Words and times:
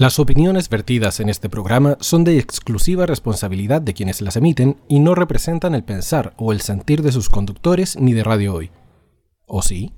Las 0.00 0.20
opiniones 0.20 0.68
vertidas 0.68 1.18
en 1.18 1.28
este 1.28 1.48
programa 1.48 1.96
son 1.98 2.22
de 2.22 2.38
exclusiva 2.38 3.04
responsabilidad 3.04 3.82
de 3.82 3.94
quienes 3.94 4.20
las 4.20 4.36
emiten 4.36 4.76
y 4.86 5.00
no 5.00 5.16
representan 5.16 5.74
el 5.74 5.82
pensar 5.82 6.34
o 6.36 6.52
el 6.52 6.60
sentir 6.60 7.02
de 7.02 7.10
sus 7.10 7.28
conductores 7.28 7.96
ni 7.98 8.12
de 8.12 8.22
Radio 8.22 8.54
Hoy. 8.54 8.70
¿O 9.48 9.60
sí? 9.60 9.92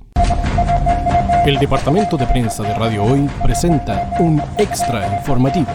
El 1.45 1.59
departamento 1.59 2.17
de 2.17 2.27
prensa 2.27 2.63
de 2.63 2.73
Radio 2.73 3.05
Hoy 3.05 3.29
presenta 3.43 4.15
un 4.21 4.41
extra 4.57 5.19
informativo. 5.19 5.69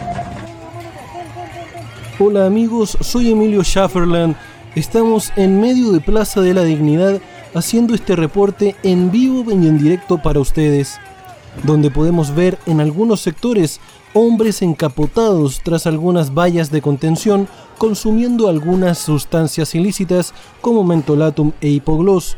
Hola 2.17 2.47
amigos, 2.47 2.97
soy 3.01 3.29
Emilio 3.29 3.63
Schafferland. 3.63 4.35
Estamos 4.73 5.33
en 5.35 5.61
medio 5.61 5.91
de 5.91 6.01
Plaza 6.01 6.41
de 6.41 6.55
la 6.55 6.63
Dignidad 6.63 7.21
haciendo 7.53 7.93
este 7.93 8.15
reporte 8.15 8.75
en 8.81 9.11
vivo 9.11 9.51
y 9.51 9.67
en 9.67 9.77
directo 9.77 10.19
para 10.19 10.39
ustedes, 10.39 10.97
donde 11.61 11.91
podemos 11.91 12.33
ver 12.33 12.57
en 12.65 12.81
algunos 12.81 13.21
sectores 13.21 13.79
hombres 14.15 14.61
encapotados 14.61 15.59
tras 15.61 15.85
algunas 15.85 16.33
vallas 16.33 16.71
de 16.71 16.81
contención 16.81 17.49
consumiendo 17.77 18.47
algunas 18.47 18.97
sustancias 18.97 19.75
ilícitas 19.75 20.33
como 20.61 20.85
mentolatum 20.85 21.51
e 21.59 21.67
hipogloss, 21.67 22.37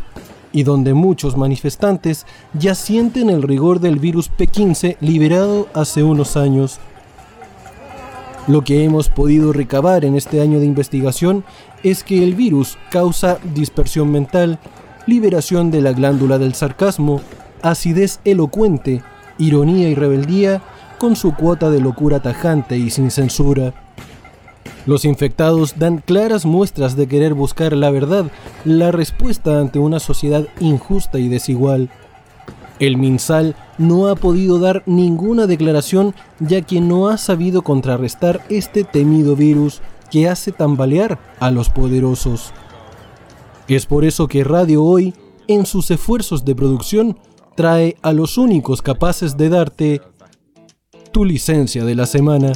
y 0.52 0.64
donde 0.64 0.96
muchos 0.96 1.38
manifestantes 1.38 2.26
ya 2.54 2.74
sienten 2.74 3.30
el 3.30 3.44
rigor 3.44 3.80
del 3.80 4.00
virus 4.00 4.32
P15 4.32 4.98
liberado 5.02 5.68
hace 5.76 6.02
unos 6.02 6.36
años. 6.36 6.80
Lo 8.48 8.64
que 8.64 8.84
hemos 8.84 9.10
podido 9.10 9.54
recabar 9.54 10.04
en 10.04 10.16
este 10.16 10.42
año 10.42 10.60
de 10.60 10.66
investigación 10.66 11.44
es 11.84 12.04
que 12.04 12.24
el 12.24 12.34
virus 12.34 12.80
causa 12.90 13.38
dispersión 13.54 14.12
mental, 14.12 14.58
liberación 15.06 15.70
de 15.70 15.82
la 15.82 15.92
glándula 15.92 16.40
del 16.40 16.56
sarcasmo, 16.56 17.22
acidez 17.62 18.20
elocuente, 18.26 19.04
ironía 19.38 19.90
y 19.90 19.96
rebeldía, 19.96 20.64
con 20.98 21.16
su 21.16 21.34
cuota 21.34 21.70
de 21.70 21.80
locura 21.80 22.22
tajante 22.22 22.78
y 22.78 22.90
sin 22.90 23.12
censura. 23.12 23.74
Los 24.86 25.04
infectados 25.04 25.78
dan 25.78 25.98
claras 25.98 26.46
muestras 26.46 26.96
de 26.96 27.08
querer 27.08 27.34
buscar 27.34 27.74
la 27.74 27.90
verdad, 27.90 28.32
la 28.64 28.92
respuesta 28.92 29.60
ante 29.60 29.80
una 29.80 30.00
sociedad 30.00 30.48
injusta 30.60 31.20
y 31.20 31.28
desigual. 31.28 31.90
El 32.80 32.98
MinSal 32.98 33.56
no 33.78 34.08
ha 34.08 34.16
podido 34.16 34.60
dar 34.60 34.84
ninguna 34.86 35.48
declaración 35.48 36.16
ya 36.40 36.62
que 36.62 36.80
no 36.80 37.10
ha 37.10 37.18
sabido 37.18 37.64
contrarrestar 37.64 38.42
este 38.50 38.84
temido 38.84 39.36
virus 39.36 39.82
que 40.10 40.30
hace 40.30 40.52
tambalear 40.52 41.20
a 41.40 41.52
los 41.52 41.70
poderosos. 41.70 42.54
Es 43.68 43.86
por 43.86 44.06
eso 44.06 44.28
que 44.28 44.44
Radio 44.44 44.84
Hoy, 44.84 45.14
en 45.48 45.66
sus 45.66 45.92
esfuerzos 45.92 46.46
de 46.46 46.56
producción, 46.56 47.18
trae 47.56 47.98
a 48.02 48.14
los 48.14 48.38
únicos 48.38 48.82
capaces 48.82 49.36
de 49.36 49.50
darte 49.50 50.02
tu 51.12 51.26
licencia 51.26 51.84
de 51.84 51.96
la 51.96 52.06
semana. 52.06 52.52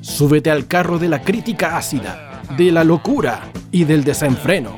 Súbete 0.00 0.50
al 0.50 0.66
carro 0.66 0.98
de 0.98 1.08
la 1.08 1.22
crítica 1.22 1.76
ácida, 1.76 2.42
de 2.56 2.70
la 2.70 2.84
locura 2.84 3.50
y 3.70 3.84
del 3.84 4.04
desenfreno. 4.04 4.70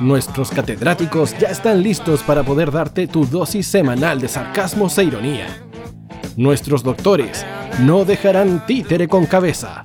Nuestros 0.00 0.50
catedráticos 0.50 1.36
ya 1.38 1.48
están 1.48 1.82
listos 1.82 2.22
para 2.22 2.42
poder 2.42 2.70
darte 2.72 3.06
tu 3.06 3.26
dosis 3.26 3.66
semanal 3.66 4.20
de 4.20 4.28
sarcasmo 4.28 4.88
e 4.96 5.02
ironía. 5.04 5.46
Nuestros 6.36 6.82
doctores 6.82 7.44
no 7.80 8.04
dejarán 8.04 8.66
títere 8.66 9.06
con 9.06 9.26
cabeza. 9.26 9.84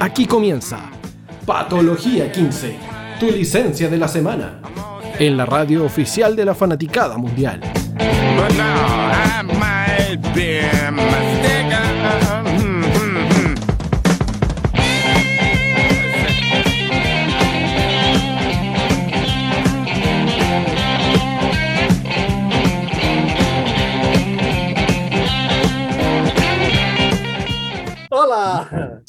Aquí 0.00 0.26
comienza 0.26 0.90
Patología 1.46 2.32
15, 2.32 2.76
tu 3.20 3.26
licencia 3.26 3.88
de 3.88 3.98
la 3.98 4.08
semana, 4.08 4.60
en 5.18 5.36
la 5.36 5.46
radio 5.46 5.84
oficial 5.84 6.36
de 6.36 6.44
la 6.44 6.54
fanaticada 6.54 7.16
mundial. 7.16 7.60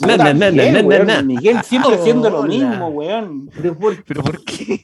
Hola. 0.01 0.17
Na, 0.17 0.33
na, 0.33 0.33
na, 0.33 0.51
na, 0.51 0.81
na, 0.81 0.81
na, 0.81 1.03
na. 1.05 1.21
Miguel 1.21 1.63
siempre 1.63 1.95
haciendo 1.95 2.29
lo 2.29 2.43
mismo, 2.43 2.87
weón. 2.89 3.49
¿Pero 3.55 3.77
por, 3.77 4.03
¿Pero 4.03 4.23
por 4.23 4.43
qué? 4.43 4.83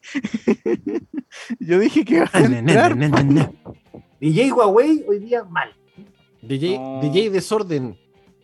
Yo 1.59 1.79
dije 1.79 2.05
que 2.05 2.15
iba 2.15 2.29
a 2.31 2.39
Na, 2.41 2.47
na, 2.49 2.61
na, 2.61 2.71
entrar. 2.71 2.97
na, 2.97 3.09
na, 3.09 3.23
na. 3.23 3.51
DJ 4.19 4.51
Huawei 4.51 5.03
hoy 5.07 5.19
día 5.19 5.43
mal. 5.43 5.69
DJ, 6.41 6.77
No. 6.79 6.99
DJ 7.01 7.29
desorden. 7.29 7.97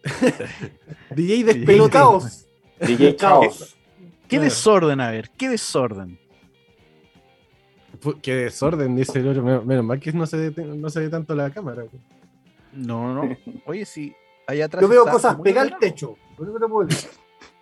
DJ 1.15 1.39
El 1.41 1.45
despelote. 1.45 1.91
caos. 1.91 2.47
DJ 2.79 3.15
Caos. 3.15 3.75
¿Qué 4.27 4.39
desorden? 4.39 4.99
A 5.01 5.11
ver, 5.11 5.29
¿qué 5.37 5.49
desorden? 5.49 6.19
Qué 8.21 8.35
desorden, 8.35 8.95
dice 8.95 9.19
el 9.19 9.27
otro. 9.29 9.43
Menos, 9.63 9.83
mal 9.83 9.99
que 9.99 10.11
no 10.11 10.25
se, 10.27 10.49
ve, 10.49 10.63
no 10.65 10.89
se 10.89 10.99
ve 10.99 11.09
tanto 11.09 11.33
la 11.33 11.49
cámara. 11.49 11.85
No, 12.73 13.13
no, 13.13 13.23
no. 13.25 13.37
Oye, 13.65 13.85
sí. 13.85 14.13
Allá 14.45 14.65
atrás. 14.65 14.81
Yo 14.81 14.87
veo 14.87 15.05
cosas 15.05 15.35
pegadas 15.41 15.71
al 15.71 15.75
ordenado. 15.77 16.17
Techo. 16.37 16.43
Por 16.43 16.47
eso 16.49 16.59
te 16.59 16.67
puedo 16.67 16.87
decir. 16.87 17.09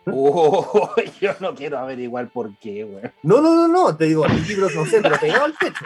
Oh, 0.07 0.91
yo 1.21 1.31
no 1.39 1.55
quiero 1.55 1.79
averiguar 1.79 2.29
por 2.29 2.55
qué, 2.59 2.83
weón. 2.83 3.11
No, 3.23 3.41
no, 3.41 3.55
no, 3.55 3.67
no. 3.67 3.95
Te 3.97 4.05
digo, 4.05 4.25
el 4.25 4.47
libro 4.47 4.69
no 4.69 4.85
sé, 4.85 5.01
pero 5.01 5.17
pegado 5.19 5.45
al 5.45 5.57
techo. 5.57 5.85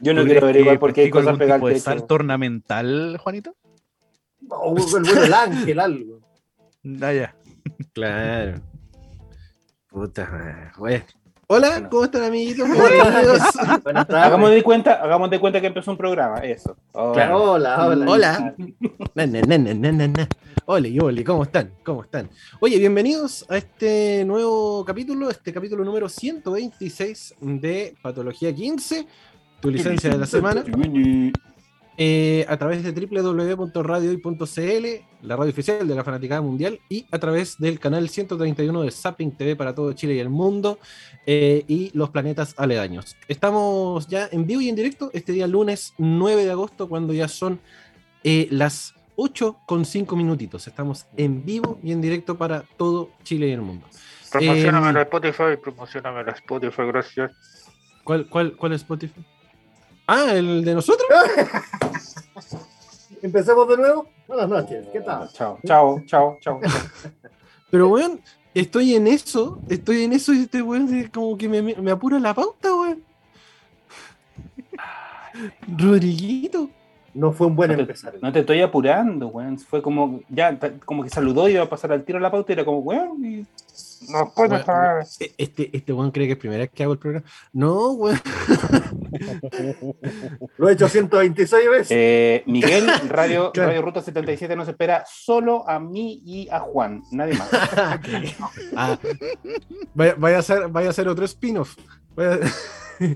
Yo 0.00 0.14
no 0.14 0.22
¿Tú 0.22 0.26
quiero 0.28 0.46
averiguar 0.46 0.78
por 0.78 0.92
qué 0.92 1.02
hay 1.02 1.10
cosas 1.10 1.28
algún 1.28 1.38
pegadas 1.40 1.58
tipo 1.58 1.66
al 1.66 1.72
de 1.74 1.80
techo. 1.80 1.90
salto 1.90 2.14
ornamental, 2.14 3.18
Juanito? 3.18 3.56
O 4.48 4.76
el 4.76 5.02
bueno, 5.02 5.22
el 5.22 5.34
ángel, 5.34 5.80
algo. 5.80 6.20
Ah, 7.02 7.12
ya. 7.12 7.34
Claro. 7.92 8.60
Puta 9.88 10.30
madre. 10.30 11.04
Bueno. 11.48 11.66
Hola, 11.66 11.88
¿cómo 11.88 12.04
están 12.04 12.24
amiguitos? 12.24 12.68
Hola. 12.70 12.88
Bienvenidos. 12.90 13.40
Buenas 13.82 14.06
tardes. 14.06 14.24
Hagamos 14.26 14.50
de 14.50 14.62
cuenta, 14.62 15.02
hagamos 15.02 15.30
de 15.30 15.40
cuenta 15.40 15.60
que 15.62 15.68
empezó 15.68 15.90
un 15.90 15.96
programa, 15.96 16.40
eso. 16.40 16.76
Oh. 16.92 17.12
Claro, 17.12 17.52
hola, 17.52 17.86
hola. 17.86 18.06
Hola. 18.06 18.54
Na, 19.14 19.26
na, 19.26 19.40
na, 19.40 19.58
na, 19.58 19.74
na, 19.74 19.92
na, 19.92 20.08
na. 20.08 20.28
Oli, 20.66 20.98
oli, 21.00 21.24
¿cómo 21.24 21.44
están? 21.44 21.72
¿Cómo 21.82 22.02
están? 22.02 22.28
Oye, 22.60 22.78
bienvenidos 22.78 23.46
a 23.48 23.56
este 23.56 24.26
nuevo 24.26 24.84
capítulo, 24.84 25.30
este 25.30 25.50
capítulo 25.50 25.84
número 25.84 26.10
126 26.10 27.36
de 27.40 27.94
Patología 28.02 28.54
15, 28.54 29.06
tu 29.60 29.70
licencia 29.70 30.10
de 30.10 30.18
la 30.18 30.26
semana, 30.26 30.62
eh, 32.00 32.46
a 32.48 32.56
través 32.56 32.84
de 32.84 32.92
www.radiohoy.cl, 32.92 34.86
la 35.26 35.34
radio 35.34 35.50
oficial 35.50 35.88
de 35.88 35.94
la 35.96 36.04
Fanaticada 36.04 36.40
Mundial, 36.40 36.78
y 36.88 37.06
a 37.10 37.18
través 37.18 37.58
del 37.58 37.80
canal 37.80 38.08
131 38.08 38.82
de 38.82 38.90
Zapping 38.92 39.32
TV 39.32 39.56
para 39.56 39.74
todo 39.74 39.92
Chile 39.94 40.14
y 40.14 40.20
el 40.20 40.28
mundo, 40.28 40.78
eh, 41.26 41.64
y 41.66 41.90
los 41.94 42.10
planetas 42.10 42.54
aledaños. 42.56 43.16
Estamos 43.26 44.06
ya 44.06 44.28
en 44.30 44.46
vivo 44.46 44.60
y 44.60 44.68
en 44.68 44.76
directo 44.76 45.10
este 45.12 45.32
día 45.32 45.48
lunes 45.48 45.94
9 45.98 46.44
de 46.44 46.52
agosto, 46.52 46.88
cuando 46.88 47.12
ya 47.12 47.26
son 47.26 47.58
eh, 48.22 48.46
las 48.52 48.94
8 49.16 49.58
con 49.66 49.84
5 49.84 50.14
minutitos. 50.14 50.68
Estamos 50.68 51.06
en 51.16 51.44
vivo 51.44 51.80
y 51.82 51.90
en 51.90 52.00
directo 52.00 52.38
para 52.38 52.62
todo 52.76 53.10
Chile 53.24 53.48
y 53.48 53.50
el 53.50 53.62
mundo. 53.62 53.88
Promocioname 54.30 54.88
Em, 54.90 54.94
la 54.94 55.02
Spotify, 55.02 55.56
promocioname 55.60 56.22
la 56.22 56.30
Spotify, 56.30 56.82
gracias. 56.86 57.32
¿Cuál, 58.04 58.28
cuál, 58.28 58.56
cuál 58.56 58.72
es 58.72 58.82
Spotify? 58.82 59.20
Ah, 60.10 60.32
el 60.32 60.64
de 60.64 60.74
nosotros. 60.74 61.06
Empecemos 63.22 63.68
de 63.68 63.76
nuevo. 63.76 64.08
Buenas 64.26 64.48
noches. 64.48 64.86
¿Qué 64.90 65.02
tal? 65.02 65.30
Chao, 65.34 65.58
chao, 65.66 66.02
chao, 66.06 66.38
chao. 66.40 66.60
Pero, 67.70 67.88
weón, 67.88 68.18
estoy 68.54 68.94
en 68.94 69.06
eso, 69.06 69.58
estoy 69.68 70.04
en 70.04 70.14
eso 70.14 70.32
y 70.32 70.44
este 70.44 70.62
weón 70.62 71.10
como 71.12 71.36
que 71.36 71.46
me, 71.46 71.60
me 71.60 71.90
apura 71.90 72.18
la 72.18 72.32
pauta, 72.32 72.74
weón. 72.74 73.04
Rodriguito. 75.76 76.70
No 77.18 77.32
fue 77.32 77.48
un 77.48 77.56
buen 77.56 77.70
No 77.70 77.74
te, 77.76 77.82
empezar. 77.82 78.14
no 78.22 78.32
te 78.32 78.40
estoy 78.40 78.60
apurando, 78.60 79.26
weón. 79.28 79.58
Fue 79.58 79.82
como, 79.82 80.20
ya, 80.28 80.56
como 80.84 81.02
que 81.02 81.10
saludó 81.10 81.48
y 81.48 81.54
iba 81.54 81.64
a 81.64 81.68
pasar 81.68 81.90
al 81.90 82.04
tiro 82.04 82.18
a 82.18 82.20
la 82.20 82.30
pauta 82.30 82.52
y 82.52 82.54
era 82.54 82.64
como, 82.64 82.78
weón. 82.78 83.24
y- 83.24 83.46
No 84.12 84.32
puedo 84.34 84.50
Bueno, 84.50 84.64
parar. 84.64 85.04
E- 85.18 85.32
Este, 85.36 85.76
este 85.76 85.92
weón 85.92 86.12
cree 86.12 86.26
que 86.28 86.34
es 86.34 86.38
primera 86.38 86.60
vez 86.60 86.70
que 86.70 86.84
hago 86.84 86.92
el 86.92 86.98
programa. 87.00 87.26
No, 87.52 87.90
weón. 87.92 88.18
Lo 90.58 90.68
he 90.68 90.72
hecho 90.72 90.88
126 90.88 91.70
veces. 91.70 91.88
Eh, 91.90 92.42
Miguel, 92.46 92.86
Radio, 93.08 93.50
Claro. 93.52 93.68
Radio 93.70 93.82
Ruta 93.82 94.02
77 94.02 94.54
nos 94.56 94.68
espera 94.68 95.04
solo 95.06 95.68
a 95.68 95.78
mí 95.80 96.22
y 96.24 96.48
a 96.50 96.60
Juan, 96.60 97.02
nadie 97.10 97.34
más. 97.34 97.48
Ah, 98.76 98.98
vaya, 99.94 100.14
vaya 100.18 100.38
a 100.38 100.42
ser, 100.42 100.68
vaya 100.68 100.90
a 100.90 100.92
ser 100.92 101.08
otro 101.08 101.24
spin-off. 101.24 101.74
Vaya- 102.26 102.40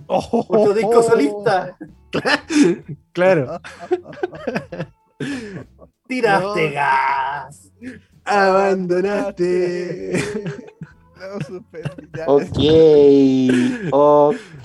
Otro 0.07 0.75
disco 0.75 1.03
solista. 1.03 1.77
claro. 3.13 3.61
Tiraste 6.07 6.69
No. 6.69 6.75
gas. 6.75 7.73
Abandonaste. 8.25 10.23
No. 11.23 12.35
Ok, 12.35 12.59
ok. 13.93 14.65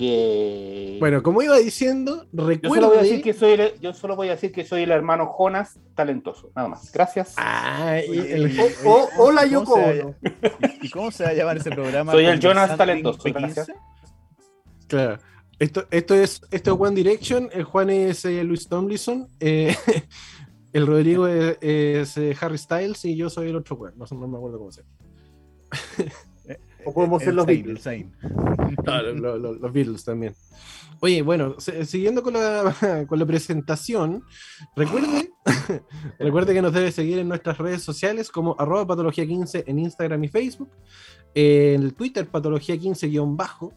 Bueno, 0.98 1.22
como 1.22 1.40
iba 1.42 1.56
diciendo, 1.56 2.26
yo 2.32 2.46
recuerde... 2.48 2.74
solo, 2.74 2.88
voy 2.88 2.98
a 2.98 3.02
decir 3.02 3.22
que 3.22 3.32
soy 3.32 3.52
el, 3.52 3.78
yo 3.80 3.92
solo 3.94 4.16
voy 4.16 4.26
a 4.28 4.32
decir 4.32 4.50
que 4.50 4.64
soy 4.64 4.82
el 4.82 4.90
hermano 4.90 5.32
Jonas 5.38 5.78
talentoso, 5.94 6.50
nada 6.56 6.66
más. 6.68 6.90
Gracias. 6.92 7.34
Ah, 7.36 8.00
y 8.04 8.10
Oye, 8.10 8.34
el- 8.34 8.50
y- 8.56 8.60
O- 8.84 8.90
o- 8.90 9.08
hola, 9.18 9.42
¿cómo 9.42 9.76
Yoko 9.76 10.14
¿Y 10.82 10.90
cómo 10.90 11.12
se 11.12 11.22
va 11.24 11.30
a 11.30 11.34
llamar 11.34 11.58
ese 11.58 11.70
programa? 11.70 12.10
Soy 12.12 12.26
el 12.26 12.40
Jonas 12.40 12.76
talentoso, 12.76 13.26
en 13.28 13.34
gracias. 13.34 13.68
P15? 14.88 14.88
Claro. 14.88 15.18
Esto, 15.58 15.86
esto, 15.90 16.14
es, 16.14 16.40
esto 16.50 16.74
es 16.74 16.80
One 16.80 16.94
Direction, 16.96 17.48
el 17.52 17.64
Juan 17.64 17.90
es 17.90 18.24
eh, 18.24 18.44
Luis 18.44 18.68
Tomlinson, 18.68 19.26
eh, 19.40 19.74
el 20.72 20.86
Rodrigo 20.86 21.26
es, 21.26 21.58
es, 21.60 22.16
eh, 22.16 22.36
Harry 22.40 22.58
Styles 22.58 23.04
y 23.04 23.16
yo 23.16 23.28
soy 23.28 23.48
el 23.48 23.56
otro 23.56 23.74
Juan, 23.76 23.94
no, 23.96 24.06
me 24.28 24.36
acuerdo 24.36 24.58
cómo 24.58 24.70
se 24.72 24.82
llama. 24.82 26.12
O 26.84 26.94
podemos 26.94 27.22
ser 27.22 27.34
los 27.34 27.44
Beatles. 27.44 27.82
Claro, 28.82 29.12
lo- 29.12 29.36
lo- 29.36 29.52
los 29.54 29.72
Beatles 29.72 30.04
también. 30.04 30.32
Oye, 31.00 31.20
bueno, 31.22 31.56
se- 31.58 31.84
siguiendo 31.84 32.22
con 32.22 32.32
la, 32.34 33.04
con 33.08 33.18
la 33.18 33.26
presentación, 33.26 34.22
recuerde, 34.74 35.30
recuerde 36.18 36.54
que 36.54 36.62
nos 36.62 36.72
debe 36.72 36.90
seguir 36.92 37.18
en 37.18 37.28
nuestras 37.28 37.58
redes 37.58 37.82
sociales 37.82 38.30
como 38.30 38.56
arroba 38.58 38.86
patología15 38.86 39.64
en 39.66 39.78
Instagram 39.80 40.24
y 40.24 40.28
Facebook, 40.28 40.70
en 41.34 41.82
el 41.82 41.94
Twitter 41.94 42.26
patología15-bajo, 42.30 43.74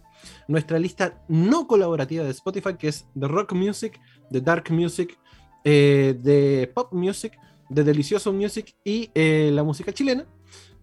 nuestra 0.48 0.80
lista 0.80 1.24
no 1.28 1.68
colaborativa 1.68 2.24
de 2.24 2.32
Spotify 2.32 2.76
que 2.78 2.90
es 2.90 3.08
de 3.14 3.28
Rock 3.28 3.54
Music, 3.54 4.00
de 4.30 4.42
Dark 4.42 4.72
Music, 4.72 5.18
eh, 5.64 6.18
de 6.20 6.72
Pop 6.74 6.92
Music, 6.94 7.38
de 7.70 7.84
Delicioso 7.84 8.34
Music 8.34 8.76
y 8.84 9.10
eh, 9.14 9.50
la 9.54 9.64
música 9.64 9.94
chilena, 9.94 10.26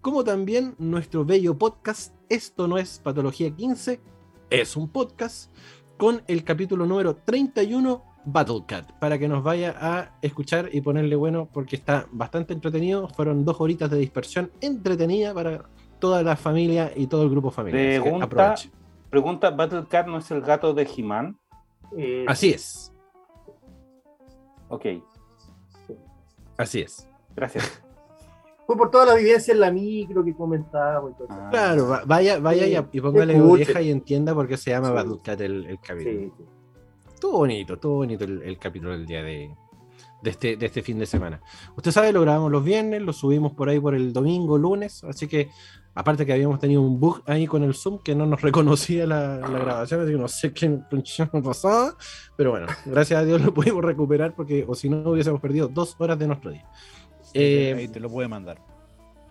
como 0.00 0.24
también 0.24 0.74
nuestro 0.78 1.24
bello 1.24 1.58
podcast 1.58 2.14
Esto 2.28 2.68
no 2.68 2.78
es 2.78 3.00
Patología 3.02 3.50
15, 3.50 4.00
es 4.50 4.76
un 4.76 4.88
podcast 4.88 5.52
con 5.96 6.22
el 6.28 6.44
capítulo 6.44 6.86
número 6.86 7.16
31 7.16 8.04
Battlecat, 8.24 8.92
para 8.98 9.18
que 9.18 9.26
nos 9.26 9.42
vaya 9.42 9.74
a 9.80 10.18
escuchar 10.22 10.70
y 10.72 10.80
ponerle 10.80 11.16
bueno 11.16 11.48
porque 11.52 11.76
está 11.76 12.06
bastante 12.12 12.52
entretenido, 12.52 13.08
fueron 13.08 13.44
dos 13.44 13.60
horitas 13.60 13.90
de 13.90 13.98
dispersión 13.98 14.50
entretenida 14.60 15.34
para 15.34 15.64
toda 15.98 16.22
la 16.22 16.36
familia 16.36 16.92
y 16.94 17.06
todo 17.06 17.22
el 17.22 17.30
grupo 17.30 17.50
familiar. 17.50 18.02
que 18.02 18.70
Pregunta, 19.10 19.48
pregunta, 19.48 19.50
¿Battlecat 19.50 20.06
no 20.06 20.18
es 20.18 20.30
el 20.30 20.40
gato 20.42 20.74
de 20.74 20.82
He-Man? 20.96 21.38
Eh, 21.96 22.24
Así 22.28 22.50
es, 22.50 22.92
Ok, 24.68 24.84
así 26.58 26.80
es. 26.82 27.08
gracias. 27.34 27.82
Fue 28.66 28.76
por 28.76 28.90
toda 28.90 29.06
la 29.06 29.14
vivencia 29.14 29.54
en 29.54 29.60
la 29.60 29.70
micro 29.70 30.22
que 30.22 30.34
todo 31.14 31.24
eso. 31.26 31.38
Ah. 31.40 31.48
Claro, 31.50 31.88
va- 31.88 32.02
vaya, 32.04 32.38
vaya 32.38 32.66
y, 32.66 32.76
y 32.92 33.00
póngale 33.00 33.40
oreja 33.40 33.80
y 33.80 33.90
entienda 33.90 34.34
por 34.34 34.46
qué 34.46 34.58
se 34.58 34.70
llama 34.72 34.88
Sí. 34.88 34.94
Battlecat 34.94 35.40
el, 35.40 35.64
el 35.64 35.80
capítulo. 35.80 36.20
Sí, 36.20 36.32
sí. 36.36 36.44
Estuvo 37.14 37.38
bonito, 37.38 37.74
estuvo 37.74 37.94
bonito 37.96 38.24
el, 38.24 38.42
el 38.42 38.58
capítulo 38.58 38.92
del 38.92 39.06
día 39.06 39.22
de, 39.22 39.50
de, 40.22 40.30
este, 40.30 40.56
de 40.58 40.66
este 40.66 40.82
fin 40.82 40.98
de 40.98 41.06
semana. 41.06 41.40
Usted 41.78 41.90
sabe, 41.92 42.12
lo 42.12 42.20
grabamos 42.20 42.52
los 42.52 42.62
viernes, 42.62 43.00
lo 43.00 43.14
subimos 43.14 43.54
por 43.54 43.70
ahí 43.70 43.80
por 43.80 43.94
el 43.94 44.12
domingo, 44.12 44.58
lunes, 44.58 45.02
así 45.04 45.26
que 45.26 45.48
aparte 45.98 46.24
que 46.24 46.32
habíamos 46.32 46.60
tenido 46.60 46.80
un 46.80 47.00
bug 47.00 47.22
ahí 47.26 47.48
con 47.48 47.64
el 47.64 47.74
Zoom 47.74 47.98
que 47.98 48.14
no 48.14 48.24
nos 48.24 48.40
reconocía 48.42 49.04
la, 49.04 49.38
la 49.38 49.58
grabación, 49.58 50.00
así 50.00 50.50
que 50.50 50.68
no 50.68 51.04
sé 51.04 51.28
qué 51.32 51.40
pasaba, 51.42 51.96
pero 52.36 52.52
bueno, 52.52 52.68
gracias 52.86 53.20
a 53.20 53.24
Dios 53.24 53.42
lo 53.42 53.52
pudimos 53.52 53.84
recuperar 53.84 54.32
porque 54.34 54.64
o 54.66 54.76
si 54.76 54.88
no 54.88 55.10
hubiésemos 55.10 55.40
perdido 55.40 55.66
dos 55.66 55.96
horas 55.98 56.16
de 56.16 56.28
nuestro 56.28 56.52
día. 56.52 56.64
Eh, 57.34 57.74
Ahí 57.76 57.88
te 57.88 57.98
lo 57.98 58.08
puede 58.08 58.28
mandar. 58.28 58.62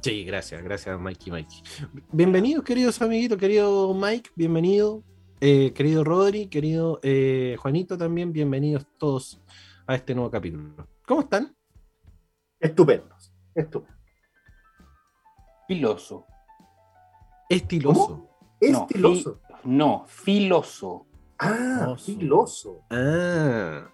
Sí, 0.02 0.26
gracias, 0.26 0.62
gracias 0.62 1.00
Mikey 1.00 1.32
Mikey. 1.32 1.64
Bienvenidos, 2.12 2.66
queridos 2.66 3.02
amiguitos, 3.02 3.38
querido 3.38 3.94
Mike, 3.94 4.32
bienvenido, 4.36 5.04
eh, 5.40 5.72
querido 5.74 6.04
Rodri, 6.04 6.48
querido 6.48 7.00
eh, 7.02 7.56
Juanito 7.60 7.98
también, 7.98 8.34
bienvenidos 8.34 8.86
todos 8.98 9.42
a 9.88 9.96
este 9.96 10.14
nuevo 10.14 10.30
capítulo. 10.30 10.86
¿Cómo 11.06 11.22
están? 11.22 11.56
Estupendos. 12.60 13.34
Estupendo. 13.56 13.96
Filoso. 15.66 16.26
Estiloso. 17.50 18.28
No, 18.62 18.82
Estiloso. 18.90 19.40
No, 19.64 20.04
filoso. 20.08 21.06
Ah, 21.40 21.96
Filoso. 21.98 22.06
filoso. 22.06 22.82
Ah, 22.90 23.88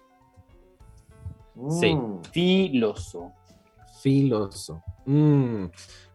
Sí. 1.70 1.94
Mm. 1.94 2.22
Filoso. 2.32 3.32
filoso. 4.02 4.82
Mm, 5.06 5.66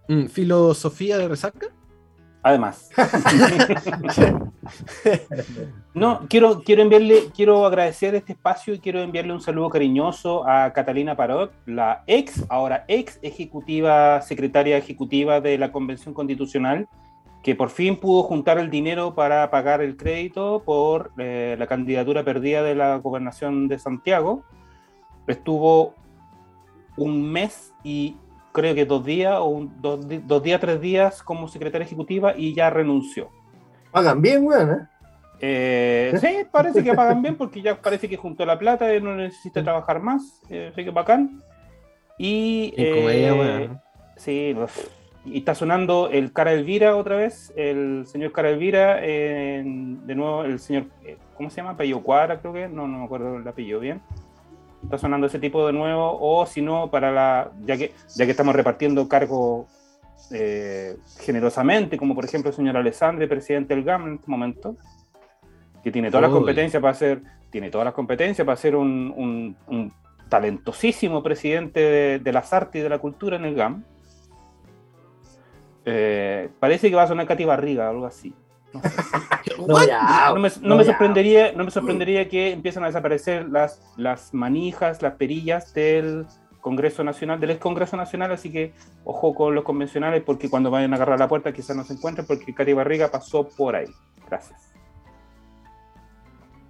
mm, 0.10 0.26
¿Filosofía 0.28 1.18
de 1.18 1.28
resaca? 1.28 1.68
Además. 2.44 2.90
No, 5.96 6.28
quiero, 6.30 6.62
quiero 6.64 6.84
enviarle, 6.84 7.30
quiero 7.36 7.66
agradecer 7.66 8.14
este 8.16 8.34
espacio 8.34 8.74
y 8.76 8.80
quiero 8.80 9.02
enviarle 9.02 9.34
un 9.34 9.42
saludo 9.42 9.70
cariñoso 9.70 10.48
a 10.48 10.72
Catalina 10.74 11.16
Parot, 11.16 11.52
la 11.66 12.04
ex, 12.06 12.46
ahora 12.50 12.86
ex 12.88 13.18
ejecutiva, 13.24 14.22
secretaria 14.22 14.78
ejecutiva 14.78 15.42
de 15.42 15.58
la 15.58 15.72
Convención 15.72 16.14
Constitucional, 16.14 16.88
que 17.44 17.56
por 17.56 17.70
fin 17.70 17.96
pudo 17.98 18.24
juntar 18.24 18.58
el 18.58 18.70
dinero 18.70 19.16
para 19.16 19.50
pagar 19.50 19.82
el 19.82 19.96
crédito 19.96 20.62
por 20.66 21.12
eh, 21.18 21.56
la 21.58 21.68
candidatura 21.68 22.24
perdida 22.24 22.64
de 22.64 22.76
la 22.76 22.98
gobernación 22.98 23.68
de 23.68 23.80
Santiago. 23.80 24.44
Estuvo 25.28 25.94
un 26.98 27.32
mes 27.32 27.74
y 27.84 28.18
creo 28.52 28.76
que 28.76 28.86
dos 28.86 29.06
días, 29.06 29.36
o 29.40 29.46
un- 29.46 29.82
dos, 29.82 30.06
dos 30.28 30.44
días, 30.44 30.60
tres 30.60 30.82
días 30.82 31.24
como 31.24 31.48
secretaria 31.48 31.86
ejecutiva 31.86 32.34
y 32.36 32.54
ya 32.54 32.70
renunció. 32.70 33.30
Pagan 33.92 34.22
bien, 34.22 34.44
weón, 34.46 34.72
¿eh? 34.72 34.88
Eh, 35.42 36.14
sí, 36.20 36.46
parece 36.52 36.84
que 36.84 36.94
pagan 36.94 37.22
bien 37.22 37.38
porque 37.38 37.62
ya 37.62 37.80
parece 37.82 38.10
que 38.10 38.18
juntó 38.18 38.46
la 38.46 38.60
plata 38.60 38.94
y 38.94 39.02
no 39.02 39.16
necesita 39.16 39.64
trabajar 39.64 40.02
más. 40.02 40.42
Eh, 40.50 40.70
así 40.74 40.84
que 40.84 40.92
bacán. 40.92 41.42
Y. 42.18 42.74
En 42.76 42.96
comedia, 43.00 43.30
eh, 43.30 43.32
weón. 43.40 43.82
Sí, 44.18 44.54
uf. 44.62 44.78
Y 45.26 45.40
está 45.40 45.54
sonando 45.56 46.10
el 46.12 46.32
Cara 46.34 46.54
Elvira 46.54 46.96
otra 46.96 47.18
vez. 47.18 47.54
El 47.56 48.06
señor 48.08 48.32
Cara 48.32 48.50
Elvira. 48.50 49.06
en- 49.06 50.06
de 50.08 50.16
nuevo, 50.16 50.44
el 50.44 50.60
señor. 50.60 50.86
eh, 51.06 51.18
¿Cómo 51.36 51.50
se 51.50 51.58
llama? 51.58 51.72
Apellido 51.72 52.02
Cuadra, 52.02 52.40
creo 52.40 52.54
que. 52.54 52.68
No, 52.68 52.88
no 52.88 53.00
me 53.00 53.06
acuerdo 53.06 53.38
el 53.38 53.48
apellido 53.48 53.80
bien. 53.80 54.02
Está 54.84 54.98
sonando 54.98 55.28
ese 55.28 55.40
tipo 55.40 55.66
de 55.68 55.74
nuevo. 55.74 56.18
O 56.22 56.46
si 56.46 56.62
no, 56.62 56.90
para 56.90 57.12
la. 57.12 57.52
Ya 57.66 57.78
que, 57.78 57.92
ya 58.16 58.26
que 58.26 58.32
estamos 58.32 58.56
repartiendo 58.56 59.08
cargos 59.10 59.68
eh, 60.32 60.98
generosamente, 61.22 61.98
como 61.98 62.14
por 62.16 62.26
ejemplo 62.26 62.50
el 62.50 62.56
señor 62.56 62.78
Alessandri, 62.78 63.28
presidente 63.28 63.74
del 63.76 63.84
GAM 63.84 64.08
en 64.08 64.14
este 64.16 64.30
momento, 64.32 64.76
que 65.84 65.92
tiene 65.92 66.10
todas 66.10 66.24
las 66.24 66.32
Uy. 66.32 66.38
competencias 66.40 66.82
para 66.82 66.94
ser, 66.94 67.22
tiene 67.50 67.70
todas 67.70 67.86
las 67.86 67.94
competencias 67.94 68.46
para 68.46 68.56
ser 68.58 68.76
un, 68.76 69.14
un- 69.16 69.56
un 69.68 69.92
talentosísimo 70.30 71.24
presidente 71.24 71.80
de, 71.80 72.20
de 72.20 72.32
las 72.34 72.54
artes 72.54 72.80
y 72.80 72.84
de 72.84 72.90
la 72.90 73.00
cultura 73.00 73.38
en 73.38 73.46
el 73.46 73.56
GAM. 73.56 73.84
Eh, 75.92 76.50
parece 76.60 76.90
que 76.90 76.96
va 76.96 77.04
a 77.04 77.08
sonar 77.08 77.26
Katy 77.26 77.46
Barriga 77.46 77.88
o 77.88 77.92
algo 77.92 78.06
así. 78.06 78.34
No, 79.68 79.86
ya. 79.86 80.32
No 80.34 80.40
me, 80.40 80.50
no 80.50 80.56
no, 80.62 80.76
me 80.78 80.84
ya. 80.86 80.92
sorprendería, 80.92 81.52
no 81.54 81.66
me 81.66 81.72
sorprendería 81.72 82.30
que 82.30 82.52
empiezan 82.52 82.84
a 82.84 82.88
desaparecer 82.88 83.50
las, 83.50 83.82
las 83.98 84.34
manijas, 84.34 85.02
las 85.02 85.16
perillas 85.16 85.74
del 85.74 86.28
Congreso 86.62 87.04
Nacional, 87.04 87.40
del 87.42 87.52
ex 87.52 87.60
Congreso 87.60 87.98
Nacional, 87.98 88.32
así 88.32 88.52
que 88.52 88.74
ojo 89.04 89.36
con 89.36 89.56
los 89.56 89.66
convencionales 89.66 90.24
porque 90.24 90.50
cuando 90.50 90.72
vayan 90.72 90.94
a 90.94 90.96
agarrar 90.96 91.20
la 91.20 91.28
puerta 91.28 91.52
quizás 91.52 91.76
no 91.76 91.84
se 91.84 91.94
encuentren 91.94 92.26
porque 92.26 92.54
Katy 92.54 92.72
Barriga 92.74 93.10
pasó 93.10 93.50
por 93.50 93.76
ahí. 93.76 93.88
Gracias. 94.30 94.74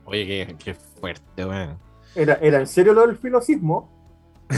Oye, 0.06 0.26
qué, 0.26 0.56
qué 0.58 0.74
fuerte, 0.74 1.46
weón. 1.46 1.78
¿Era, 2.16 2.40
¿Era 2.42 2.60
en 2.60 2.68
serio 2.68 2.94
lo 2.94 3.06
del 3.06 3.18
filosismo? 3.18 3.90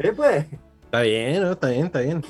Sí, 0.00 0.08
pues. 0.14 0.46
Está 0.84 1.00
bien, 1.00 1.42
¿no? 1.42 1.52
Está 1.52 1.68
bien, 1.68 1.86
está 1.86 2.00
bien. 2.00 2.22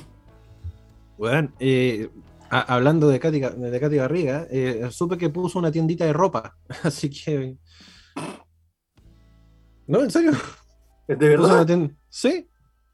Weón, 1.19 1.53
eh, 1.59 2.09
a- 2.49 2.73
hablando 2.73 3.09
de 3.09 3.19
Katy, 3.19 3.39
de 3.41 3.79
Katy 3.79 3.97
Barriga, 3.97 4.47
eh, 4.49 4.87
supe 4.89 5.17
que 5.17 5.29
puso 5.29 5.59
una 5.59 5.69
tiendita 5.71 6.05
de 6.05 6.13
ropa, 6.13 6.57
así 6.83 7.09
que... 7.09 7.57
No, 9.85 10.01
en 10.03 10.11
serio. 10.11 10.31
¿Es 11.07 11.17
de 11.19 11.29
verdad? 11.29 11.67
Sí, 12.09 12.47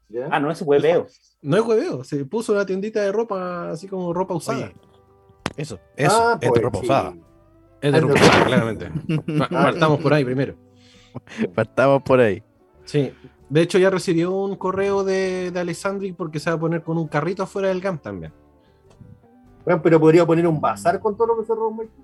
Ya. 0.08 0.28
Ah, 0.30 0.40
no 0.40 0.50
es 0.50 0.60
hueveo. 0.62 1.06
no 1.42 1.56
es 1.56 1.62
hueveo, 1.62 2.02
se 2.04 2.24
puso 2.24 2.52
una 2.52 2.64
tiendita 2.66 3.00
de 3.02 3.12
ropa 3.12 3.70
así 3.70 3.86
como 3.86 4.12
ropa 4.12 4.34
usada. 4.34 4.58
Oye, 4.66 4.74
eso, 5.56 5.78
eso, 5.96 6.28
Ah, 6.28 6.34
es 6.34 6.40
de 6.40 6.48
pues, 6.48 6.62
ropa 6.62 6.78
sí. 6.80 6.84
usada. 6.86 7.14
es 7.80 7.92
de 7.92 7.98
ah, 7.98 8.00
ropa 8.00 8.14
usada, 8.14 8.44
claramente. 8.46 8.90
Pa- 9.38 9.48
Partamos 9.48 10.00
por 10.00 10.12
ahí 10.14 10.24
primero. 10.24 10.56
Partamos 11.54 12.02
por 12.02 12.20
ahí. 12.20 12.42
Sí. 12.84 13.12
De 13.48 13.62
hecho, 13.62 13.78
ya 13.78 13.90
recibió 13.90 14.32
un 14.32 14.56
correo 14.56 15.04
de, 15.04 15.50
de 15.52 15.60
Alessandri 15.60 16.12
porque 16.12 16.40
se 16.40 16.50
va 16.50 16.56
a 16.56 16.60
poner 16.60 16.82
con 16.82 16.98
un 16.98 17.06
carrito 17.06 17.44
afuera 17.44 17.68
del 17.68 17.80
GAM 17.80 17.98
también. 17.98 18.32
Bueno, 19.64 19.80
pero 19.82 20.00
podría 20.00 20.26
poner 20.26 20.46
un 20.46 20.60
bazar 20.60 20.98
con 21.00 21.16
todo 21.16 21.28
lo 21.28 21.38
que 21.40 21.46
se 21.46 21.54
robó. 21.54 21.84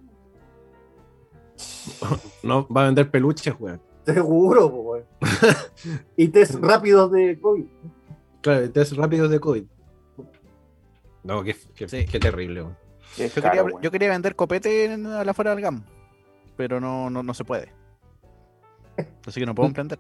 No, 2.43 2.67
va 2.69 2.83
a 2.83 2.87
vender 2.87 3.11
peluches, 3.11 3.55
weón. 3.59 3.81
Seguro, 4.05 4.67
weón. 4.67 5.05
y 6.17 6.29
test 6.29 6.55
rápidos 6.57 7.11
de 7.13 7.39
COVID. 7.41 7.65
Claro, 8.41 8.71
test 8.71 8.93
rápidos 8.95 9.31
de 9.31 9.41
COVID. 9.41 9.65
No, 11.25 11.43
qué, 11.45 11.57
qué- 11.75 11.89
Sí. 11.89 12.05
qué 12.07 12.19
terrible. 12.19 12.63
weón. 12.63 12.77
Qué 13.17 13.29
Yo 13.29 13.35
caro, 13.43 13.51
quería, 13.51 13.65
weón. 13.65 13.83
yo 13.83 13.91
quería 13.91 14.09
vender 14.11 14.35
copete 14.37 14.85
en- 14.93 15.07
a 15.07 15.25
la 15.25 15.35
fuera 15.35 15.53
del 15.55 15.61
GAM, 15.61 15.85
pero 16.57 16.81
no, 16.81 17.11
no, 17.11 17.23
no 17.23 17.35
se 17.35 17.45
puede. 17.45 17.73
Así 19.27 19.41
que 19.41 19.47
no 19.47 19.55
puedo 19.55 19.67
emprender. 19.69 19.99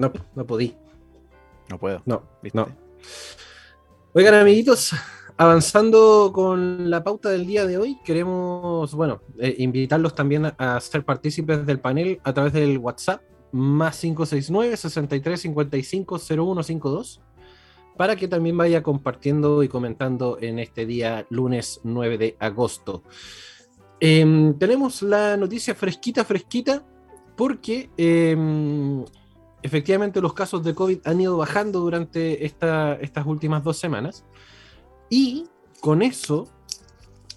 No, 0.00 0.10
no 0.34 0.46
podí. 0.46 0.74
No 1.68 1.78
puedo. 1.78 2.00
No, 2.06 2.22
¿viste? 2.42 2.56
no. 2.56 2.68
Oigan, 4.14 4.32
amiguitos, 4.32 4.92
avanzando 5.36 6.30
con 6.32 6.88
la 6.88 7.04
pauta 7.04 7.28
del 7.28 7.46
día 7.46 7.66
de 7.66 7.76
hoy, 7.76 7.98
queremos, 8.02 8.94
bueno, 8.94 9.20
eh, 9.38 9.56
invitarlos 9.58 10.14
también 10.14 10.52
a, 10.56 10.80
ser 10.80 11.04
partícipes 11.04 11.66
del 11.66 11.80
panel 11.80 12.18
a 12.24 12.32
través 12.32 12.54
del 12.54 12.78
WhatsApp, 12.78 13.20
más 13.52 14.00
569 14.00 14.74
63 14.78 15.38
55 15.38 16.18
0152, 16.18 17.20
para 17.98 18.16
que 18.16 18.26
también 18.26 18.56
vaya 18.56 18.82
compartiendo 18.82 19.62
y 19.62 19.68
comentando 19.68 20.38
en 20.40 20.60
este 20.60 20.86
día, 20.86 21.26
lunes 21.28 21.82
9 21.84 22.16
de 22.16 22.36
agosto. 22.40 23.02
Em, 24.00 24.58
tenemos 24.58 25.02
la 25.02 25.36
noticia 25.36 25.74
fresquita, 25.74 26.24
fresquita, 26.24 26.86
porque 27.36 27.90
em, 27.98 29.04
efectivamente 29.62 30.20
los 30.20 30.32
casos 30.34 30.62
de 30.64 30.74
COVID 30.74 31.00
han 31.04 31.20
ido 31.20 31.36
bajando 31.36 31.80
durante 31.80 32.44
esta- 32.44 32.94
estas 32.94 33.26
últimas 33.26 33.62
dos 33.64 33.78
semanas 33.78 34.24
y 35.08 35.46
con 35.80 36.02
eso 36.02 36.48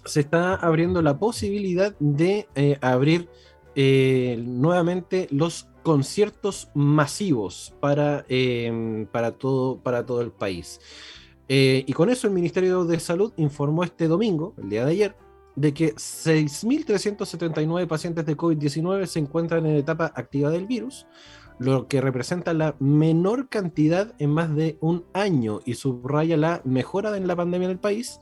se 0.04 0.20
está 0.20 0.54
abriendo 0.54 1.00
la 1.02 1.18
posibilidad 1.18 1.94
de 1.98 2.48
eh, 2.54 2.78
abrir 2.80 3.28
eh, 3.74 4.40
nuevamente 4.46 5.26
los 5.30 5.66
conciertos 5.82 6.68
masivos 6.74 7.74
para, 7.80 8.24
eh, 8.28 9.06
para, 9.10 9.32
todo, 9.32 9.78
para 9.78 10.06
todo 10.06 10.20
el 10.20 10.30
país. 10.30 10.80
Eh, 11.48 11.84
y 11.86 11.92
con 11.92 12.08
eso 12.08 12.26
el 12.26 12.32
Ministerio 12.32 12.84
de 12.84 12.98
Salud 13.00 13.32
informó 13.36 13.84
este 13.84 14.08
domingo, 14.08 14.54
el 14.62 14.70
día 14.70 14.84
de 14.84 14.92
ayer, 14.92 15.16
de 15.56 15.74
que 15.74 15.94
6.379 15.94 17.86
pacientes 17.86 18.24
de 18.26 18.36
COVID-19 18.36 19.06
se 19.06 19.18
encuentran 19.18 19.66
en 19.66 19.76
etapa 19.76 20.12
activa 20.14 20.50
del 20.50 20.66
virus, 20.66 21.06
lo 21.58 21.88
que 21.88 22.00
representa 22.00 22.52
la 22.52 22.76
menor 22.78 23.48
cantidad 23.48 24.14
en 24.18 24.30
más 24.30 24.54
de 24.54 24.76
un 24.80 25.04
año 25.12 25.60
y 25.64 25.74
subraya 25.74 26.36
la 26.36 26.60
mejora 26.64 27.16
en 27.16 27.26
la 27.26 27.36
pandemia 27.36 27.66
en 27.66 27.72
el 27.72 27.78
país, 27.78 28.20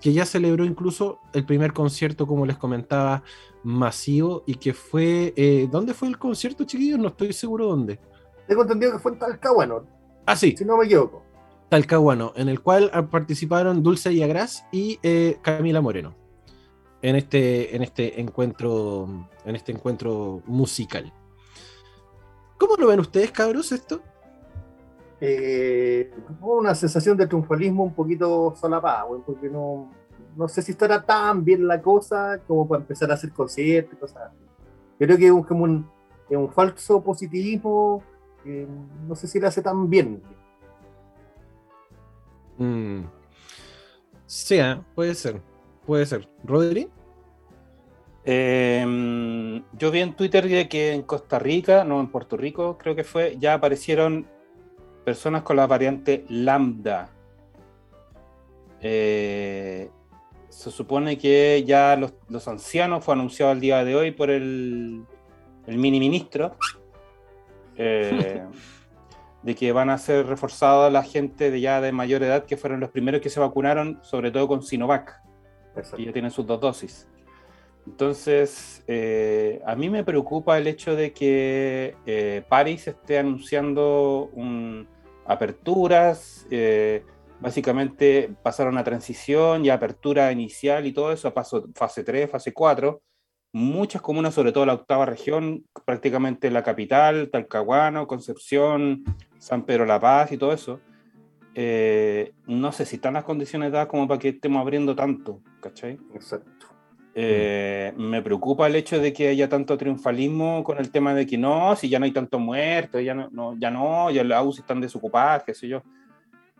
que 0.00 0.12
ya 0.12 0.26
celebró 0.26 0.64
incluso 0.64 1.20
el 1.32 1.44
primer 1.46 1.72
concierto, 1.72 2.26
como 2.26 2.44
les 2.44 2.56
comentaba, 2.56 3.22
masivo 3.62 4.42
y 4.46 4.56
que 4.56 4.74
fue... 4.74 5.32
eh, 5.36 5.68
¿Dónde 5.70 5.94
fue 5.94 6.08
el 6.08 6.18
concierto, 6.18 6.64
chiquillos? 6.64 6.98
No 6.98 7.08
estoy 7.08 7.32
seguro 7.32 7.66
dónde. 7.66 8.00
Tengo 8.48 8.62
entendido 8.62 8.92
que 8.92 8.98
fue 8.98 9.12
en 9.12 9.18
Talcahuano, 9.18 9.86
Ah, 10.26 10.36
sí, 10.36 10.54
si 10.56 10.64
no 10.64 10.76
me 10.76 10.84
equivoco. 10.86 11.22
Talcahuano, 11.68 12.32
en 12.36 12.48
el 12.48 12.60
cual 12.60 12.90
participaron 13.10 13.82
Dulce 13.82 14.14
Yagras 14.14 14.64
y 14.72 14.98
eh, 15.02 15.38
Camila 15.42 15.80
Moreno 15.80 16.14
en 17.02 17.16
este, 17.16 17.74
en 17.74 17.82
este 17.82 18.20
encuentro, 18.20 19.28
en 19.44 19.56
este 19.56 19.72
encuentro 19.72 20.42
musical. 20.46 21.12
¿Cómo 22.62 22.76
lo 22.76 22.86
ven 22.86 23.00
ustedes, 23.00 23.32
cabros, 23.32 23.72
esto? 23.72 24.00
Eh, 25.20 26.14
una 26.40 26.76
sensación 26.76 27.16
de 27.16 27.26
triunfalismo 27.26 27.82
un 27.82 27.92
poquito 27.92 28.54
solapada, 28.54 29.04
porque 29.26 29.48
no, 29.48 29.90
no 30.36 30.46
sé 30.46 30.62
si 30.62 30.70
estará 30.70 31.02
tan 31.02 31.44
bien 31.44 31.66
la 31.66 31.82
cosa 31.82 32.38
como 32.46 32.68
para 32.68 32.82
empezar 32.82 33.10
a 33.10 33.14
hacer 33.14 33.32
conciertos 33.32 33.94
y 33.94 33.96
cosas 33.96 34.28
así. 34.28 34.36
Creo 34.96 35.16
que 35.18 35.26
es 35.26 35.32
un- 35.32 35.42
como 35.42 35.64
un, 35.64 35.90
es 36.30 36.36
un 36.36 36.52
falso 36.52 37.02
positivismo 37.02 38.00
que 38.44 38.68
no 39.08 39.16
sé 39.16 39.26
si 39.26 39.40
le 39.40 39.48
hace 39.48 39.60
tan 39.60 39.90
bien. 39.90 40.22
Mm. 42.58 43.00
Sí, 44.24 44.60
ah, 44.60 44.84
puede 44.94 45.16
ser, 45.16 45.42
puede 45.84 46.06
ser. 46.06 46.28
¿Rodri? 46.44 46.88
Eh, 48.24 49.62
yo 49.72 49.90
vi 49.90 50.00
en 50.00 50.14
Twitter 50.14 50.68
que 50.68 50.92
en 50.92 51.02
Costa 51.02 51.38
Rica, 51.38 51.84
no 51.84 52.00
en 52.00 52.08
Puerto 52.08 52.36
Rico, 52.36 52.78
creo 52.78 52.94
que 52.94 53.04
fue, 53.04 53.36
ya 53.38 53.54
aparecieron 53.54 54.26
personas 55.04 55.42
con 55.42 55.56
la 55.56 55.66
variante 55.66 56.24
lambda. 56.28 57.10
Eh, 58.80 59.90
se 60.48 60.70
supone 60.70 61.18
que 61.18 61.64
ya 61.66 61.96
los, 61.96 62.14
los 62.28 62.46
ancianos 62.48 63.04
fue 63.04 63.14
anunciado 63.14 63.52
el 63.52 63.60
día 63.60 63.84
de 63.84 63.96
hoy 63.96 64.10
por 64.10 64.30
el, 64.30 65.04
el 65.66 65.78
mini 65.78 65.98
ministro 65.98 66.56
eh, 67.76 68.44
de 69.42 69.54
que 69.54 69.72
van 69.72 69.90
a 69.90 69.98
ser 69.98 70.26
reforzados 70.26 70.92
la 70.92 71.02
gente 71.02 71.50
de 71.50 71.60
ya 71.60 71.80
de 71.80 71.90
mayor 71.92 72.22
edad 72.22 72.44
que 72.44 72.56
fueron 72.56 72.80
los 72.80 72.90
primeros 72.90 73.20
que 73.20 73.30
se 73.30 73.40
vacunaron, 73.40 73.98
sobre 74.02 74.30
todo 74.30 74.46
con 74.46 74.62
Sinovac 74.62 75.20
que 75.96 76.04
ya 76.04 76.12
tienen 76.12 76.30
sus 76.30 76.46
dos 76.46 76.60
dosis. 76.60 77.08
Entonces, 77.86 78.82
eh, 78.86 79.60
a 79.66 79.74
mí 79.74 79.90
me 79.90 80.04
preocupa 80.04 80.56
el 80.58 80.66
hecho 80.66 80.94
de 80.94 81.12
que 81.12 81.96
eh, 82.06 82.42
París 82.48 82.86
esté 82.86 83.18
anunciando 83.18 84.30
un- 84.34 84.86
aperturas, 85.26 86.46
eh, 86.50 87.04
básicamente 87.40 88.30
pasaron 88.42 88.78
a 88.78 88.84
transición 88.84 89.64
y 89.64 89.70
apertura 89.70 90.30
inicial 90.32 90.86
y 90.86 90.92
todo 90.92 91.12
eso, 91.12 91.28
a 91.28 91.34
paso 91.34 91.68
fase 91.74 92.04
3, 92.04 92.30
fase 92.30 92.52
4. 92.52 93.02
Muchas 93.52 94.00
comunas, 94.00 94.32
sobre 94.34 94.52
todo 94.52 94.64
la 94.64 94.74
octava 94.74 95.04
región, 95.04 95.64
prácticamente 95.84 96.50
la 96.50 96.62
capital, 96.62 97.28
Talcahuano, 97.30 98.06
Concepción, 98.06 99.04
San 99.38 99.64
Pedro 99.66 99.84
La 99.84 100.00
Paz 100.00 100.32
y 100.32 100.38
todo 100.38 100.52
eso, 100.52 100.80
no 102.46 102.72
sé 102.72 102.86
si 102.86 102.96
están 102.96 103.14
las 103.14 103.24
condiciones 103.24 103.72
dadas 103.72 103.88
como 103.88 104.08
para 104.08 104.18
que 104.20 104.30
estemos 104.30 104.60
abriendo 104.60 104.94
tanto, 104.96 105.40
¿cachai? 105.60 105.98
Exacto. 106.14 106.50
Eh, 107.14 107.92
me 107.96 108.22
preocupa 108.22 108.66
el 108.66 108.76
hecho 108.76 108.98
de 108.98 109.12
que 109.12 109.28
haya 109.28 109.48
tanto 109.48 109.76
triunfalismo 109.76 110.64
con 110.64 110.78
el 110.78 110.90
tema 110.90 111.12
de 111.14 111.26
que 111.26 111.36
no, 111.36 111.76
si 111.76 111.88
ya 111.88 111.98
no 111.98 112.06
hay 112.06 112.12
tantos 112.12 112.40
muertos, 112.40 113.02
ya 113.04 113.14
no, 113.14 113.28
no, 113.30 113.54
ya 113.58 113.70
no, 113.70 114.10
ya 114.10 114.24
las 114.24 114.44
UCI 114.44 114.60
están 114.60 114.80
desocupadas, 114.80 115.44
qué 115.44 115.52
sé 115.52 115.68
yo. 115.68 115.82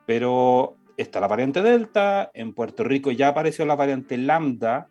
Pero 0.04 0.76
está 0.96 1.20
la 1.20 1.28
variante 1.28 1.62
Delta, 1.62 2.30
en 2.34 2.52
Puerto 2.52 2.84
Rico 2.84 3.10
ya 3.10 3.28
apareció 3.28 3.64
la 3.64 3.76
variante 3.76 4.18
Lambda, 4.18 4.88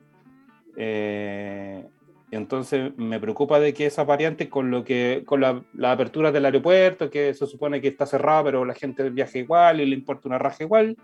eh, 0.77 1.85
entonces 2.31 2.97
me 2.97 3.19
preocupa 3.19 3.59
de 3.59 3.73
que 3.73 3.85
esa 3.85 4.03
variante 4.03 4.49
con 4.49 4.71
lo 4.71 4.83
que 4.83 5.23
con 5.25 5.41
la, 5.41 5.63
la 5.73 5.91
apertura 5.91 6.31
del 6.31 6.45
aeropuerto, 6.45 7.09
que 7.09 7.33
se 7.33 7.45
supone 7.45 7.81
que 7.81 7.89
está 7.89 8.05
cerrado, 8.05 8.45
pero 8.45 8.65
la 8.65 8.73
gente 8.73 9.09
viaja 9.09 9.37
igual 9.37 9.81
y 9.81 9.85
le 9.85 9.95
importa 9.95 10.29
una 10.29 10.39
raja 10.39 10.63
igual, 10.63 10.97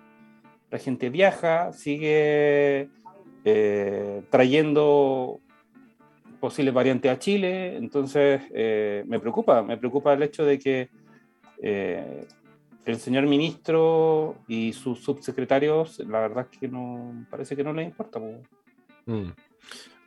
la 0.71 0.79
gente 0.79 1.09
viaja, 1.09 1.73
sigue 1.73 2.89
eh, 3.49 4.23
trayendo 4.29 5.39
posibles 6.41 6.73
variantes 6.73 7.09
a 7.09 7.17
Chile, 7.17 7.77
entonces 7.77 8.41
eh, 8.53 9.05
me 9.07 9.21
preocupa, 9.21 9.63
me 9.63 9.77
preocupa 9.77 10.11
el 10.11 10.23
hecho 10.23 10.43
de 10.43 10.59
que 10.59 10.89
eh, 11.63 12.27
el 12.83 12.97
señor 12.97 13.25
ministro 13.25 14.35
y 14.49 14.73
sus 14.73 14.99
subsecretarios, 14.99 15.99
la 15.99 16.19
verdad 16.19 16.47
es 16.51 16.59
que 16.59 16.67
no, 16.67 17.25
parece 17.29 17.55
que 17.55 17.63
no 17.63 17.71
les 17.71 17.85
importa. 17.85 18.19
po. 18.19 18.33
Mm. 19.05 19.31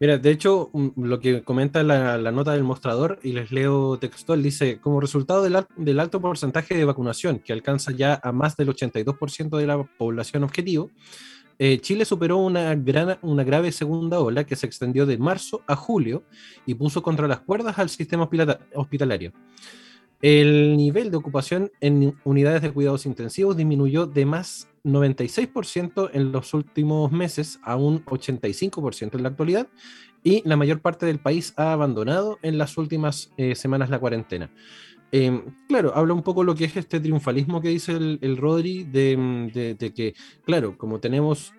Mira, 0.00 0.18
de 0.18 0.30
hecho, 0.30 0.68
mm, 0.74 1.02
lo 1.02 1.18
que 1.18 1.42
comenta 1.42 1.82
la, 1.82 2.18
la 2.18 2.32
nota 2.32 2.52
del 2.52 2.62
mostrador, 2.62 3.20
y 3.22 3.32
les 3.32 3.50
leo 3.52 3.98
textual, 3.98 4.42
dice, 4.42 4.78
como 4.80 5.00
resultado 5.00 5.42
del, 5.42 5.64
del 5.76 5.98
alto 5.98 6.20
porcentaje 6.20 6.76
de 6.76 6.84
vacunación, 6.84 7.38
que 7.38 7.54
alcanza 7.54 7.92
ya 7.92 8.20
a 8.22 8.32
más 8.32 8.58
del 8.58 8.68
82% 8.68 9.56
de 9.56 9.66
la 9.66 9.82
población 9.82 10.44
objetivo, 10.44 10.90
eh, 11.62 11.78
Chile 11.78 12.06
superó 12.06 12.38
una, 12.38 12.74
gran, 12.74 13.18
una 13.20 13.44
grave 13.44 13.70
segunda 13.70 14.18
ola 14.18 14.44
que 14.44 14.56
se 14.56 14.64
extendió 14.64 15.04
de 15.04 15.18
marzo 15.18 15.62
a 15.66 15.76
julio 15.76 16.22
y 16.64 16.72
puso 16.72 17.02
contra 17.02 17.28
las 17.28 17.40
cuerdas 17.40 17.78
al 17.78 17.90
sistema 17.90 18.24
hospitala- 18.26 18.60
hospitalario. 18.74 19.34
El 20.22 20.78
nivel 20.78 21.10
de 21.10 21.18
ocupación 21.18 21.70
en 21.82 22.16
unidades 22.24 22.62
de 22.62 22.72
cuidados 22.72 23.04
intensivos 23.04 23.58
disminuyó 23.58 24.06
de 24.06 24.24
más 24.24 24.68
96% 24.84 26.08
en 26.14 26.32
los 26.32 26.54
últimos 26.54 27.12
meses 27.12 27.60
a 27.62 27.76
un 27.76 28.06
85% 28.06 29.16
en 29.16 29.22
la 29.22 29.28
actualidad 29.28 29.68
y 30.24 30.42
la 30.48 30.56
mayor 30.56 30.80
parte 30.80 31.04
del 31.04 31.20
país 31.20 31.52
ha 31.58 31.74
abandonado 31.74 32.38
en 32.40 32.56
las 32.56 32.78
últimas 32.78 33.32
eh, 33.36 33.54
semanas 33.54 33.90
la 33.90 33.98
cuarentena. 33.98 34.50
Eh, 35.12 35.42
claro, 35.66 35.92
habla 35.94 36.14
un 36.14 36.22
poco 36.22 36.44
lo 36.44 36.54
que 36.54 36.66
es 36.66 36.76
este 36.76 37.00
triunfalismo 37.00 37.60
que 37.60 37.68
dice 37.68 37.92
el, 37.92 38.18
el 38.22 38.36
Rodri, 38.36 38.84
de, 38.84 39.16
mm, 39.16 39.50
que, 39.92 40.14
claro, 40.44 40.78
como 40.78 41.00
tenemos 41.00 41.52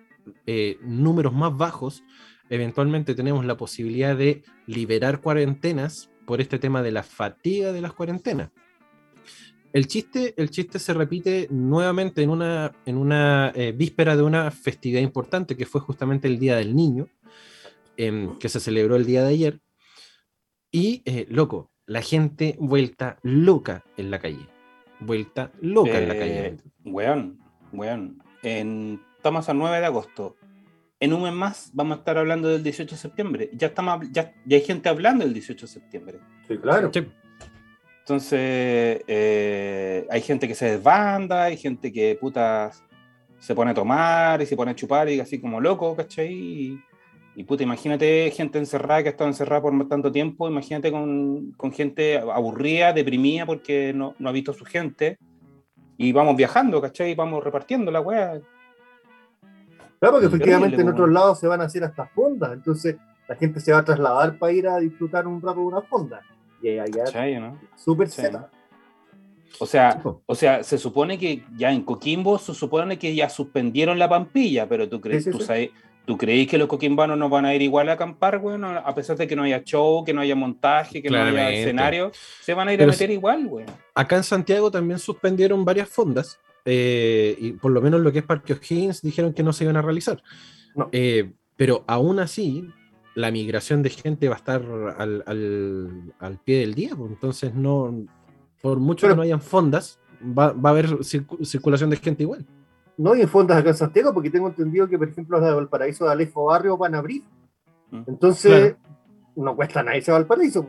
eh, 0.46 0.78
números 0.82 1.32
más 1.34 1.56
bajos, 1.56 2.02
eventualmente 2.48 3.14
tenemos 3.14 3.44
la 3.44 3.56
posibilidad 3.56 4.16
de 4.16 4.42
liberar 4.66 5.20
cuarentenas 5.20 6.10
por 6.26 6.40
este 6.40 6.58
tema 6.58 6.82
de 6.82 6.92
la 6.92 7.02
fatiga 7.02 7.72
de 7.72 7.80
las 7.80 7.92
cuarentenas. 7.92 8.50
El 9.72 9.86
chiste, 9.86 10.34
el 10.36 10.50
chiste 10.50 10.78
se 10.78 10.92
repite 10.92 11.48
nuevamente 11.50 12.22
en 12.22 12.28
una, 12.28 12.72
en 12.84 12.98
una 12.98 13.52
eh, 13.54 13.72
víspera 13.72 14.16
de 14.16 14.22
una 14.22 14.50
festividad 14.50 15.00
importante 15.00 15.56
que 15.56 15.64
fue 15.64 15.80
justamente 15.80 16.28
el 16.28 16.38
Día 16.38 16.56
del 16.56 16.76
Niño, 16.76 17.08
em, 17.96 18.38
que 18.38 18.50
se 18.50 18.60
celebró 18.60 18.96
el 18.96 19.06
día 19.06 19.22
de 19.22 19.30
ayer. 19.30 19.60
Y, 20.70 21.02
eh, 21.06 21.26
loco, 21.30 21.71
la 21.92 22.00
gente 22.00 22.56
vuelta 22.58 23.18
loca 23.22 23.84
en 23.98 24.10
la 24.10 24.18
calle. 24.18 24.48
Vuelta 24.98 25.52
loca 25.60 25.98
en 25.98 26.08
la 26.08 26.14
calle. 26.14 26.46
Eh, 26.46 26.56
Weón, 26.84 27.38
weón. 27.70 28.22
En 28.42 28.98
estamos 29.18 29.46
a 29.50 29.54
9 29.54 29.78
de 29.78 29.86
agosto. 29.86 30.36
En 31.00 31.12
un 31.12 31.22
mes 31.22 31.34
más 31.34 31.70
vamos 31.74 31.96
a 31.96 31.98
estar 31.98 32.16
hablando 32.16 32.48
del 32.48 32.62
18 32.62 32.94
de 32.94 32.98
septiembre. 32.98 33.50
Ya, 33.52 33.66
estamos, 33.66 34.06
ya, 34.10 34.32
ya 34.46 34.56
hay 34.56 34.62
gente 34.62 34.88
hablando 34.88 35.24
del 35.24 35.34
18 35.34 35.66
de 35.66 35.72
septiembre. 35.72 36.18
Sí, 36.48 36.56
claro. 36.56 36.90
Sí. 36.94 37.06
Entonces, 37.98 39.02
eh, 39.06 40.06
hay 40.08 40.20
gente 40.22 40.48
que 40.48 40.54
se 40.54 40.70
desbanda, 40.72 41.44
hay 41.44 41.58
gente 41.58 41.92
que 41.92 42.16
puta 42.18 42.70
se 43.38 43.54
pone 43.54 43.72
a 43.72 43.74
tomar 43.74 44.40
y 44.40 44.46
se 44.46 44.56
pone 44.56 44.70
a 44.70 44.74
chupar 44.74 45.10
y 45.10 45.20
así 45.20 45.38
como 45.38 45.60
loco, 45.60 45.94
¿cachai? 45.94 46.82
Y, 47.34 47.40
y, 47.40 47.44
puta, 47.44 47.62
imagínate 47.62 48.30
gente 48.30 48.58
encerrada 48.58 49.02
que 49.02 49.08
ha 49.08 49.12
estado 49.12 49.28
encerrada 49.30 49.62
por 49.62 49.88
tanto 49.88 50.10
tiempo, 50.12 50.48
imagínate 50.48 50.90
con, 50.90 51.52
con 51.52 51.72
gente 51.72 52.18
aburrida, 52.18 52.92
deprimida 52.92 53.46
porque 53.46 53.92
no, 53.94 54.14
no 54.18 54.28
ha 54.28 54.32
visto 54.32 54.50
a 54.52 54.54
su 54.54 54.64
gente. 54.64 55.18
Y 55.96 56.12
vamos 56.12 56.36
viajando, 56.36 56.80
¿cachai? 56.80 57.14
Vamos 57.14 57.44
repartiendo 57.44 57.90
la 57.90 58.00
weá. 58.00 58.40
Claro, 60.00 60.14
porque 60.14 60.26
efectivamente 60.26 60.80
en 60.80 60.88
otros 60.88 61.10
lados 61.10 61.38
se 61.38 61.46
van 61.46 61.60
a 61.60 61.64
hacer 61.64 61.84
hasta 61.84 62.06
fondas, 62.06 62.52
entonces 62.54 62.96
la 63.28 63.36
gente 63.36 63.60
se 63.60 63.72
va 63.72 63.78
a 63.78 63.84
trasladar 63.84 64.36
para 64.36 64.52
ir 64.52 64.66
a 64.66 64.78
disfrutar 64.78 65.26
un 65.28 65.40
rato 65.40 65.60
de 65.60 65.66
una 65.66 65.82
fonda. 65.82 66.20
Y 66.60 66.78
allá 66.78 67.04
¿Cachai, 67.04 67.38
no? 67.38 67.58
súper. 67.76 68.08
O 69.60 69.66
sea, 69.66 70.02
o 70.26 70.34
sea, 70.34 70.64
se 70.64 70.78
supone 70.78 71.18
que 71.18 71.44
ya 71.56 71.70
en 71.72 71.82
Coquimbo 71.82 72.38
se 72.38 72.54
supone 72.54 72.98
que 72.98 73.14
ya 73.14 73.28
suspendieron 73.28 73.98
la 73.98 74.08
pampilla, 74.08 74.68
pero 74.68 74.88
tú 74.88 75.00
crees, 75.00 75.24
Sí, 75.24 75.30
sí, 75.30 75.38
tú 75.38 75.40
sí. 75.40 75.46
sabes- 75.46 75.70
¿tú 76.04 76.16
crees 76.18 76.48
que 76.48 76.58
los 76.58 76.68
coquimbanos 76.68 77.16
no 77.18 77.28
van 77.28 77.44
a 77.46 77.54
ir 77.54 77.62
igual 77.62 77.88
a 77.88 77.92
acampar, 77.92 78.38
weón? 78.38 78.64
A 78.64 78.94
pesar 78.94 79.16
de 79.16 79.26
que 79.26 79.36
no 79.36 79.42
haya 79.44 79.62
show, 79.64 80.04
que 80.04 80.12
no 80.12 80.20
haya 80.20 80.34
montaje, 80.34 81.00
que 81.02 81.08
no 81.10 81.16
haya 81.16 81.30
Claramente. 81.30 81.60
escenario, 81.62 82.12
se 82.40 82.54
van 82.54 82.68
a 82.68 82.72
ir 82.72 82.78
Pero 82.78 82.90
a 82.90 82.94
meter 82.94 83.10
igual, 83.10 83.46
weón. 83.46 83.66
Acá 83.94 84.16
en 84.16 84.24
Santiago 84.24 84.70
también 84.70 84.98
suspendieron 84.98 85.64
varias 85.64 85.88
fondas. 85.88 86.38
eh, 86.64 87.36
y 87.40 87.52
por 87.52 87.72
lo 87.72 87.80
menos 87.82 88.00
lo 88.02 88.12
que 88.12 88.20
es 88.20 88.24
Parque 88.24 88.52
O'Higgins 88.52 89.02
dijeron 89.02 89.32
que 89.32 89.42
no 89.42 89.52
se 89.52 89.64
iban 89.64 89.76
a 89.76 89.82
realizar. 89.82 90.22
No. 90.76 90.88
Eh, 90.92 91.32
pero 91.56 91.82
aún 91.88 92.20
así, 92.20 92.68
la 93.16 93.30
migración 93.32 93.82
de 93.82 93.90
gente 93.90 94.28
va 94.28 94.36
a 94.36 94.38
estar 94.38 94.62
al, 94.96 95.24
al- 95.26 96.14
al 96.20 96.38
pie 96.38 96.60
del 96.60 96.74
día. 96.74 96.90
pues, 96.96 97.10
Entonces, 97.10 97.52
no, 97.54 98.06
por 98.60 98.78
mucho 98.78 99.02
Pero- 99.08 99.14
que 99.14 99.16
no 99.16 99.22
hayan 99.22 99.40
fondas, 99.42 99.98
va, 100.22 100.52
va 100.52 100.70
a 100.70 100.72
haber 100.72 100.88
circu- 100.98 101.44
circulación 101.44 101.90
de 101.90 101.96
gente 101.96 102.22
igual. 102.22 102.46
No, 102.96 103.14
y 103.14 103.22
en 103.22 103.28
fondas 103.28 103.58
acá 103.58 103.70
en 103.70 103.76
Santiago, 103.76 104.12
porque 104.12 104.30
tengo 104.30 104.48
entendido 104.48 104.88
que, 104.88 104.98
por 104.98 105.08
ejemplo, 105.08 105.38
las 105.38 105.48
de 105.48 105.54
Valparaíso 105.54 106.04
de 106.04 106.12
Alejo 106.12 106.44
Barrio 106.44 106.76
van 106.76 106.94
a 106.94 106.98
abrir. 106.98 107.22
Mm. 107.90 108.02
Entonces, 108.06 108.76
no 109.34 109.56
cuesta 109.56 109.82
nada 109.82 109.96
irse 109.96 110.10
a 110.10 110.14
Valparaíso. 110.14 110.66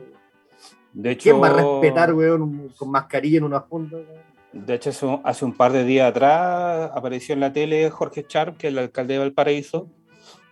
De 0.92 1.10
hecho, 1.10 1.22
¿Quién 1.24 1.42
va 1.42 1.48
a 1.48 1.52
respetar, 1.52 2.14
weón, 2.14 2.72
con 2.76 2.90
mascarilla 2.90 3.38
en 3.38 3.44
una 3.44 3.60
fonda? 3.60 3.96
weón? 3.96 4.34
De 4.52 4.74
hecho, 4.74 4.90
hace 4.90 5.04
un, 5.04 5.20
hace 5.24 5.44
un 5.44 5.52
par 5.52 5.72
de 5.72 5.84
días 5.84 6.08
atrás 6.08 6.92
apareció 6.94 7.34
en 7.34 7.40
la 7.40 7.52
tele 7.52 7.90
Jorge 7.90 8.24
Sharp, 8.28 8.56
que 8.56 8.68
es 8.68 8.72
el 8.72 8.78
alcalde 8.78 9.14
de 9.14 9.18
Valparaíso, 9.18 9.88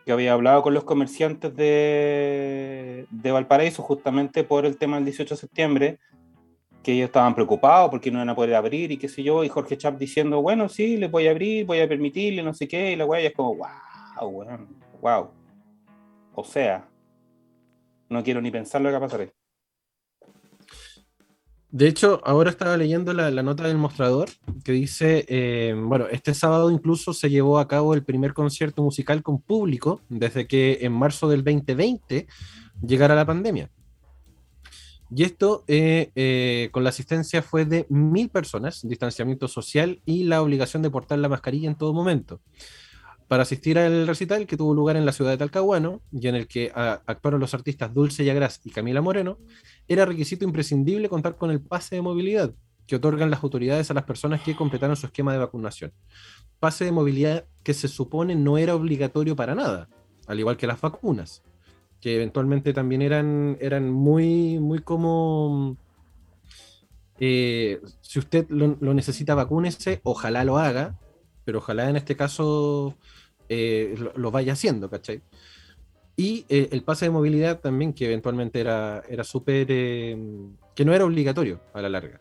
que 0.04 0.10
había 0.10 0.32
hablado 0.32 0.62
con 0.62 0.74
los 0.74 0.82
comerciantes 0.82 1.54
de, 1.54 3.06
de 3.10 3.30
Valparaíso 3.30 3.82
justamente 3.84 4.42
por 4.42 4.66
el 4.66 4.76
tema 4.76 4.96
del 4.96 5.04
18 5.04 5.34
de 5.34 5.40
septiembre, 5.40 5.98
que 6.82 6.92
ellos 6.92 7.06
estaban 7.06 7.34
preocupados 7.34 7.90
porque 7.90 8.10
no 8.10 8.18
iban 8.18 8.30
a 8.30 8.34
poder 8.34 8.54
abrir 8.54 8.90
y 8.90 8.96
qué 8.96 9.08
sé 9.08 9.22
yo, 9.22 9.44
y 9.44 9.48
Jorge 9.48 9.76
Sharp 9.76 9.98
diciendo, 9.98 10.42
bueno, 10.42 10.68
sí, 10.68 10.96
les 10.96 11.10
voy 11.10 11.28
a 11.28 11.30
abrir, 11.30 11.64
voy 11.64 11.80
a 11.80 11.88
permitirle, 11.88 12.42
no 12.42 12.52
sé 12.52 12.66
qué, 12.66 12.92
y 12.92 12.96
la 12.96 13.04
weá 13.04 13.20
es 13.20 13.34
como, 13.34 13.56
wow, 13.56 14.28
weón, 14.28 14.68
wow. 15.00 15.30
O 16.34 16.44
sea, 16.44 16.88
no 18.08 18.22
quiero 18.22 18.40
ni 18.40 18.50
pensar 18.50 18.80
lo 18.80 18.88
que 18.88 18.98
va 18.98 19.06
a 19.06 19.08
pasar. 19.08 19.32
De 21.70 21.88
hecho, 21.88 22.20
ahora 22.24 22.50
estaba 22.50 22.76
leyendo 22.76 23.14
la, 23.14 23.30
la 23.30 23.42
nota 23.42 23.66
del 23.66 23.78
mostrador 23.78 24.28
que 24.62 24.72
dice, 24.72 25.24
eh, 25.26 25.74
bueno, 25.74 26.06
este 26.10 26.34
sábado 26.34 26.70
incluso 26.70 27.14
se 27.14 27.30
llevó 27.30 27.58
a 27.58 27.66
cabo 27.66 27.94
el 27.94 28.04
primer 28.04 28.34
concierto 28.34 28.82
musical 28.82 29.22
con 29.22 29.40
público 29.40 30.02
desde 30.10 30.46
que 30.46 30.80
en 30.82 30.92
marzo 30.92 31.30
del 31.30 31.42
2020 31.42 32.26
llegara 32.86 33.14
la 33.14 33.24
pandemia. 33.24 33.70
Y 35.14 35.24
esto 35.24 35.64
eh, 35.68 36.10
eh, 36.14 36.70
con 36.72 36.84
la 36.84 36.90
asistencia 36.90 37.42
fue 37.42 37.66
de 37.66 37.84
mil 37.90 38.30
personas, 38.30 38.80
distanciamiento 38.82 39.46
social 39.46 40.00
y 40.06 40.24
la 40.24 40.40
obligación 40.40 40.82
de 40.82 40.90
portar 40.90 41.18
la 41.18 41.28
mascarilla 41.28 41.68
en 41.68 41.76
todo 41.76 41.92
momento. 41.92 42.40
Para 43.28 43.42
asistir 43.42 43.78
al 43.78 44.06
recital 44.06 44.46
que 44.46 44.56
tuvo 44.56 44.72
lugar 44.72 44.96
en 44.96 45.04
la 45.04 45.12
ciudad 45.12 45.30
de 45.30 45.36
Talcahuano 45.36 46.00
y 46.12 46.28
en 46.28 46.34
el 46.34 46.46
que 46.46 46.72
ah, 46.74 47.02
actuaron 47.06 47.40
los 47.40 47.52
artistas 47.52 47.92
Dulce 47.92 48.24
Yagras 48.24 48.60
y 48.64 48.70
Camila 48.70 49.02
Moreno, 49.02 49.38
era 49.86 50.06
requisito 50.06 50.46
imprescindible 50.46 51.10
contar 51.10 51.36
con 51.36 51.50
el 51.50 51.60
pase 51.60 51.96
de 51.96 52.02
movilidad 52.02 52.54
que 52.86 52.96
otorgan 52.96 53.30
las 53.30 53.42
autoridades 53.42 53.90
a 53.90 53.94
las 53.94 54.04
personas 54.04 54.40
que 54.40 54.56
completaron 54.56 54.96
su 54.96 55.06
esquema 55.06 55.32
de 55.32 55.38
vacunación. 55.38 55.92
Pase 56.58 56.86
de 56.86 56.92
movilidad 56.92 57.46
que 57.62 57.74
se 57.74 57.88
supone 57.88 58.34
no 58.34 58.56
era 58.56 58.74
obligatorio 58.74 59.36
para 59.36 59.54
nada, 59.54 59.88
al 60.26 60.40
igual 60.40 60.56
que 60.56 60.66
las 60.66 60.80
vacunas, 60.80 61.42
que 62.02 62.16
eventualmente 62.16 62.72
también 62.74 63.00
eran, 63.00 63.56
eran 63.60 63.88
muy, 63.88 64.58
muy 64.58 64.80
como... 64.80 65.76
eh, 67.20 67.80
si 68.00 68.18
usted 68.18 68.46
lo, 68.50 68.76
necesita, 68.92 69.36
vacúnese, 69.36 70.00
ojalá 70.02 70.44
lo 70.44 70.58
haga, 70.58 70.98
pero 71.44 71.58
ojalá 71.58 71.88
en 71.88 71.96
este 71.96 72.16
caso 72.16 72.96
eh, 73.48 73.94
lo, 74.16 74.30
vaya 74.32 74.54
haciendo, 74.54 74.90
¿cachai? 74.90 75.22
Y 76.16 76.44
eh, 76.48 76.70
el 76.72 76.82
pase 76.82 77.04
de 77.06 77.12
movilidad 77.12 77.60
también, 77.60 77.92
que 77.92 78.06
eventualmente 78.06 78.60
era, 78.60 79.02
era 79.08 79.22
súper. 79.24 79.66
que 79.68 80.84
no 80.84 80.94
era 80.94 81.04
obligatorio 81.04 81.60
a 81.72 81.82
la 81.82 81.88
larga. 81.88 82.20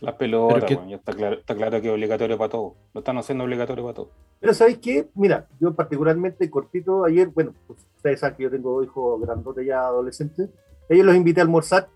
Las 0.00 0.14
pelotas, 0.14 0.64
que- 0.64 0.80
ya 0.88 0.96
está 0.96 1.12
claro, 1.12 1.36
está 1.36 1.54
claro 1.54 1.80
que 1.80 1.88
es 1.88 1.92
obligatorio 1.92 2.38
para 2.38 2.48
todos. 2.50 2.72
Lo 2.94 3.00
están 3.00 3.18
haciendo 3.18 3.44
obligatorio 3.44 3.84
para 3.84 3.94
todos. 3.94 4.08
Pero 4.40 4.54
¿sabéis 4.54 4.78
qué? 4.78 5.08
Mira, 5.14 5.46
yo 5.60 5.74
particularmente 5.74 6.48
cortito 6.50 7.04
ayer, 7.04 7.28
bueno, 7.28 7.52
pues, 7.66 7.86
ustedes 7.96 8.20
saben 8.20 8.36
que 8.36 8.42
yo 8.44 8.50
tengo 8.50 8.72
dos 8.76 8.84
hijos 8.86 9.20
grandotes 9.20 9.66
ya 9.66 9.80
adolescentes, 9.82 10.48
ellos 10.88 11.04
los 11.06 11.14
invité 11.14 11.40
a 11.40 11.44
almorzar 11.44 11.88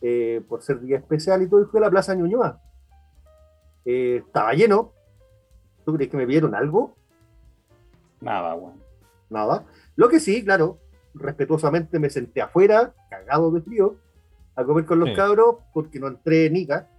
eh, 0.00 0.42
por 0.48 0.62
ser 0.62 0.80
día 0.80 0.98
especial 0.98 1.42
y 1.42 1.48
todo, 1.48 1.62
y 1.62 1.64
fue 1.64 1.80
a 1.80 1.84
la 1.84 1.90
Plaza 1.90 2.14
Ñuñoa. 2.14 2.60
Eh, 3.84 4.22
estaba 4.24 4.52
lleno. 4.52 4.92
¿Tú 5.84 5.94
crees 5.94 6.10
que 6.10 6.16
me 6.16 6.26
vieron 6.26 6.54
algo? 6.54 6.94
Nada, 8.20 8.54
weón. 8.54 8.74
Nada. 9.30 9.64
Lo 9.96 10.08
que 10.08 10.20
sí, 10.20 10.44
claro, 10.44 10.78
respetuosamente 11.14 11.98
me 11.98 12.10
senté 12.10 12.40
afuera, 12.42 12.94
cagado 13.10 13.50
de 13.50 13.60
frío, 13.62 13.96
a 14.58 14.64
comer 14.64 14.84
con 14.84 14.98
los 15.00 15.08
Sí. 15.10 15.14
cabros, 15.14 15.56
porque 15.72 15.98
no 16.00 16.08
entré 16.08 16.50
nica, 16.50 16.90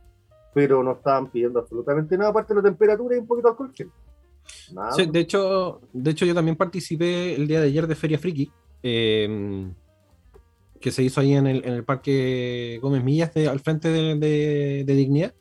pero 0.54 0.82
no 0.84 0.93
estaban 0.93 1.30
pidiendo 1.30 1.60
absolutamente 1.60 2.17
nada, 2.17 2.30
aparte 2.32 2.54
de 2.54 2.62
la 2.62 2.69
temperatura 2.69 3.15
y 3.15 3.19
un 3.19 3.28
poquito 3.28 3.48
de 3.48 3.52
alcohol. 3.52 3.74
Nada. 4.74 4.91
Sí, 4.93 5.06
de, 5.06 5.19
hecho, 5.19 5.82
de 5.93 6.12
hecho, 6.12 6.26
yo 6.26 6.34
también 6.34 6.56
participé 6.56 7.36
el 7.36 7.48
día 7.48 7.60
de 7.62 7.67
ayer 7.67 7.86
de 7.86 7.95
Feria 7.95 8.17
Friki, 8.17 8.52
eh, 8.82 9.72
que 10.80 10.91
se 10.91 11.04
hizo 11.04 11.19
ahí 11.22 11.34
en 11.34 11.45
el, 11.48 11.65
en 11.65 11.74
el 11.74 11.84
Parque 11.84 12.80
Gómez 12.82 13.04
Millas, 13.04 13.34
de- 13.34 13.50
al 13.50 13.60
frente 13.60 13.89
de, 13.89 14.15
de- 14.15 14.84
de 14.86 14.93
Dignidad. 14.95 15.34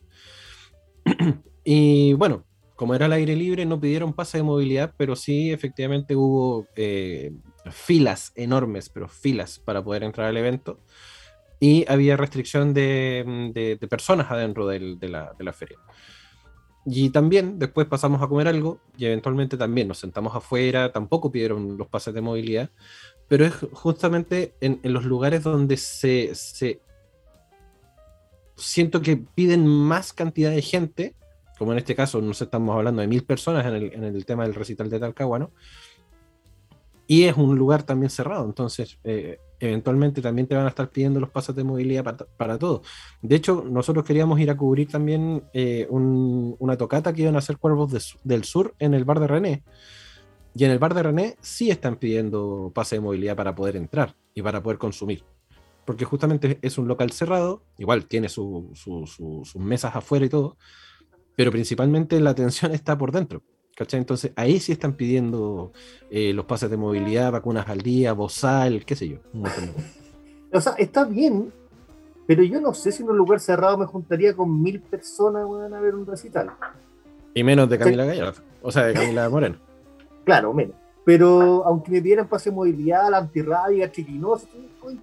y 1.64 2.12
bueno, 2.14 2.44
como 2.74 2.94
era 2.94 3.06
al 3.06 3.12
aire 3.12 3.34
libre, 3.36 3.64
no 3.64 3.80
pidieron 3.80 4.12
pase 4.12 4.38
de 4.38 4.44
movilidad, 4.44 4.94
pero 4.96 5.16
sí, 5.16 5.50
efectivamente, 5.52 6.14
hubo 6.16 6.66
eh, 6.76 7.32
filas 7.70 8.32
enormes, 8.34 8.88
pero 8.88 9.08
filas 9.08 9.58
para 9.58 9.82
poder 9.82 10.02
entrar 10.04 10.26
al 10.28 10.36
evento. 10.36 10.80
Y 11.60 11.84
había 11.90 12.16
restricción 12.16 12.72
de, 12.72 13.50
de- 13.54 13.76
de 13.76 13.88
personas 13.88 14.30
adentro 14.30 14.66
del- 14.66 14.98
de, 14.98 15.08
la, 15.08 15.32
de 15.36 15.44
la 15.44 15.52
feria. 15.52 15.78
Y 16.86 17.10
también 17.10 17.58
después 17.58 17.86
pasamos 17.86 18.22
a 18.22 18.28
comer 18.28 18.48
algo 18.48 18.80
y 18.96 19.04
eventualmente 19.06 19.56
también 19.56 19.88
nos 19.88 19.98
sentamos 19.98 20.34
afuera, 20.34 20.90
tampoco 20.92 21.30
pidieron 21.30 21.76
los 21.76 21.88
pases 21.88 22.14
de 22.14 22.20
movilidad, 22.22 22.70
pero 23.28 23.44
es 23.44 23.52
justamente 23.72 24.54
en, 24.60 24.80
en 24.82 24.92
los 24.94 25.04
lugares 25.04 25.42
donde 25.42 25.76
se, 25.76 26.34
se- 26.34 26.80
siento 28.56 29.02
que 29.02 29.16
piden 29.18 29.66
más 29.66 30.12
cantidad 30.14 30.50
de 30.50 30.62
gente, 30.62 31.14
como 31.58 31.72
en 31.72 31.78
este 31.78 31.94
caso, 31.94 32.22
no 32.22 32.32
sé, 32.32 32.44
estamos 32.44 32.74
hablando 32.74 33.02
de 33.02 33.08
mil 33.08 33.24
personas 33.24 33.66
en 33.66 33.74
el, 33.74 33.92
en 33.92 34.04
el 34.04 34.24
tema 34.24 34.44
del 34.44 34.54
recital 34.54 34.88
de 34.88 35.00
Talcahuano, 35.00 35.50
y 37.06 37.24
es 37.24 37.36
un 37.36 37.56
lugar 37.58 37.82
también 37.82 38.08
cerrado, 38.10 38.44
entonces 38.46 38.98
eh, 39.04 39.38
eventualmente 39.60 40.20
también 40.22 40.46
te 40.46 40.54
van 40.54 40.66
a 40.66 40.68
estar 40.68 40.88
pidiendo 40.90 41.20
los 41.20 41.30
pases 41.30 41.54
de 41.56 41.64
movilidad 41.64 42.04
para, 42.04 42.16
para 42.36 42.58
todo. 42.58 42.82
De 43.22 43.36
hecho, 43.36 43.64
nosotros 43.68 44.04
queríamos 44.04 44.38
ir 44.40 44.50
a 44.50 44.56
cubrir 44.56 44.88
también 44.88 45.44
eh, 45.52 45.86
un- 45.90 46.54
una 46.58 46.76
tocata 46.76 47.12
que 47.12 47.22
iban 47.22 47.34
a 47.36 47.38
hacer 47.38 47.58
Cuervos 47.58 47.90
de 47.92 48.00
del 48.24 48.44
Sur 48.44 48.74
en 48.78 48.94
el 48.94 49.04
bar 49.04 49.20
de 49.20 49.26
René. 49.26 49.62
Y 50.54 50.64
en 50.64 50.70
el 50.70 50.78
bar 50.78 50.94
de 50.94 51.02
René 51.02 51.36
sí 51.40 51.70
están 51.70 51.96
pidiendo 51.96 52.72
pase 52.74 52.96
de 52.96 53.00
movilidad 53.00 53.36
para 53.36 53.54
poder 53.54 53.76
entrar 53.76 54.14
y 54.34 54.42
para 54.42 54.62
poder 54.62 54.78
consumir. 54.78 55.24
Porque 55.84 56.04
justamente 56.04 56.58
es 56.62 56.78
un 56.78 56.86
local 56.88 57.10
cerrado, 57.12 57.62
igual 57.78 58.06
tiene 58.06 58.28
su- 58.28 58.70
su- 58.74 59.06
su- 59.06 59.42
sus 59.44 59.60
mesas 59.62 59.94
afuera 59.96 60.26
y 60.26 60.28
todo, 60.28 60.56
pero 61.36 61.50
principalmente 61.52 62.18
la 62.20 62.30
atención 62.30 62.72
está 62.72 62.98
por 62.98 63.12
dentro. 63.12 63.42
¿Cachai? 63.78 64.00
Entonces 64.00 64.32
ahí 64.34 64.58
sí 64.58 64.72
están 64.72 64.94
pidiendo 64.94 65.72
eh, 66.10 66.32
los 66.32 66.46
pases 66.46 66.68
de 66.68 66.76
movilidad, 66.76 67.30
vacunas 67.30 67.68
al 67.68 67.80
día, 67.80 68.12
bozal, 68.12 68.84
qué 68.84 68.96
sé 68.96 69.08
yo. 69.08 69.18
un 69.32 69.42
montón 69.42 69.66
de 69.66 69.72
cosas. 69.72 69.96
O 70.52 70.60
sea, 70.60 70.72
está 70.78 71.04
bien, 71.04 71.52
pero 72.26 72.42
yo 72.42 72.60
no 72.60 72.74
sé 72.74 72.90
si 72.90 73.04
en 73.04 73.10
un 73.10 73.16
lugar 73.16 73.38
cerrado 73.38 73.78
me 73.78 73.86
juntaría 73.86 74.34
con 74.34 74.60
mil 74.60 74.80
personas 74.80 75.46
weón, 75.46 75.72
a 75.72 75.80
ver 75.80 75.94
un 75.94 76.06
recital. 76.06 76.50
Y 77.34 77.44
menos 77.44 77.68
de 77.68 77.78
Camila 77.78 78.04
Gallardo. 78.04 78.40
O 78.62 78.72
sea, 78.72 78.84
de 78.84 78.94
Camila 78.94 79.28
Moreno. 79.28 79.56
Claro, 80.24 80.52
menos. 80.52 80.74
Pero 81.04 81.64
aunque 81.64 81.92
me 81.92 82.02
pidieran 82.02 82.26
pase 82.26 82.50
de 82.50 82.56
movilidad, 82.56 83.10
la 83.10 83.18
antirrábica, 83.18 83.92
chiquinosa, 83.92 84.48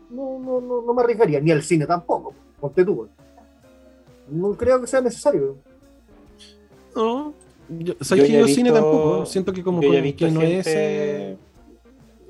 no, 0.09 0.39
no, 0.39 0.59
no, 0.59 0.81
no 0.81 0.93
me 0.93 1.01
arriesgaría, 1.01 1.39
ni 1.39 1.51
al 1.51 1.63
cine 1.63 1.85
tampoco, 1.85 2.33
ponte 2.59 2.83
tú. 2.83 3.07
No 4.27 4.51
creo 4.57 4.81
que 4.81 4.87
sea 4.87 4.99
necesario. 4.99 5.55
No. 6.93 7.33
Yo, 7.69 7.93
Yo 7.93 7.95
¿sabes 8.01 8.25
que 8.25 8.33
yo 8.33 8.47
cine 8.47 8.69
visto- 8.71 8.73
tampoco. 8.73 9.25
Siento 9.25 9.53
que 9.53 9.63
como 9.63 9.81
yo 9.81 9.91
que 10.15 10.31
no 10.31 10.41
es. 10.41 10.65
gente- 10.65 11.31
eh, 11.31 11.37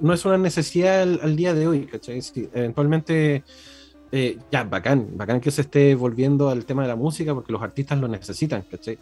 no 0.02 0.14
es 0.14 0.26
una 0.26 0.38
necesidad 0.38 1.02
al, 1.04 1.20
al 1.24 1.36
día 1.36 1.54
de 1.54 1.68
hoy, 1.68 1.86
¿cachai? 1.86 2.20
Eventualmente. 2.54 3.44
eh, 4.12 4.38
ya, 4.52 4.64
bacán, 4.64 5.08
bacán 5.18 5.42
que 5.42 5.52
se 5.52 5.62
esté 5.62 5.94
volviendo 5.96 6.48
al 6.50 6.66
tema 6.66 6.84
de 6.84 6.88
la 6.88 6.96
música 6.96 7.34
porque 7.34 7.52
los 7.52 7.62
artistas 7.62 8.00
lo 8.00 8.08
necesitan, 8.08 8.64
¿cachai? 8.70 8.98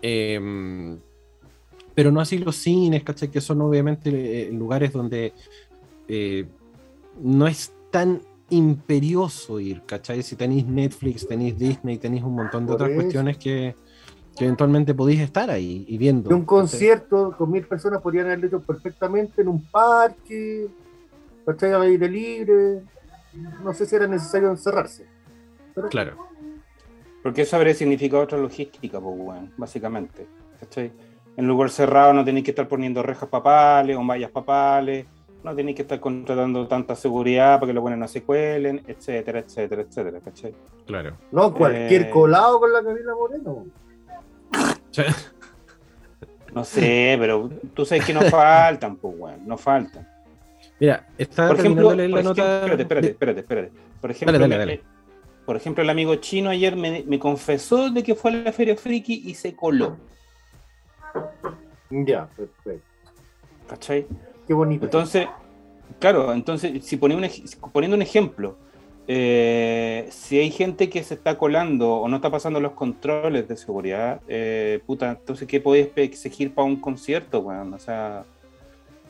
Em, 0.00 0.98
pero 1.94 2.10
no 2.10 2.20
así 2.20 2.38
los 2.38 2.56
cines, 2.56 3.02
¿cachai? 3.02 3.30
Que 3.30 3.40
son 3.40 3.60
obviamente 3.60 4.48
eh, 4.48 4.52
lugares 4.52 4.92
donde 4.92 5.32
eh, 6.08 6.46
no 7.22 7.46
es 7.46 7.72
tan 7.90 8.22
imperioso 8.48 9.60
ir, 9.60 9.82
¿cachai? 9.84 10.22
Si 10.22 10.36
tenéis 10.36 10.64
Netflix, 10.66 11.26
tenéis 11.26 11.58
Disney, 11.58 11.98
tenéis 11.98 12.22
un 12.22 12.34
montón 12.36 12.66
de 12.66 12.72
otras 12.72 12.90
cuestiones 12.92 13.36
que, 13.36 13.74
que 14.36 14.44
eventualmente 14.44 14.94
podéis 14.94 15.20
estar 15.20 15.50
ahí 15.50 15.84
y 15.88 15.98
viendo. 15.98 16.28
De 16.28 16.34
un 16.34 16.44
concierto 16.44 17.34
con 17.36 17.50
mil 17.50 17.66
personas 17.66 18.00
podrían 18.00 18.26
haberlo 18.26 18.46
hecho 18.46 18.60
perfectamente 18.60 19.42
en 19.42 19.48
un 19.48 19.64
parque, 19.70 20.66
¿cachai? 21.44 21.72
Al 21.72 21.82
aire 21.82 22.08
libre. 22.08 22.82
No 23.62 23.72
sé 23.74 23.86
si 23.86 23.96
era 23.96 24.06
necesario 24.06 24.48
encerrarse. 24.50 25.06
Pero 25.74 25.88
Claro. 25.88 26.16
Porque 27.22 27.42
eso 27.42 27.56
habría 27.56 27.74
significado 27.74 28.22
otra 28.22 28.38
logística, 28.38 28.98
pues, 29.00 29.14
weón, 29.18 29.52
básicamente. 29.56 30.26
¿cachai? 30.58 30.90
En 31.36 31.46
lugar 31.46 31.70
cerrado 31.70 32.12
no 32.12 32.24
tenéis 32.24 32.44
que 32.44 32.50
estar 32.50 32.66
poniendo 32.68 33.02
rejas 33.02 33.28
papales 33.28 33.96
o 33.96 34.02
mallas 34.02 34.30
papales, 34.30 35.06
no 35.44 35.54
tenéis 35.54 35.76
que 35.76 35.82
estar 35.82 36.00
contratando 36.00 36.66
tanta 36.68 36.94
seguridad 36.94 37.58
para 37.60 37.68
que 37.68 37.72
los 37.74 37.82
buenos 37.82 37.98
no 37.98 38.08
se 38.08 38.22
cuelen, 38.22 38.82
etcétera, 38.86 39.38
etcétera, 39.40 39.82
etcétera, 39.82 40.20
¿cachai? 40.20 40.54
Claro. 40.86 41.16
no, 41.32 41.52
cualquier 41.54 42.02
Eh. 42.02 42.10
colado 42.10 42.58
con 42.60 42.72
la 42.72 42.82
Camila 42.82 43.14
Moreno. 43.14 43.66
No 46.54 46.64
sé, 46.64 47.16
pero 47.18 47.48
tú 47.74 47.84
sabes 47.84 48.04
que 48.04 48.12
no 48.12 48.22
faltan, 48.22 48.96
pues, 48.96 49.14
weón, 49.16 49.46
no 49.46 49.56
faltan. 49.56 50.08
Mira, 50.80 51.06
estaba 51.16 51.48
Por 51.50 51.60
ejemplo, 51.60 51.84
por 51.88 51.96
la 51.96 52.02
ejemplo- 52.04 52.22
nota. 52.22 52.56
espérate, 52.60 52.82
espérate, 52.82 53.08
espérate, 53.10 53.40
espérate. 53.40 53.72
Por 54.00 54.10
ejemplo, 54.10 54.32
Dale, 54.32 54.42
dale, 54.54 54.66
me- 54.66 54.72
dale. 54.76 54.82
por 55.46 55.56
ejemplo, 55.56 55.82
el 55.84 55.90
amigo 55.90 56.14
chino 56.16 56.50
ayer 56.50 56.74
me, 56.74 57.04
me 57.06 57.18
confesó 57.18 57.90
de 57.90 58.02
que 58.02 58.14
fue 58.14 58.30
a 58.32 58.34
la 58.34 58.52
Feria 58.52 58.76
Friki 58.76 59.22
y 59.26 59.34
se 59.34 59.54
coló, 59.54 59.96
Ya, 61.90 62.26
perfecto. 62.28 62.86
¿cachai? 63.68 64.06
Qué 64.46 64.54
bonito. 64.54 64.84
Entonces, 64.86 65.28
claro, 65.98 66.32
entonces, 66.32 66.84
si 66.84 66.96
ponía 66.96 67.16
un 67.16 67.24
ej- 67.24 67.44
poniendo 67.72 67.96
un 67.96 68.02
ejemplo, 68.02 68.56
eh, 69.12 70.06
si 70.10 70.38
hay 70.38 70.52
gente 70.52 70.88
que 70.88 71.02
se 71.02 71.14
está 71.14 71.36
colando 71.36 71.96
o 71.96 72.06
no 72.08 72.14
está 72.16 72.30
pasando 72.30 72.60
los 72.60 72.72
controles 72.72 73.48
de 73.48 73.56
seguridad, 73.56 74.20
eh, 74.28 74.78
puta, 74.86 75.10
entonces, 75.10 75.48
¿qué 75.48 75.60
podéis 75.60 75.88
exigir 75.96 76.54
para 76.54 76.66
un 76.68 76.76
concierto, 76.76 77.40
weón? 77.40 77.74
O 77.74 77.78
sea, 77.80 78.22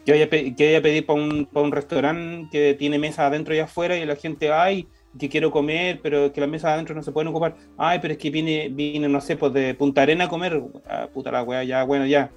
que 0.07 0.13
vaya, 0.13 0.25
a 0.25 0.29
pe- 0.31 0.55
que 0.55 0.65
vaya 0.69 0.79
a 0.79 0.81
pedir 0.81 1.05
para 1.05 1.21
un, 1.21 1.45
para 1.45 1.67
un 1.67 1.73
restaurante 1.73 2.49
que 2.51 2.73
tiene 2.79 2.99
mesa 2.99 3.27
adentro 3.27 3.55
y 3.55 3.59
afuera 3.59 3.95
y 3.99 4.07
la 4.07 4.17
gente, 4.17 4.51
ay, 4.51 4.89
que 5.19 5.29
quiero 5.29 5.51
comer, 5.51 6.01
pero 6.03 6.33
que 6.33 6.41
las 6.41 6.49
mesas 6.49 6.71
adentro 6.71 6.95
no 6.95 7.03
se 7.03 7.13
pueden 7.13 7.29
ocupar. 7.29 7.55
Ay, 7.77 7.99
pero 8.01 8.13
es 8.15 8.19
que 8.19 8.31
viene, 8.31 8.71
viene 8.71 9.07
no 9.07 9.21
sé, 9.21 9.37
pues 9.37 9.53
de 9.53 9.75
Punta 9.75 10.01
Arena 10.01 10.25
a 10.25 10.29
comer. 10.31 10.63
Ah, 10.89 11.09
puta 11.13 11.31
la 11.31 11.43
weá, 11.43 11.63
ya, 11.63 11.85
bueno, 11.85 12.07
ya. 12.07 12.31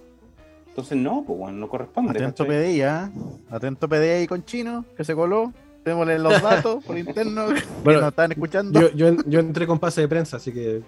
Entonces, 0.68 0.98
no, 0.98 1.24
pues 1.26 1.40
bueno, 1.40 1.60
no 1.60 1.70
corresponde. 1.70 2.12
Atento. 2.20 2.46
PDI, 2.46 2.82
¿ah? 2.82 3.10
Atento 3.50 3.88
PDI 3.88 4.10
ahí 4.10 4.28
con 4.28 4.44
Chino, 4.44 4.84
que 4.98 5.06
se 5.06 5.16
coló. 5.16 5.54
Démosle 5.84 6.20
los 6.20 6.42
datos 6.42 6.84
por 6.84 6.98
interno 6.98 7.48
que 7.48 7.62
Bueno, 7.84 8.02
nos 8.02 8.10
están 8.10 8.32
escuchando. 8.32 8.80
Yo, 8.80 8.92
yo, 8.92 9.18
yo 9.26 9.40
entré 9.40 9.68
con 9.68 9.80
pase 9.80 10.02
de 10.02 10.08
prensa, 10.08 10.38
así 10.38 10.52
que 10.52 10.82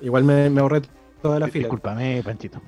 igual 0.00 0.24
me, 0.24 0.50
me 0.50 0.60
ahorré 0.60 0.82
toda 1.24 1.40
la 1.40 1.48
fila. 1.48 1.64
Discúlpame, 1.64 2.22
Panchito. 2.22 2.60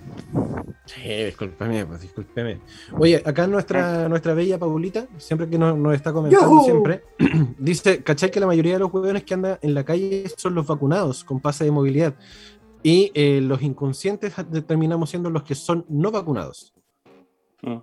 Sí, 0.86 1.24
discúlpeme, 1.24 1.84
pues 1.84 2.00
discúlpeme. 2.00 2.60
Oye, 2.98 3.22
acá 3.22 3.46
nuestra, 3.46 4.08
nuestra 4.08 4.32
bella 4.32 4.58
Paulita, 4.58 5.06
siempre 5.18 5.46
que 5.46 5.58
nos, 5.58 5.76
nos 5.76 5.94
está 5.94 6.10
comentando, 6.12 6.46
¡Yujú! 6.46 6.64
siempre, 6.64 7.02
dice, 7.58 8.02
¿cachai 8.02 8.30
que 8.30 8.40
la 8.40 8.46
mayoría 8.46 8.74
de 8.74 8.78
los 8.78 8.94
huevones 8.94 9.24
que 9.24 9.34
andan 9.34 9.58
en 9.60 9.74
la 9.74 9.84
calle 9.84 10.24
son 10.36 10.54
los 10.54 10.66
vacunados 10.66 11.22
con 11.22 11.40
pase 11.40 11.64
de 11.64 11.70
movilidad? 11.70 12.14
Y 12.82 13.10
eh, 13.14 13.40
los 13.42 13.60
inconscientes 13.60 14.32
terminamos 14.66 15.10
siendo 15.10 15.28
los 15.28 15.42
que 15.42 15.54
son 15.54 15.84
no 15.90 16.10
vacunados. 16.10 16.72
Mm. 17.60 17.76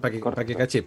Para 0.00 0.12
que, 0.12 0.18
pa' 0.18 0.44
que 0.44 0.54
caché. 0.54 0.84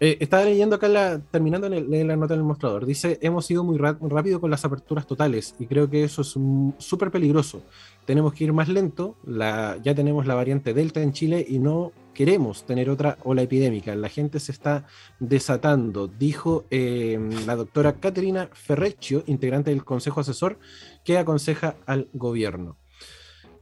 Eh, 0.00 0.18
estaba 0.20 0.44
leyendo 0.44 0.76
acá, 0.76 0.88
la, 0.88 1.20
terminando 1.30 1.68
leer 1.68 2.06
la 2.06 2.16
nota 2.16 2.34
en 2.34 2.40
el 2.40 2.46
mostrador. 2.46 2.84
Dice: 2.84 3.18
Hemos 3.22 3.50
ido 3.50 3.64
muy 3.64 3.78
rápido 3.78 4.40
con 4.40 4.50
las 4.50 4.64
aperturas 4.64 5.06
totales 5.06 5.54
y 5.58 5.66
creo 5.66 5.88
que 5.88 6.04
eso 6.04 6.22
es 6.22 6.34
súper 6.78 7.10
peligroso. 7.10 7.62
Tenemos 8.04 8.34
que 8.34 8.44
ir 8.44 8.52
más 8.52 8.68
lento. 8.68 9.16
La, 9.24 9.78
ya 9.82 9.94
tenemos 9.94 10.26
la 10.26 10.34
variante 10.34 10.74
Delta 10.74 11.00
en 11.00 11.12
Chile 11.12 11.46
y 11.48 11.58
no 11.58 11.92
queremos 12.12 12.64
tener 12.64 12.90
otra 12.90 13.18
ola 13.24 13.42
epidémica. 13.42 13.94
La 13.94 14.08
gente 14.08 14.40
se 14.40 14.52
está 14.52 14.84
desatando, 15.20 16.08
dijo 16.08 16.64
eh, 16.70 17.18
la 17.46 17.56
doctora 17.56 17.94
Caterina 17.94 18.50
Ferrecchio, 18.52 19.22
integrante 19.26 19.70
del 19.70 19.84
Consejo 19.84 20.20
Asesor, 20.20 20.58
que 21.04 21.18
aconseja 21.18 21.76
al 21.86 22.08
gobierno. 22.12 22.76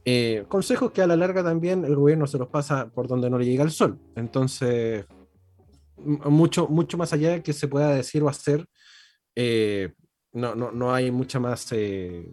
Eh, 0.05 0.45
consejos 0.49 0.91
que 0.91 1.01
a 1.01 1.07
la 1.07 1.15
larga 1.15 1.43
también 1.43 1.85
el 1.85 1.95
gobierno 1.95 2.27
se 2.27 2.37
los 2.37 2.49
pasa 2.49 2.89
por 2.89 3.07
donde 3.07 3.29
no 3.29 3.37
le 3.37 3.45
llega 3.45 3.63
el 3.63 3.71
sol. 3.71 3.97
Entonces, 4.15 5.05
mucho, 5.97 6.67
mucho 6.67 6.97
más 6.97 7.13
allá 7.13 7.31
de 7.31 7.43
que 7.43 7.53
se 7.53 7.67
pueda 7.69 7.89
decir 7.91 8.21
o 8.23 8.27
hacer, 8.29 8.67
eh, 9.35 9.93
no, 10.33 10.55
no, 10.55 10.71
no 10.71 10.93
hay 10.93 11.09
mucha 11.11 11.39
más, 11.39 11.67
eh, 11.71 12.29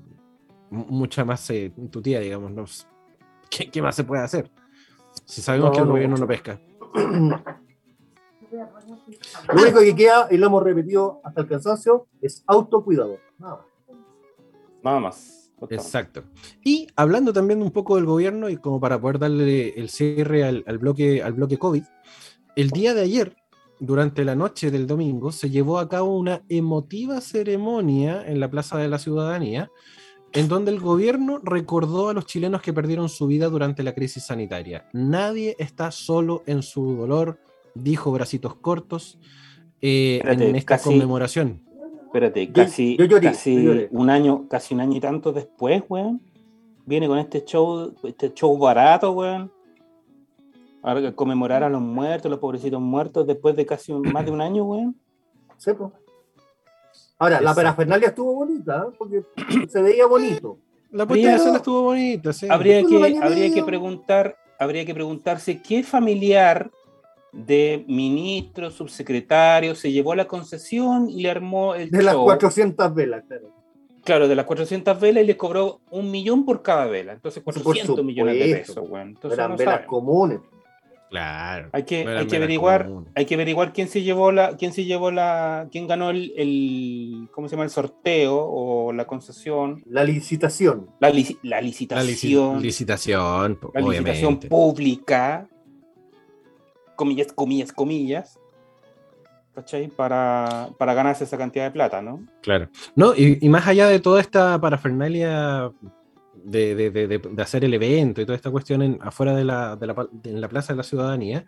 mu- 0.71 0.87
mucha 0.87 1.25
más 1.25 1.49
eh, 1.51 1.73
tutía, 1.91 2.19
digamos. 2.21 2.51
¿no? 2.53 2.65
¿Qué, 3.49 3.71
qué 3.71 3.81
más 3.83 3.95
se 3.95 4.05
puede 4.05 4.23
hacer? 4.23 4.51
Si 5.25 5.41
sabemos 5.41 5.69
No, 5.69 5.73
que 5.73 5.79
el 5.81 5.87
no. 5.87 5.93
gobierno 5.93 6.17
no 6.17 6.27
pesca. 6.27 6.61
Lo 9.53 9.63
único 9.63 9.81
que 9.81 9.95
queda, 9.95 10.27
y 10.31 10.37
lo 10.37 10.47
hemos 10.47 10.63
repetido 10.65 11.21
hasta 11.23 11.41
el 11.43 11.47
cansancio, 11.49 12.09
es 12.21 12.43
autocuidado. 12.47 13.19
Nada 13.39 13.57
más. 13.57 13.67
Nada 14.83 15.01
más. 15.01 15.37
Exacto. 15.69 16.25
Y 16.65 16.87
hablando 16.97 17.33
también 17.33 17.63
un 17.63 17.71
poco 17.71 17.97
del 17.97 18.05
gobierno 18.07 18.49
y 18.49 18.57
como 18.57 18.81
para 18.81 19.01
poder 19.01 19.19
darle 19.19 19.71
el 19.71 19.89
cierre 19.91 20.45
al, 20.45 20.65
al 20.67 20.79
bloque, 20.79 21.23
al 21.23 21.33
bloque 21.35 21.59
COVID, 21.59 21.83
el 22.57 22.71
día 22.71 22.95
de 22.95 23.03
ayer, 23.03 23.37
durante 23.79 24.25
la 24.25 24.35
noche 24.35 24.71
del 24.71 24.87
domingo, 24.87 25.33
se 25.33 25.51
llevó 25.51 25.79
a 25.79 25.89
cabo 25.89 26.19
una 26.19 26.43
emotiva 26.49 27.21
ceremonia 27.21 28.25
en 28.27 28.41
la 28.41 28.51
Plaza 28.51 28.77
de 28.79 28.89
la 28.89 28.99
Ciudadanía, 28.99 29.71
en 30.33 30.49
donde 30.49 30.71
el 30.71 30.79
gobierno 30.81 31.41
recordó 31.43 32.09
a 32.09 32.13
los 32.15 32.27
chilenos 32.27 32.63
que 32.63 32.73
perdieron 32.73 33.09
su 33.09 33.27
vida 33.27 33.49
durante 33.49 33.83
la 33.83 33.95
crisis 33.95 34.25
sanitaria. 34.27 34.89
Nadie 34.93 35.57
está 35.59 35.91
solo 35.91 36.43
en 36.47 36.63
su 36.63 36.95
dolor, 36.97 37.39
dijo 37.75 38.13
Bracitos 38.13 38.55
Cortos, 38.57 39.19
eh, 39.81 40.17
Espérate, 40.19 40.49
en 40.51 40.57
esta 40.57 40.77
casi- 40.77 40.91
conmemoración. 40.91 41.63
Espérate, 42.11 42.51
casi, 42.51 42.97
yo 42.97 43.05
lloré, 43.05 43.29
casi 43.29 43.63
yo 43.63 43.73
un 43.93 44.11
año, 44.11 44.49
casi 44.49 44.75
un 44.75 44.81
año 44.81 44.97
y 44.97 45.01
tanto 45.01 45.33
después, 45.33 45.85
weón. 45.89 46.21
Viene 46.85 47.07
con 47.07 47.19
este 47.19 47.45
show, 47.45 47.95
este 48.03 48.35
show 48.35 48.59
barato, 48.59 49.13
weón. 49.13 49.53
A 50.83 51.13
conmemorar 51.13 51.63
a 51.63 51.69
los 51.69 51.81
muertos, 51.81 52.29
los 52.29 52.41
pobrecitos 52.41 52.81
muertos, 52.81 53.27
después 53.29 53.55
de 53.55 53.65
casi 53.65 53.93
un- 53.93 54.11
más 54.13 54.25
de 54.25 54.33
un 54.33 54.41
año, 54.41 54.65
weón. 54.65 54.97
Sí, 55.57 55.73
po. 55.73 55.93
Ahora, 57.19 57.37
la 57.37 57.51
Exacto. 57.51 57.57
parafernalia 57.61 58.09
estuvo 58.09 58.35
bonita, 58.35 58.87
¿eh? 58.89 58.95
porque 58.99 59.23
se 59.69 59.81
veía 59.83 60.07
bonito. 60.07 60.59
La 60.91 61.07
puesta 61.07 61.29
Habría- 61.29 61.37
escena 61.37 61.57
estuvo 61.59 61.83
bonita, 61.83 62.33
sí. 62.33 62.49
Habría 62.51 62.79
de 62.79 62.87
que, 62.87 63.19
habría 63.23 63.55
que 63.55 63.63
preguntar, 63.63 64.37
habría 64.59 64.85
que 64.85 64.95
preguntarse 64.95 65.63
qué 65.63 65.85
familiar 65.85 66.73
de 67.33 67.85
ministro, 67.89 68.71
subsecretario, 68.71 69.75
se 69.75 69.93
llevó 69.93 70.15
la 70.15 70.27
concesión 70.27 71.09
y 71.09 71.23
le 71.23 71.31
armó 71.31 71.75
el 71.75 71.91
De 71.91 72.03
las 72.03 72.15
show. 72.15 72.25
400 72.25 72.95
velas, 72.95 73.25
claro. 73.27 73.49
Claro, 74.05 74.29
de 74.29 74.35
las 74.35 74.47
400 74.47 74.99
velas 74.99 75.25
y 75.25 75.27
les 75.27 75.37
cobró 75.37 75.81
un 75.91 76.11
millón 76.11 76.45
por 76.45 76.63
cada 76.63 76.87
vela. 76.87 77.13
Entonces, 77.13 77.43
Por 77.43 77.55
400 77.63 78.03
millones 78.05 78.39
de 78.39 78.55
pesos, 78.57 78.79
weón. 78.89 79.09
Entonces, 79.11 79.39
Eran 79.39 79.51
no 79.53 79.57
velas 79.59 79.87
comunes. 79.87 80.41
Claro. 81.11 81.71
Hay 81.73 81.83
que, 81.83 82.07
hay 82.07 82.27
que 82.29 82.37
averiguar, 82.37 82.87
comunes. 82.87 83.13
hay 83.17 83.25
que 83.27 83.35
averiguar 83.35 83.73
quién 83.73 83.89
se 83.89 84.03
llevó 84.03 84.31
la, 84.31 84.57
quién 84.57 84.73
se 84.73 84.85
llevó 84.85 85.11
la, 85.11 85.67
quién 85.73 85.89
ganó 85.89 86.11
el, 86.11 86.33
el 86.37 87.29
¿cómo 87.33 87.49
se 87.49 87.57
llama? 87.57 87.65
el 87.65 87.71
sorteo 87.71 88.37
o 88.49 88.93
la 88.93 89.07
concesión, 89.07 89.83
La 89.87 90.05
licitación. 90.05 90.87
la, 91.01 91.11
lici- 91.11 91.37
la 91.43 91.57
La 91.57 91.63
lici- 91.63 91.67
licitación, 91.81 92.63
licitación, 92.63 93.57
po- 93.57 93.73
la 93.75 93.81
licitación 93.81 94.25
obviamente. 94.27 94.49
pública, 94.49 95.49
comillas, 97.01 97.33
comillas, 97.33 97.73
comillas. 97.73 98.39
¿cachai? 99.55 99.89
Para, 99.89 100.69
para 100.79 100.95
ganarse 100.95 101.25
esa 101.25 101.37
cantidad 101.37 101.65
de 101.65 101.71
plata, 101.73 102.01
¿no? 102.01 102.25
Claro. 102.41 102.69
No, 102.95 103.15
y, 103.15 103.39
y 103.41 103.49
más 103.49 103.67
allá 103.67 103.89
de 103.89 103.99
toda 104.01 104.21
esta 104.21 104.59
parafernalia 104.61 105.71
de, 106.45 106.75
de- 106.75 106.91
de- 106.91 107.07
de- 107.09 107.19
de 107.19 107.43
hacer 107.43 107.65
el 107.65 107.75
evento 107.75 108.21
y 108.21 108.27
toda 108.27 108.37
esta 108.37 108.51
cuestión 108.51 108.81
en, 108.83 108.99
afuera 109.03 109.35
de 109.35 109.45
la, 109.45 109.77
de 109.77 109.87
la 109.89 110.07
en 110.25 110.41
la 110.41 110.49
Plaza 110.49 110.73
de 110.73 110.77
la 110.79 110.83
Ciudadanía, 110.85 111.45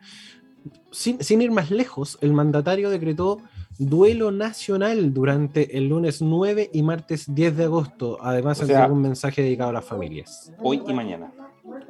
sin, 0.91 1.23
sin 1.23 1.41
ir 1.43 1.51
más 1.53 1.71
lejos, 1.71 2.19
el 2.21 2.33
mandatario 2.33 2.91
decretó 2.91 3.39
duelo 3.79 4.31
nacional 4.33 5.15
durante 5.15 5.77
el 5.79 5.89
lunes 5.89 6.21
9 6.21 6.71
y 6.73 6.83
martes 6.83 7.33
10 7.33 7.57
de 7.57 7.65
agosto. 7.65 8.19
Además, 8.21 8.61
O 8.61 8.67
sea- 8.67 8.77
entregó 8.79 8.95
un 8.97 9.03
mensaje 9.03 9.43
dedicado 9.43 9.71
a 9.71 9.75
las 9.75 9.85
familias. 9.85 10.53
Hoy 10.61 10.83
y 10.87 10.93
mañana. 10.93 11.33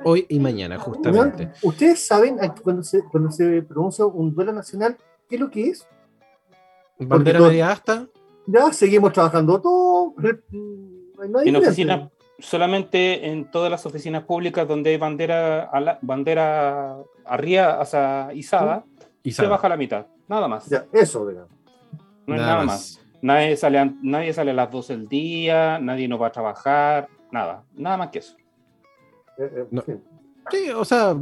Hoy 0.04 0.26
y 0.28 0.38
mañana, 0.38 0.78
justamente. 0.78 1.50
Ustedes 1.62 2.04
saben 2.06 2.38
cuando 2.62 2.82
se, 2.82 3.02
cuando 3.04 3.30
se 3.30 3.62
pronuncia 3.62 4.04
un 4.06 4.35
duelo 4.35 4.52
nacional, 4.52 4.96
¿qué 5.28 5.37
es 5.37 5.40
lo 5.40 5.50
que 5.50 5.68
es? 5.70 5.87
Bandera 6.98 7.38
todo- 7.38 7.48
media 7.48 7.70
asta. 7.70 8.06
Ya 8.46 8.72
seguimos 8.72 9.12
trabajando 9.12 9.61
hay 11.22 11.28
nada 11.30 11.44
En 11.44 11.56
oficina, 11.56 12.11
solamente 12.38 13.28
en 13.30 13.50
todas 13.50 13.70
las 13.70 13.87
oficinas 13.87 14.24
públicas 14.24 14.66
donde 14.66 14.90
hay 14.90 14.96
bandera, 14.98 15.64
a 15.64 15.80
la- 15.80 15.98
bandera 16.02 16.96
arriba, 17.24 17.78
o 17.80 17.85
sea, 17.85 18.30
izada, 18.35 18.85
se 19.24 19.46
baja 19.46 19.68
la 19.68 19.76
mitad. 19.76 20.06
Nada 20.28 20.48
más. 20.48 20.66
Ya, 20.68 20.87
eso, 20.92 21.26
digamos. 21.26 21.50
No 22.26 22.35
hay 22.35 22.40
nada 22.40 22.64
más. 22.64 22.98
Nadie 23.22 23.56
sale, 23.56 23.78
a, 23.78 23.92
nadie 24.02 24.32
sale 24.32 24.50
a 24.50 24.54
las 24.54 24.70
12 24.70 24.96
del 24.96 25.06
día, 25.08 25.78
nadie 25.78 26.08
no 26.08 26.18
va 26.18 26.26
a 26.28 26.32
trabajar, 26.32 27.08
nada. 27.30 27.64
Nada 27.74 27.96
más 27.96 28.08
que 28.11 28.18
eso. 28.18 28.37
Eh, 29.38 29.51
eh, 29.57 29.66
No. 29.71 29.83
sí. 29.83 29.92
Sí, 30.51 30.71
o 30.71 30.85
sea, 30.85 31.14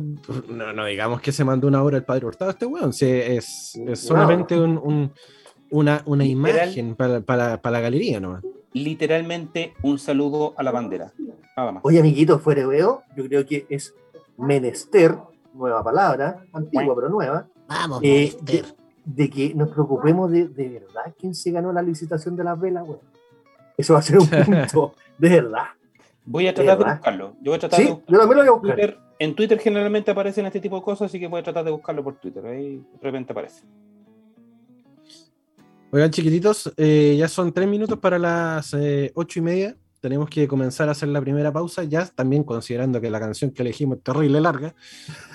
no, 0.49 0.73
no 0.73 0.85
digamos 0.87 1.21
que 1.21 1.31
se 1.31 1.45
mandó 1.45 1.69
una 1.69 1.83
hora 1.83 1.99
el 1.99 2.05
padre 2.05 2.25
Hurtado 2.27 2.51
este 2.53 2.65
weón. 2.65 2.93
sí, 2.95 3.07
es, 3.07 3.75
es 3.77 3.81
No. 3.85 3.97
solamente 3.97 4.59
un- 4.59 4.79
un- 4.79 5.13
una, 5.71 6.03
una 6.07 6.25
Literal. 6.25 6.69
imagen 6.69 6.97
para, 6.97 7.21
para- 7.21 7.61
para 7.61 7.73
la 7.75 7.81
galería 7.81 8.19
nomás. 8.19 8.43
Literalmente 8.73 9.75
un 9.83 9.99
saludo 9.99 10.55
a 10.57 10.63
la 10.63 10.71
bandera. 10.71 11.13
Nada 11.57 11.73
más. 11.73 11.83
Oye, 11.85 12.01
amiguitos, 12.01 12.41
fuera 12.41 12.63
de 12.63 12.67
veo, 12.67 13.03
yo 13.15 13.25
creo 13.29 13.45
que 13.45 13.67
es 13.69 13.95
menester, 14.39 15.17
nueva 15.55 15.85
palabra, 15.85 16.43
antigua 16.53 16.95
pero 16.95 17.09
nueva, 17.11 17.47
Vamos, 17.69 18.01
eh, 18.03 18.35
de 19.05 19.29
que 19.31 19.55
nos 19.55 19.69
preocupemos 19.71 20.31
de, 20.31 20.49
de 20.49 20.69
verdad 20.81 21.15
quién 21.19 21.35
se 21.35 21.51
ganó 21.51 21.73
la 21.73 21.83
licitación 21.83 22.37
de 22.37 22.45
las 22.45 22.59
velas, 22.59 22.85
weón. 22.89 23.01
Eso 23.77 23.93
va 23.93 23.99
a 24.01 24.03
ser 24.03 24.19
un 24.19 24.27
punto, 24.29 24.95
de 25.19 25.29
verdad. 25.29 25.65
Voy 26.33 26.47
a 26.47 26.55
tratar 26.55 26.79
de 26.79 26.85
buscarlo. 26.85 27.37
Yo 27.43 27.51
voy 27.51 27.57
a 27.57 27.59
tratar 27.59 27.79
Sí, 27.81 27.83
de 27.87 27.89
yo 27.91 27.95
buscarlo. 27.97 28.19
también 28.21 28.37
lo 28.37 28.43
voy 28.43 28.49
a 28.49 28.53
buscar. 28.61 28.77
Twitter- 28.77 28.99
en 29.19 29.35
Twitter 29.35 29.59
generalmente 29.59 30.11
aparecen 30.13 30.47
este 30.47 30.61
tipo 30.61 30.77
de 30.77 30.83
cosas, 30.83 31.07
así 31.07 31.19
que 31.19 31.27
voy 31.27 31.41
a 31.41 31.43
tratar 31.43 31.65
de 31.65 31.71
buscarlo 31.73 32.05
por 32.05 32.15
Twitter. 32.21 32.47
Ahí 32.47 32.77
de 32.77 32.99
repente 33.03 33.33
aparece. 33.33 33.65
Oigan, 35.93 36.11
chiquititos, 36.11 36.73
eh, 36.77 37.17
ya 37.19 37.27
son 37.27 37.53
tres 37.53 37.67
minutos 37.69 37.99
para 37.99 38.19
las 38.19 38.73
eh, 38.75 39.11
ocho 39.15 39.41
y 39.41 39.43
media. 39.43 39.77
Tenemos 40.01 40.31
que 40.31 40.49
comenzar 40.49 40.89
a 40.89 40.93
hacer 40.93 41.09
la 41.11 41.21
primera 41.21 41.53
pausa, 41.53 41.85
ya 41.85 42.07
también 42.07 42.45
considerando 42.45 43.01
que 43.03 43.11
la 43.11 43.21
canción 43.21 43.51
que 43.51 43.61
elegimos 43.63 43.99
es 43.99 44.05
terrible 44.05 44.41
larga. 44.41 44.75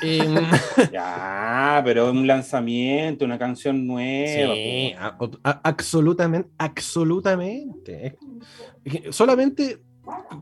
Em, 0.02 0.34
Ya, 0.94 1.82
pero 1.86 2.06
es 2.08 2.12
un 2.14 2.26
lanzamiento, 2.26 3.26
una 3.26 3.38
canción 3.38 3.86
nueva. 3.86 4.56
Sí, 4.56 4.94
a- 4.98 5.18
a- 5.44 5.62
absolutamente, 5.64 6.50
absolutamente. 6.58 8.18
Solamente 9.12 9.80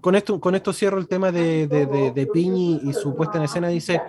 con 0.02 0.16
esto, 0.16 0.40
con 0.40 0.56
esto 0.56 0.74
cierro 0.74 0.98
el 1.00 1.08
tema 1.08 1.32
de, 1.32 1.68
de, 1.68 1.86
de- 1.86 2.12
de 2.12 2.28
Piñi 2.28 2.82
y 2.84 2.94
su 2.94 3.16
puesta 3.16 3.38
en 3.38 3.46
escena. 3.46 3.68
Dice, 3.70 4.02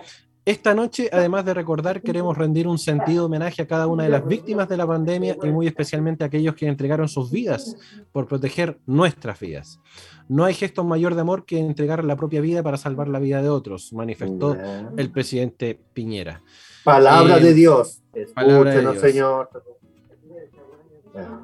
esta 0.43 0.75
noche, 0.75 1.09
además 1.11 1.43
de 1.45 1.53
recordar, 1.55 2.01
queremos 2.01 2.37
rendir 2.37 2.67
un 2.67 2.77
sentido 2.77 3.25
homenaje 3.25 3.63
a 3.63 3.67
cada 3.67 3.87
una 3.87 4.03
de 4.03 4.09
las 4.09 4.27
víctimas 4.27 4.69
de 4.69 4.77
la 4.77 4.85
pandemia 4.85 5.35
y 5.41 5.47
muy 5.47 5.65
especialmente 5.65 6.23
a 6.23 6.27
aquellos 6.27 6.53
que 6.55 6.67
entregaron 6.67 7.07
sus 7.09 7.31
vidas 7.31 7.75
por 8.11 8.27
proteger 8.27 8.77
nuestras 8.85 9.39
vidas. 9.39 9.79
No 10.27 10.43
hay 10.43 10.53
gesto 10.53 10.83
mayor 10.83 11.15
de 11.15 11.21
amor 11.21 11.45
que 11.45 11.57
entregar 11.57 12.03
la 12.03 12.15
propia 12.15 12.41
vida 12.41 12.61
para 12.61 12.77
salvar 12.77 13.07
la 13.07 13.19
vida 13.19 13.41
de 13.41 13.49
otros, 13.49 13.91
manifestó 13.93 14.55
el 14.97 15.11
presidente 15.11 15.79
Piñera. 15.93 16.41
Palabra 16.83 17.37
Eh, 17.37 17.41
de 17.43 17.53
Dios. 17.55 18.01
palabra 18.35 18.71
de 18.71 18.81
Dios. 18.81 18.99
señor. 18.99 19.49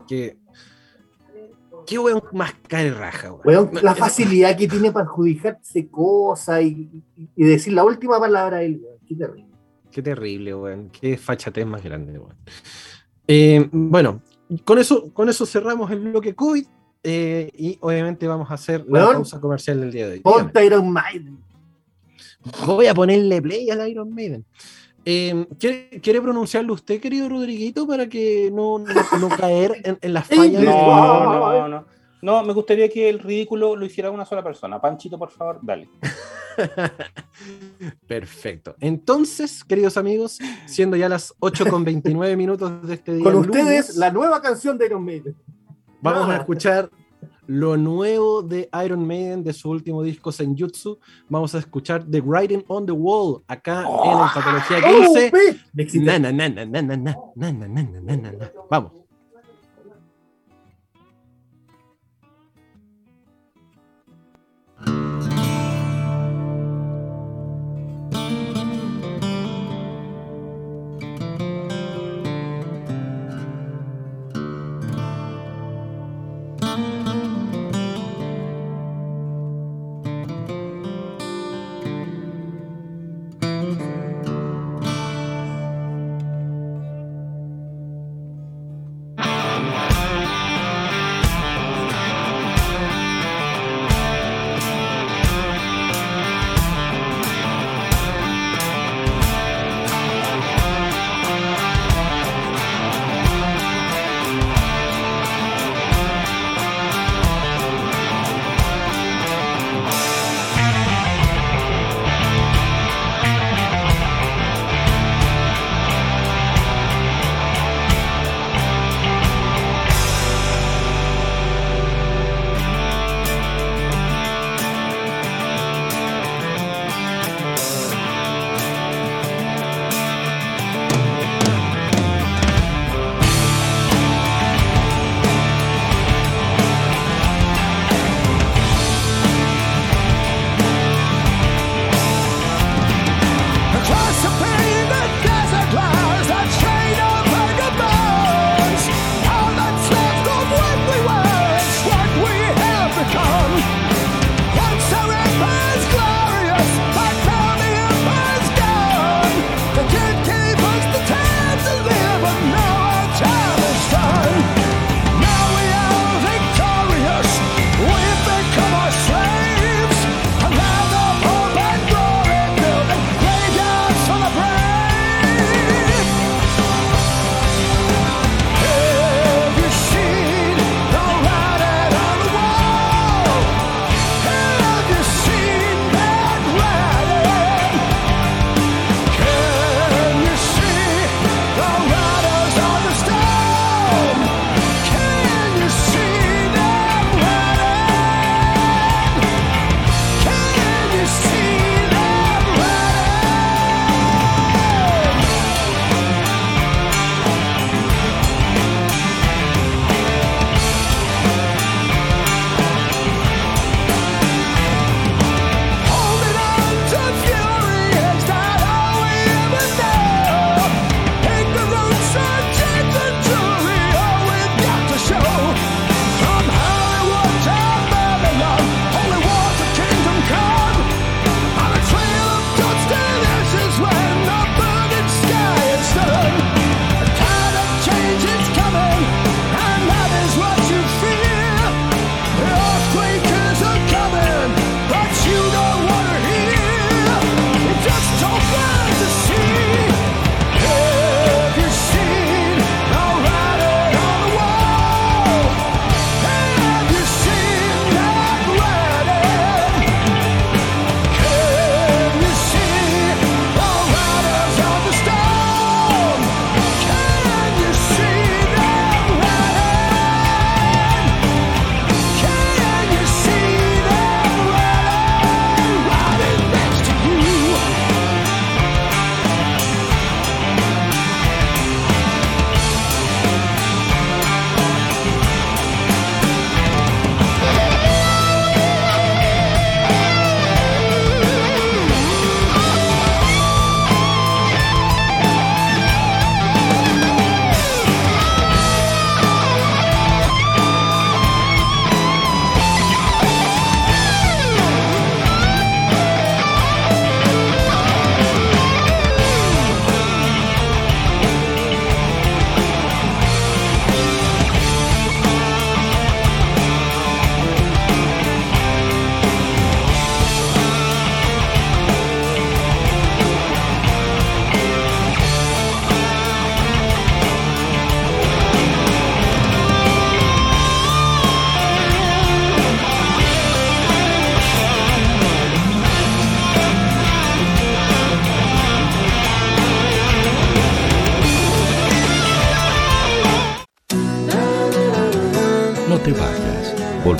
Que, 0.08 0.38
qué 1.86 2.00
weón 2.00 2.24
más 2.34 2.54
cae 2.68 2.92
raja, 2.92 3.34
weón. 3.34 3.70
Weón, 3.72 3.84
la 3.84 3.96
facilidad 3.96 4.58
que 4.58 4.68
tiene 4.68 4.92
para 4.92 5.06
adjudicarse 5.06 5.88
cosas 5.90 6.62
y, 6.64 7.04
decir 7.36 7.74
la 7.74 7.84
última 7.84 8.20
palabra 8.20 8.58
a 8.58 8.64
él, 8.64 8.82
weón. 8.84 9.00
Qué 9.08 9.16
terrible. 9.16 9.46
Qué 9.92 10.02
terrible, 10.02 10.56
weón. 10.56 10.90
Qué 10.90 11.18
fachatez 11.18 11.66
más 11.66 11.84
grande, 11.84 12.18
weón. 12.18 12.36
Eh, 13.28 13.70
bueno, 13.72 14.22
con 14.66 14.80
eso, 14.80 15.14
con 15.14 15.30
eso 15.30 15.46
cerramos 15.46 15.90
el 15.92 16.00
bloque 16.00 16.36
COVID 16.36 16.66
eh, 17.04 17.52
y 17.56 17.78
obviamente 17.82 18.28
vamos 18.28 18.52
a 18.52 18.56
hacer 18.56 18.86
la 18.88 19.06
pausa 19.06 19.40
comercial 19.40 19.80
del 19.82 19.92
día 19.92 20.08
de 20.08 20.14
hoy. 20.14 20.20
Ponte 20.20 20.66
Iron 20.66 20.92
Maiden. 20.92 21.40
Voy 22.66 22.88
a 22.88 22.94
ponerle 22.94 23.42
play 23.42 23.70
al 23.70 23.88
Iron 23.88 24.14
Maiden. 24.14 24.46
Eh, 25.06 25.48
¿quiere, 25.60 25.90
quiere 26.02 26.22
pronunciarlo 26.22 26.74
usted, 26.74 27.00
querido 27.02 27.28
Rodriguito, 27.28 27.88
para 27.88 28.08
que 28.08 28.52
no, 28.54 28.78
no, 28.80 29.20
no 29.20 29.30
caer 29.30 29.82
en, 29.84 29.98
en 30.02 30.14
las 30.14 30.28
fallas? 30.36 30.62
de- 30.62 30.68
No, 30.68 31.24
no, 31.24 31.68
no. 31.68 31.86
No, 32.24 32.44
me 32.44 32.54
gustaría 32.54 32.88
que 32.88 33.10
el 33.10 33.18
ridículo 33.18 33.76
lo 33.76 33.84
hiciera 33.84 34.12
una 34.12 34.26
sola 34.26 34.44
persona. 34.44 34.80
Panchito, 34.80 35.18
por 35.18 35.32
favor, 35.32 35.58
dale. 35.64 35.90
Perfecto. 38.08 38.76
Entonces, 38.80 39.64
queridos 39.64 39.98
amigos, 39.98 40.38
siendo 40.68 40.96
ya 40.98 41.10
las 41.10 41.34
8 41.40 41.66
con 41.68 41.84
29 41.84 42.36
minutos 42.38 42.86
de 42.88 42.94
este 42.94 43.14
día. 43.16 43.24
Con 43.24 43.34
lunes, 43.34 43.50
ustedes, 43.50 43.96
la 43.98 44.12
nueva 44.12 44.42
canción 44.42 44.78
de 44.78 44.86
Iron 44.86 45.04
Maiden. 45.04 45.36
Vamos 46.02 46.30
a 46.30 46.34
Ah. 46.34 46.38
escuchar 46.38 46.90
lo 47.48 47.78
nuevo 47.78 48.42
de 48.42 48.70
Iron 48.86 49.06
Maiden 49.06 49.44
de 49.44 49.54
su 49.54 49.70
último 49.70 50.04
disco 50.04 50.32
Senjutsu. 50.32 51.00
Vamos 51.30 51.56
a 51.56 51.60
escuchar 51.60 52.04
The 52.06 52.22
Writing 52.22 52.64
on 52.68 52.86
the 52.86 52.92
Wall 52.92 53.42
acá 53.48 53.82
en 53.82 54.34
Patología 54.34 54.78
¡Oh, 54.78 55.14
15. 55.14 55.32
pe! 55.32 55.60
Me 55.74 55.84
excita. 55.84 56.20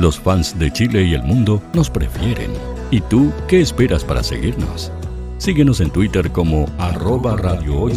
Los 0.00 0.18
fans 0.18 0.58
de 0.58 0.72
Chile 0.72 1.02
y 1.02 1.12
el 1.12 1.22
mundo 1.22 1.62
nos 1.74 1.90
prefieren. 1.90 2.50
¿Y 2.90 3.02
tú 3.02 3.30
qué 3.46 3.60
esperas 3.60 4.02
para 4.02 4.22
seguirnos? 4.22 4.90
Síguenos 5.36 5.80
en 5.80 5.90
Twitter 5.90 6.32
como 6.32 6.64
arroba 6.78 7.36
Radio 7.36 7.80
Hoy 7.80 7.94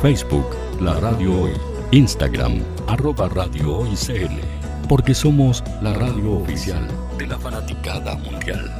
Facebook 0.00 0.46
La 0.80 0.94
Radio 1.00 1.42
Hoy, 1.42 1.50
Instagram 1.90 2.62
arroba 2.86 3.28
Radio 3.28 3.78
Hoy 3.78 3.96
porque 4.88 5.12
somos 5.12 5.64
la 5.82 5.92
radio 5.92 6.34
oficial 6.34 6.86
de 7.18 7.26
la 7.26 7.36
fanaticada 7.36 8.14
mundial. 8.14 8.72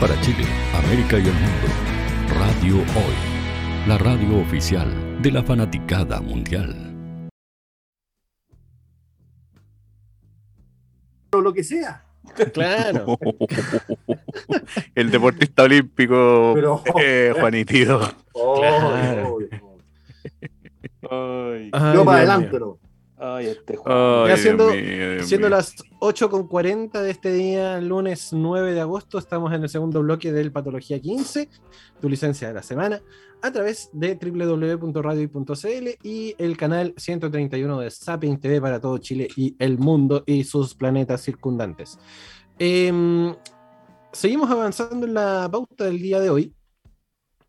Para 0.00 0.20
Chile, 0.20 0.44
América 0.74 1.18
y 1.18 1.26
el 1.26 1.32
mundo, 1.34 1.68
Radio 2.38 2.76
Hoy, 2.76 3.14
la 3.88 3.96
radio 3.98 4.38
oficial 4.40 5.22
de 5.22 5.30
la 5.30 5.42
fanaticada 5.42 6.20
mundial. 6.20 6.74
O 11.32 11.40
lo 11.40 11.52
que 11.52 11.64
sea. 11.64 12.04
Claro. 12.52 13.18
El 14.94 15.10
deportista 15.10 15.64
olímpico 15.64 16.52
Pero- 16.54 16.82
eh, 16.98 17.32
Juanitito. 17.38 18.00
Oh, 18.32 18.60
Claro. 18.60 19.38
Ay, 21.10 21.70
Ay, 21.72 21.94
Yo 21.94 22.04
para 22.04 22.18
adelante. 22.18 22.58
Ay, 23.26 23.46
este 23.46 23.76
Juan. 23.76 23.96
ay, 23.96 24.20
Ya 24.20 24.26
Dios 24.26 24.40
siendo, 24.40 24.66
mío, 24.68 25.12
Dios 25.14 25.26
siendo 25.26 25.48
mío. 25.48 25.56
las 25.56 25.76
8.40 26.00 27.00
de 27.00 27.10
este 27.10 27.32
día, 27.32 27.80
lunes 27.80 28.32
9 28.32 28.74
de 28.74 28.80
agosto, 28.80 29.18
estamos 29.18 29.52
en 29.52 29.62
el 29.62 29.68
segundo 29.68 30.00
bloque 30.02 30.30
del 30.32 30.52
Patología 30.52 31.00
15, 31.00 31.48
tu 32.00 32.08
licencia 32.08 32.48
de 32.48 32.54
la 32.54 32.62
semana, 32.62 33.00
a 33.40 33.50
través 33.50 33.88
de 33.92 34.14
www.radio.cl 34.14 35.88
y 36.02 36.34
el 36.38 36.56
canal 36.56 36.94
131 36.96 37.80
de 37.80 37.90
Sapien 37.90 38.38
TV 38.38 38.60
para 38.60 38.80
todo 38.80 38.98
Chile 38.98 39.28
y 39.36 39.56
el 39.58 39.78
mundo 39.78 40.22
y 40.26 40.44
sus 40.44 40.74
planetas 40.74 41.22
circundantes. 41.22 41.98
Em, 42.58 43.34
seguimos 44.12 44.50
avanzando 44.50 45.06
en 45.06 45.14
la 45.14 45.48
pauta 45.50 45.84
del 45.84 45.98
día 45.98 46.20
de 46.20 46.30
hoy. 46.30 46.54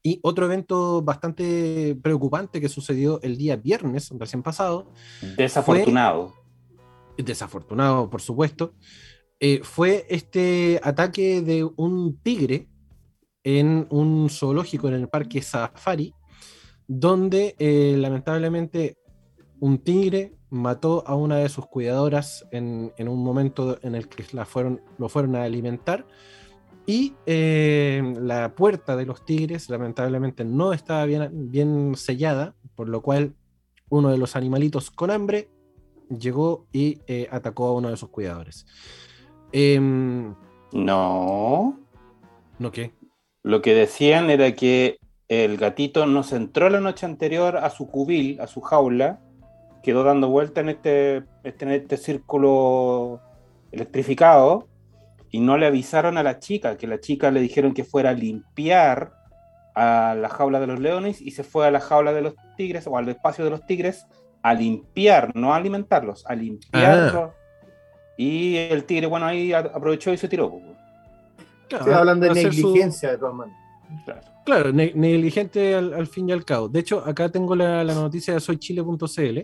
Y 0.06 0.20
otro 0.22 0.46
evento 0.46 1.02
bastante 1.02 1.98
preocupante 2.00 2.62
que 2.62 2.70
sucedió 2.70 3.20
el 3.24 3.38
día 3.38 3.56
viernes, 3.56 4.12
recién 4.20 4.44
pasado, 4.44 4.92
Desafortunado. 5.36 6.36
desafortunado, 7.18 8.08
por 8.08 8.22
supuesto, 8.22 8.76
eh, 9.40 9.62
fue 9.64 10.06
este 10.08 10.80
ataque 10.84 11.42
de 11.42 11.68
un 11.76 12.20
tigre 12.22 12.70
en 13.44 13.88
un 13.90 14.30
zoológico 14.30 14.90
en 14.90 14.94
el 14.94 15.10
parque 15.10 15.42
Safari, 15.42 16.14
donde 16.88 17.56
eh, 17.58 17.96
lamentablemente 17.98 19.00
un 19.60 19.80
tigre 19.80 20.36
mató 20.52 21.04
a 21.08 21.16
una 21.16 21.38
de 21.38 21.50
sus 21.50 21.66
cuidadoras 21.66 22.46
en, 22.52 22.94
en 22.98 23.08
un 23.08 23.24
momento 23.24 23.80
en 23.82 23.96
el 23.96 24.08
que 24.08 24.24
la 24.34 24.46
fueron, 24.46 24.82
lo 25.00 25.10
fueron 25.10 25.36
a 25.36 25.46
alimentar. 25.46 26.06
Y 26.88 27.14
eh, 27.26 28.14
la 28.20 28.54
puerta 28.56 28.96
de 28.96 29.06
los 29.06 29.26
tigres 29.26 29.70
lamentablemente 29.70 30.46
no 30.46 30.72
estaba 30.74 31.06
bien, 31.06 31.30
bien 31.52 31.96
sellada, 31.96 32.54
por 32.76 32.90
lo 32.90 33.02
cual 33.02 33.34
uno 33.90 34.10
de 34.12 34.18
los 34.18 34.36
animalitos 34.36 34.92
con 34.92 35.10
hambre 35.10 35.50
llegó 36.10 36.68
y 36.72 37.00
eh, 37.08 37.28
atacó 37.32 37.68
a 37.68 37.74
uno 37.74 37.90
de 37.90 37.98
sus 37.98 38.10
cuidadores. 38.10 38.66
Em, 39.52 40.36
No. 40.74 41.80
¿No 42.60 42.72
qué? 42.72 42.94
Lo 43.44 43.62
que 43.62 43.74
decían 43.74 44.30
era 44.30 44.54
que 44.56 44.98
el 45.28 45.58
gatito 45.58 46.06
no 46.06 46.22
se 46.24 46.36
entró 46.36 46.70
la 46.70 46.80
noche 46.82 47.06
anterior 47.06 47.58
a 47.58 47.70
su 47.70 47.88
cubil, 47.88 48.40
a 48.42 48.48
su 48.48 48.62
jaula, 48.62 49.20
quedó 49.82 50.04
dando 50.04 50.30
vuelta 50.30 50.62
en 50.62 50.70
este, 50.70 51.24
este- 51.44 51.66
en 51.66 51.72
este 51.72 51.98
círculo 51.98 53.22
electrificado 53.72 54.68
y 55.36 55.40
no 55.40 55.58
le 55.58 55.66
avisaron 55.66 56.18
a 56.18 56.24
la 56.24 56.40
chica, 56.40 56.78
que 56.78 56.88
la 56.88 57.00
chica 57.02 57.30
le 57.30 57.42
dijeron 57.42 57.74
que 57.74 57.84
fuera 57.84 58.12
a 58.12 58.14
limpiar 58.14 59.12
a 59.76 60.16
la 60.18 60.30
jaula 60.30 60.62
de 60.62 60.68
los 60.68 60.80
leones 60.80 61.20
y 61.22 61.32
se 61.32 61.44
fue 61.44 61.68
a 61.68 61.72
la 61.72 61.82
jaula 61.82 62.14
de 62.14 62.22
los 62.22 62.36
tigres 62.56 62.88
o 62.88 62.98
al 62.98 63.10
espacio 63.10 63.44
de 63.44 63.50
los 63.52 63.66
tigres 63.66 64.06
a 64.44 64.54
limpiar, 64.54 65.36
no 65.36 65.54
a 65.54 65.58
alimentarlos, 65.58 66.26
a 66.28 66.36
limpiarlos. 66.36 67.32
Y 68.18 68.56
el 68.56 68.86
tigre, 68.86 69.08
bueno, 69.08 69.26
ahí 69.26 69.52
a- 69.52 69.60
aprovechó 69.60 70.14
y 70.14 70.18
se 70.18 70.30
tiró. 70.30 70.50
pues. 70.52 70.64
Se 71.84 71.94
hablan 71.94 72.20
de 72.22 72.30
su- 72.30 72.34
negligencia 72.36 73.12
de 73.12 73.18
todas 73.18 73.36
maneras. 73.36 73.60
Claro, 74.46 74.72
ne- 74.72 74.94
negligente 74.96 75.76
al, 75.76 75.94
al 75.94 76.08
fin 76.08 76.30
y 76.30 76.32
al 76.32 76.46
cabo. 76.46 76.70
De 76.70 76.80
hecho, 76.80 77.04
acá 77.06 77.28
tengo 77.30 77.56
la, 77.58 77.84
la 77.84 77.94
noticia 77.94 78.34
de 78.36 78.40
soychile.cl. 78.40 79.40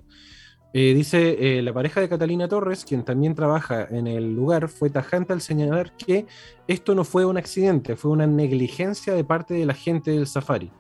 Eh, 0.74 0.94
dice, 0.94 1.58
eh, 1.58 1.62
la 1.62 1.74
pareja 1.74 2.00
de 2.00 2.08
Catalina 2.08 2.48
Torres, 2.48 2.86
quien 2.86 3.04
también 3.04 3.36
trabaja 3.36 3.86
en 3.90 4.08
el 4.08 4.34
lugar, 4.34 4.70
fue 4.70 4.90
tajante 4.90 5.34
al 5.34 5.42
señalar 5.42 5.96
que 5.98 6.26
esto 6.68 6.96
no 6.96 7.04
fue 7.04 7.26
un 7.26 7.38
accidente, 7.38 7.98
fue 7.98 8.12
una 8.12 8.26
negligencia 8.26 9.14
de 9.14 9.24
parte 9.26 9.54
de 9.54 9.66
la 9.66 9.74
gente 9.74 10.12
del 10.12 10.28
safari. 10.28 10.72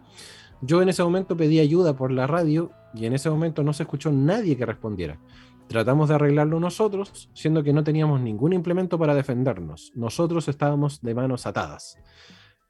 Yo 0.61 0.81
en 0.81 0.89
ese 0.89 1.03
momento 1.03 1.35
pedí 1.35 1.59
ayuda 1.59 1.95
por 1.95 2.11
la 2.11 2.25
radio 2.25 2.71
y 2.93 3.05
en 3.05 3.13
ese 3.13 3.29
momento 3.29 3.63
no 3.63 3.73
se 3.73 3.83
escuchó 3.83 4.11
nadie 4.11 4.55
que 4.55 4.65
respondiera. 4.65 5.19
Tratamos 5.67 6.09
de 6.09 6.15
arreglarlo 6.15 6.59
nosotros, 6.59 7.29
siendo 7.33 7.63
que 7.63 7.73
no 7.73 7.83
teníamos 7.83 8.21
ningún 8.21 8.53
implemento 8.53 8.99
para 8.99 9.15
defendernos. 9.15 9.91
Nosotros 9.95 10.47
estábamos 10.47 11.01
de 11.01 11.15
manos 11.15 11.47
atadas. 11.47 11.97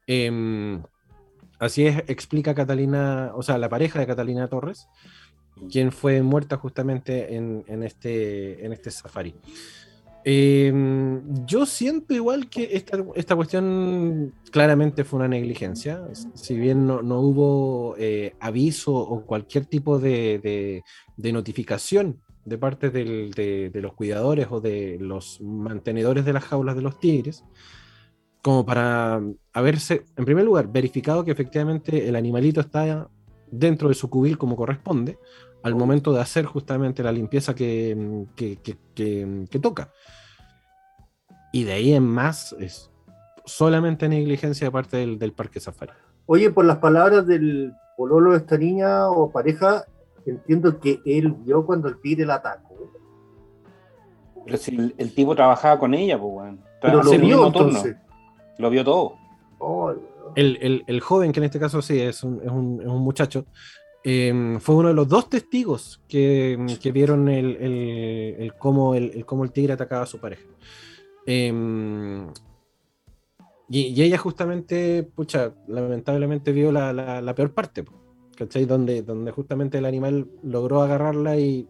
Em, 0.06 0.82
así 1.58 1.86
es, 1.86 1.98
explica 2.08 2.54
Catalina, 2.54 3.32
o 3.34 3.42
sea, 3.42 3.58
la 3.58 3.68
pareja 3.68 3.98
de 3.98 4.06
Catalina 4.06 4.48
Torres, 4.48 4.88
quien 5.70 5.92
fue 5.92 6.22
muerta 6.22 6.56
justamente 6.56 7.34
en, 7.34 7.64
en 7.66 7.82
este, 7.82 8.64
en 8.64 8.72
este 8.72 8.90
safari. 8.90 9.34
Em, 10.24 11.44
yo 11.46 11.66
siento 11.66 12.14
igual 12.14 12.48
que 12.48 12.76
esta, 12.76 13.04
esta 13.16 13.34
cuestión 13.34 14.32
claramente 14.52 15.02
fue 15.04 15.18
una 15.18 15.28
negligencia. 15.28 16.00
Si 16.34 16.56
bien 16.56 16.86
no, 16.86 17.02
no 17.02 17.20
hubo 17.20 17.96
eh, 17.98 18.34
aviso 18.38 18.94
o 18.94 19.24
cualquier 19.26 19.66
tipo 19.66 19.98
de, 19.98 20.38
de- 20.38 20.82
de 21.16 21.32
notificación 21.32 22.20
de 22.44 22.58
parte 22.58 22.90
del- 22.90 23.32
de, 23.32 23.70
de 23.70 23.80
los 23.80 23.94
cuidadores 23.94 24.46
o 24.50 24.60
de 24.60 24.96
los 25.00 25.40
mantenedores 25.40 26.24
de 26.24 26.32
las 26.32 26.44
jaulas 26.44 26.76
de 26.76 26.82
los 26.82 27.00
tigres, 27.00 27.44
como 28.42 28.64
para 28.64 29.20
haberse, 29.52 30.04
en 30.16 30.24
primer 30.24 30.44
lugar, 30.44 30.66
verificado 30.72 31.24
que 31.24 31.30
efectivamente 31.32 32.08
el 32.08 32.16
animalito 32.16 32.60
está 32.60 33.08
dentro 33.50 33.88
de 33.88 33.94
su 33.94 34.08
cubil 34.10 34.38
como 34.38 34.56
corresponde, 34.56 35.18
al 35.62 35.74
momento 35.74 36.12
de 36.12 36.20
hacer 36.20 36.44
justamente 36.44 37.02
la 37.02 37.12
limpieza 37.12 37.54
que, 37.54 38.26
que- 38.36 38.56
que- 38.56 38.78
que- 38.94 39.46
que 39.50 39.58
toca. 39.58 39.90
Y 41.52 41.64
de 41.64 41.72
ahí 41.72 41.92
en 41.92 42.04
más 42.04 42.54
es 42.58 42.90
solamente 43.44 44.08
negligencia 44.08 44.66
de 44.66 44.70
parte 44.70 44.96
del, 44.96 45.18
del 45.18 45.32
Parque 45.32 45.60
Safari. 45.60 45.92
Oye, 46.26 46.50
por 46.50 46.64
las 46.64 46.78
palabras 46.78 47.26
del 47.26 47.72
pololo 47.96 48.32
de 48.32 48.38
esta 48.38 48.56
niña 48.56 49.08
o 49.10 49.30
pareja, 49.30 49.84
entiendo 50.24 50.80
que 50.80 51.00
él 51.04 51.32
vio 51.32 51.66
cuando 51.66 51.88
el 51.88 52.00
tigre 52.00 52.24
la 52.26 52.36
atacó. 52.36 52.90
Pero 54.44 54.56
si 54.56 54.74
el, 54.74 54.94
el 54.98 55.14
tipo 55.14 55.34
trabajaba 55.36 55.78
con 55.78 55.94
ella, 55.94 56.18
pues, 56.18 56.32
weón. 56.32 56.60
Pero 56.80 57.02
lo 57.02 57.10
vio 57.12 57.46
entonces. 57.46 57.96
Lo 58.58 58.70
vio 58.70 58.84
todo. 58.84 59.14
Oh, 59.58 59.92
El, 60.34 60.58
el- 60.60 60.84
el 60.86 61.00
joven, 61.00 61.30
que 61.32 61.40
en 61.40 61.44
este 61.44 61.60
caso 61.60 61.80
sí 61.82 62.00
es 62.00 62.24
un, 62.24 62.40
es 62.42 62.50
un- 62.50 62.80
es 62.80 62.86
un 62.88 63.02
muchacho, 63.02 63.44
Em, 64.04 64.58
fue 64.58 64.74
uno 64.74 64.88
de 64.88 64.94
los 64.94 65.06
dos 65.06 65.28
testigos 65.28 66.00
que, 66.08 66.58
vieron 66.92 67.28
el, 67.28 68.52
cómo 68.58 68.94
el, 68.94 69.24
cómo 69.24 69.44
el 69.44 69.52
tigre 69.52 69.74
atacaba 69.74 70.02
a 70.02 70.06
su 70.06 70.18
pareja. 70.18 70.44
Em, 71.24 72.26
y, 73.68 74.02
ella 74.02 74.18
justamente, 74.18 75.04
pucha, 75.04 75.54
lamentablemente 75.68 76.52
vio 76.52 76.72
la, 76.72 77.34
peor 77.36 77.54
parte, 77.54 77.84
¿cachai? 78.36 78.64
Donde, 78.64 79.02
donde 79.02 79.30
justamente 79.30 79.78
el 79.78 79.84
animal 79.84 80.28
logró 80.42 80.82
agarrarla 80.82 81.38
y, 81.38 81.68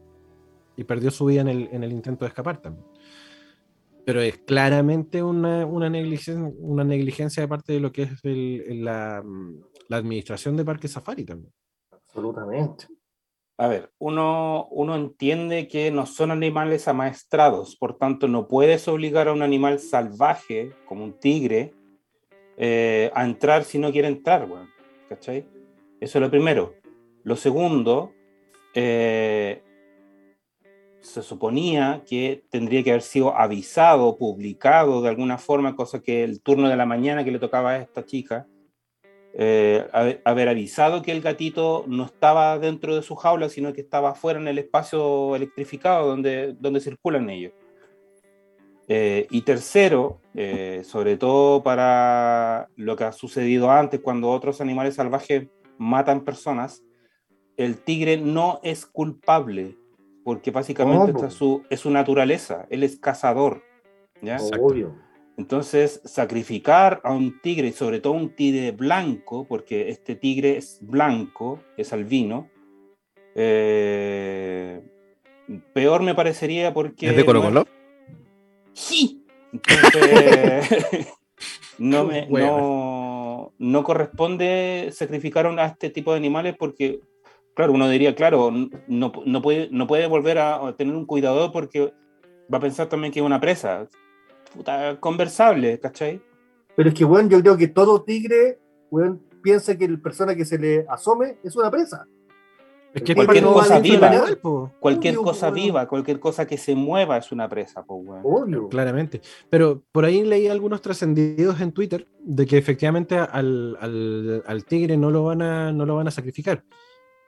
perdió 0.87 1.13
su 1.13 1.27
vida 1.27 1.43
en 1.43 1.49
el, 1.49 1.93
intento 1.93 2.25
de 2.25 2.31
escapar 2.31 2.61
también. 2.61 2.87
Pero 4.05 4.21
es 4.21 4.39
claramente 4.39 5.23
una, 5.23 5.65
negligencia, 5.91 6.51
una 6.59 6.83
negligencia 6.83 7.43
de 7.43 7.49
parte 7.49 7.75
de 7.75 7.81
lo 7.81 7.93
que 7.93 8.03
es 8.03 8.21
la, 8.25 9.23
la 9.89 9.97
administración 9.97 10.57
de 10.57 10.65
Parque 10.65 10.89
Safari 10.89 11.25
también. 11.25 11.53
Absolutamente. 12.13 12.87
A 13.57 13.69
ver, 13.69 13.91
uno, 13.99 14.69
uno 14.71 14.97
entiende 14.97 15.67
que 15.67 15.91
no 15.91 16.05
son 16.05 16.31
animales 16.31 16.89
amaestrados, 16.89 17.75
por 17.77 17.97
tanto 17.97 18.29
no 18.29 18.49
puedes 18.49 18.87
obligar 18.87 19.29
a 19.29 19.33
un 19.33 19.41
animal 19.41 19.79
salvaje, 19.79 20.75
como 20.85 21.05
un 21.05 21.19
tigre, 21.19 21.73
eh, 22.59 23.11
a 23.15 23.25
entrar 23.25 23.65
si 23.65 23.79
no 23.79 23.91
quiere 23.91 24.09
entrar, 24.09 24.47
¿cachai? 25.09 25.47
Eso 26.01 26.19
es 26.19 26.23
lo 26.23 26.31
primero. 26.31 26.75
Lo 27.25 27.37
segundo, 27.37 28.13
eh, 28.75 29.63
se 31.01 31.23
suponía 31.23 32.03
que 32.07 32.45
tendría 32.51 32.83
que 32.83 32.91
haber 32.91 33.03
sido 33.03 33.35
avisado, 33.35 34.19
publicado 34.19 35.01
de 35.01 35.09
alguna 35.09 35.39
forma, 35.39 35.77
cosa 35.77 36.03
que 36.03 36.25
el 36.25 36.43
turno 36.43 36.69
de 36.69 36.77
la 36.77 36.85
mañana 36.85 37.25
que 37.25 37.31
le 37.31 37.39
tocaba 37.39 37.71
a 37.71 37.79
esta 37.79 38.05
chica, 38.05 38.47
eh, 39.35 39.89
haber, 39.93 40.49
avisado 40.49 41.03
que 41.03 41.13
el 41.13 41.23
gatito 41.23 41.85
no 41.87 42.05
estaba 42.05 42.59
dentro 42.59 42.95
de 42.95 43.03
su 43.03 43.15
jaula, 43.15 43.49
sino 43.49 43.73
que 43.73 43.81
estaba 43.81 44.11
afuera 44.11 44.39
en 44.39 44.49
el 44.49 44.59
espacio 44.59 45.35
electrificado 45.35 46.09
donde, 46.09 46.55
donde 46.59 46.81
circulan 46.81 47.31
ellos. 47.31 47.53
Eh, 48.89 49.27
y 49.31 49.43
tercero, 49.43 50.21
eh, 50.35 50.83
sobre 50.85 51.17
todo 51.17 51.63
para 51.63 52.69
lo 52.77 52.97
que 52.97 53.05
ha 53.05 53.13
sucedido 53.13 53.71
antes, 53.71 54.01
cuando 54.01 54.29
otros 54.31 54.61
animales 54.61 54.97
salvajes 54.97 55.49
matan 55.79 56.25
personas, 56.25 56.83
el 57.57 57.79
tigre 57.79 58.19
no 58.19 58.61
es 58.63 58.85
culpable, 58.85 59.77
porque 60.25 60.51
básicamente 60.51 61.31
su, 61.31 61.63
es 61.71 61.81
su 61.81 61.91
naturaleza, 61.91 62.67
él 62.71 62.83
es 62.83 62.99
cazador. 62.99 63.63
¿ya? 64.21 64.37
Obvio. 64.61 64.95
Entonces, 65.43 66.01
sacrificar 66.05 67.01
a 67.03 67.13
un 67.13 67.41
tigre, 67.41 67.67
y 67.67 67.73
sobre 67.73 67.99
todo 67.99 68.13
un 68.13 68.31
tigre 68.37 68.71
blanco, 68.71 69.45
porque 69.49 69.89
este 69.89 70.15
tigre 70.15 70.57
es 70.57 70.79
blanco, 70.81 71.59
es 71.77 71.93
albino, 71.93 72.49
eh, 73.35 74.81
peor 75.73 76.03
me 76.05 76.15
parecería 76.15 76.73
porque... 76.73 77.09
¿Es 77.09 77.17
de 77.17 77.25
Colo 77.25 77.43
Colo? 77.43 77.67
Sí. 78.73 79.25
Entonces, 79.53 81.09
no, 81.79 82.05
me, 82.05 82.29
no, 82.29 83.53
no, 83.59 83.83
corresponde 83.83 84.91
sacrificar 84.93 85.47
a 85.47 85.67
este 85.67 85.91
tipo 85.91 86.13
de 86.13 86.19
animales 86.19 86.55
porque, 86.57 87.01
claro, 87.55 87.73
uno 87.73 87.89
diría, 87.89 88.15
claro, 88.15 88.53
no, 88.87 89.13
no, 89.27 89.43
puede, 89.43 89.69
no 89.73 89.89
puede 89.89 90.07
volver 90.07 90.39
a 90.39 90.73
tener 90.79 90.95
un 90.95 91.05
cuidador 91.05 91.51
porque 91.51 91.93
va 92.53 92.59
a 92.59 92.61
pensar 92.61 92.89
también 92.89 93.13
que 93.13 93.19
es 93.19 93.27
una 93.27 93.41
presa 93.41 93.89
conversable, 95.01 95.79
¿cachai? 95.81 96.21
Pero 96.77 96.89
es 96.89 96.95
que, 96.95 97.05
bueno, 97.05 97.29
yo 97.29 97.41
creo 97.41 97.57
que 97.57 97.69
todo 97.69 98.03
tigre, 98.03 98.59
bueno, 98.91 99.19
piensa 99.43 99.77
que 99.77 99.89
la 99.89 99.99
persona 99.99 100.35
que 100.35 100.45
se 100.45 100.59
le 100.59 100.87
asome 100.89 101.39
es 101.43 101.57
una 101.57 101.71
presa. 101.71 102.07
Es 102.95 103.03
que 103.03 103.15
cualquier 103.15 103.45
cosa 103.45 103.81
viva, 103.81 104.11
cualquier 104.79 105.15
cosa 105.17 105.51
viva, 105.51 105.89
cualquier 105.89 106.21
cosa 106.21 106.47
que 106.47 106.59
se 106.59 106.75
mueva 106.75 107.17
es 107.17 107.33
una 107.33 107.49
presa, 107.49 107.83
Obvio. 107.87 108.69
Claramente. 108.69 109.23
Pero 109.49 109.83
por 109.93 110.05
ahí 110.05 110.23
leí 110.25 110.49
algunos 110.49 110.83
trascendidos 110.83 111.61
en 111.63 111.73
Twitter 111.73 112.07
de 112.21 112.45
que 112.45 112.59
efectivamente 112.59 113.17
al, 113.17 113.79
al, 113.81 114.43
al, 114.47 114.65
tigre 114.67 114.99
no 114.99 115.11
lo 115.11 115.25
van 115.25 115.41
a, 115.41 115.73
no 115.73 115.87
lo 115.87 115.97
van 115.97 116.09
a 116.09 116.11
sacrificar 116.11 116.65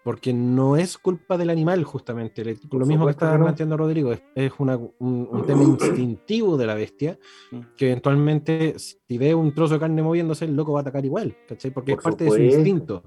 porque 0.05 0.35
no 0.35 0.77
es 0.77 0.99
culpa 0.99 1.39
del 1.39 1.49
animal, 1.49 1.83
justamente. 1.83 2.45
lo 2.71 2.85
mismo 2.85 3.07
que 3.07 3.13
estaba 3.13 3.39
planteando 3.39 3.79
Rodrigo, 3.79 4.13
es, 4.13 4.53
un, 4.59 5.45
tema 5.47 5.63
instintivo 5.65 6.59
de 6.59 6.67
la 6.67 6.75
bestia, 6.75 7.19
mm. 7.51 7.61
que 7.75 7.87
eventualmente, 7.87 8.75
si 8.79 9.19
ve 9.19 9.35
un 9.35 9.55
trozo 9.55 9.75
de 9.75 9.81
carne 9.81 10.03
moviéndose, 10.03 10.45
el 10.45 10.55
loco 10.55 10.75
va 10.75 10.81
a 10.81 10.83
atacar 10.83 11.07
igual, 11.07 11.35
¿cachai? 11.49 11.71
Porque 11.71 11.93
es 11.93 12.03
parte 12.03 12.25
de 12.25 12.31
su 12.31 12.37
instinto. 12.37 13.03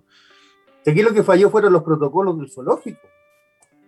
Aquí 0.88 1.04
lo 1.04 1.14
que 1.14 1.22
falló 1.22 1.52
fueron 1.52 1.72
los 1.72 1.84
protocolos 1.84 2.40
del 2.40 2.50
zoológico. 2.50 3.08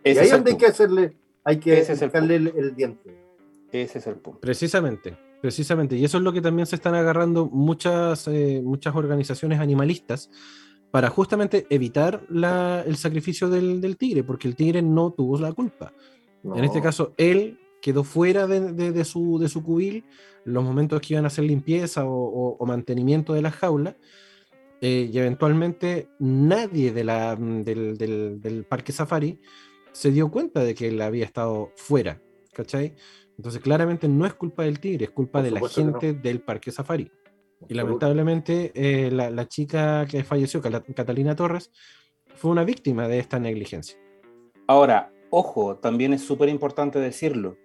y 0.03 0.10
ahí 0.10 0.18
es 0.18 0.32
donde 0.32 0.51
hay 0.51 0.57
que 0.57 0.66
hacerle, 0.68 1.18
hay 1.43 1.57
que 1.57 1.84
sacarle 1.84 2.36
el, 2.36 2.76
diente. 2.76 3.18
Ese 3.72 3.97
es 3.97 4.05
el 4.05 4.18
punto. 4.18 4.39
Precisamente. 4.39 5.18
Precisamente, 5.41 5.95
y 5.95 6.03
eso 6.03 6.18
es 6.18 6.24
lo 6.24 6.34
que 6.34 6.41
también 6.41 6.66
se 6.66 6.76
están 6.76 6.95
agarrando 6.95 7.45
muchas, 7.45 8.28
eh, 8.28 8.62
muchas 8.62 8.93
organizaciones 8.93 9.62
animalistas, 9.62 10.30
para 10.91 11.09
justamente 11.09 11.67
evitar 11.69 12.25
el 12.29 12.95
sacrificio 12.95 13.49
del, 13.49 13.97
tigre, 13.97 14.23
porque 14.23 14.47
el 14.47 14.55
tigre 14.55 14.81
no 14.81 15.11
tuvo 15.11 15.37
la 15.39 15.53
culpa. 15.53 15.93
En 16.43 16.63
este 16.63 16.81
caso, 16.81 17.13
él 17.17 17.59
quedó 17.81 18.03
fuera 18.03 18.47
de, 18.47 19.05
su, 19.05 19.39
de 19.39 19.49
su 19.49 19.63
cubil 19.63 20.03
los 20.45 20.63
momentos 20.63 20.99
que 21.01 21.13
iban 21.13 21.25
a 21.25 21.27
hacer 21.27 21.45
limpieza 21.45 22.03
o, 22.05 22.65
mantenimiento 22.65 23.33
de 23.33 23.41
la 23.41 23.51
jaula, 23.51 23.97
eh, 24.81 25.09
y 25.11 25.17
eventualmente 25.17 26.07
nadie 26.19 26.91
de 26.91 27.03
la, 27.03 27.35
del, 27.35 28.65
parque 28.67 28.93
safari 28.93 29.39
se 29.91 30.11
dio 30.11 30.31
cuenta 30.31 30.63
de 30.63 30.73
que 30.73 30.87
él 30.87 31.01
había 31.01 31.25
estado 31.25 31.71
fuera, 31.75 32.21
¿cachai? 32.53 32.95
Entonces 33.37 33.61
claramente 33.61 34.07
no 34.07 34.25
es 34.25 34.33
culpa 34.33 34.63
del 34.63 34.79
tigre, 34.79 35.05
es 35.05 35.11
culpa 35.11 35.41
de 35.41 35.51
la 35.51 35.67
gente 35.67 36.13
del 36.13 36.41
parque 36.41 36.71
safari. 36.71 37.11
Y 37.68 37.74
lamentablemente 37.74 38.72
eh, 38.74 39.12
la, 39.12 39.47
chica 39.47 40.05
que 40.05 40.24
falleció, 40.24 40.62
Catalina 40.62 41.36
Torres, 41.36 41.72
fue 42.36 42.51
una 42.51 42.64
víctima 42.64 43.07
de 43.07 43.20
esta 43.20 43.39
negligencia. 43.39 43.99
Ahora, 44.68 45.12
ojo, 45.30 45.76
también 45.78 46.14
es 46.14 46.22
súper 46.22 46.47
importante 46.49 46.99
decirlo. 46.99 47.57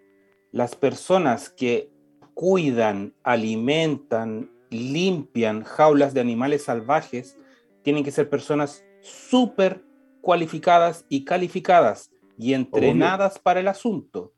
Las 0.50 0.74
personas 0.74 1.50
que 1.50 1.90
cuidan, 2.34 3.14
alimentan, 3.22 4.50
limpian 4.70 5.62
jaulas 5.62 6.14
de 6.14 6.20
animales 6.20 6.64
salvajes 6.64 7.38
tienen 7.82 8.02
que 8.02 8.10
ser 8.10 8.28
personas 8.28 8.84
súper 9.00 9.84
cualificadas 10.20 11.04
y 11.08 11.24
calificadas 11.24 12.10
y 12.36 12.54
entrenadas 12.54 13.38
para 13.38 13.60
el 13.60 13.68
asunto. 13.68 14.32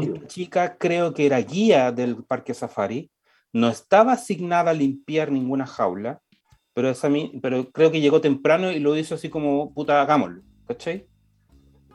Esta 0.00 0.26
chica 0.28 0.78
creo 0.78 1.12
que 1.12 1.26
era 1.26 1.38
guía 1.40 1.90
del 1.92 2.22
parque 2.24 2.54
safari 2.54 3.10
no 3.54 3.68
estaba 3.68 4.12
asignada 4.12 4.72
a 4.72 4.74
limpiar 4.74 5.30
ninguna 5.30 5.64
jaula, 5.64 6.20
pero, 6.74 6.90
esa, 6.90 7.08
pero 7.40 7.70
creo 7.70 7.92
que 7.92 8.00
llegó 8.00 8.20
temprano 8.20 8.72
y 8.72 8.80
lo 8.80 8.96
hizo 8.96 9.14
así 9.14 9.30
como, 9.30 9.72
puta, 9.72 10.02
hagámoslo, 10.02 10.42
¿cachai? 10.66 11.06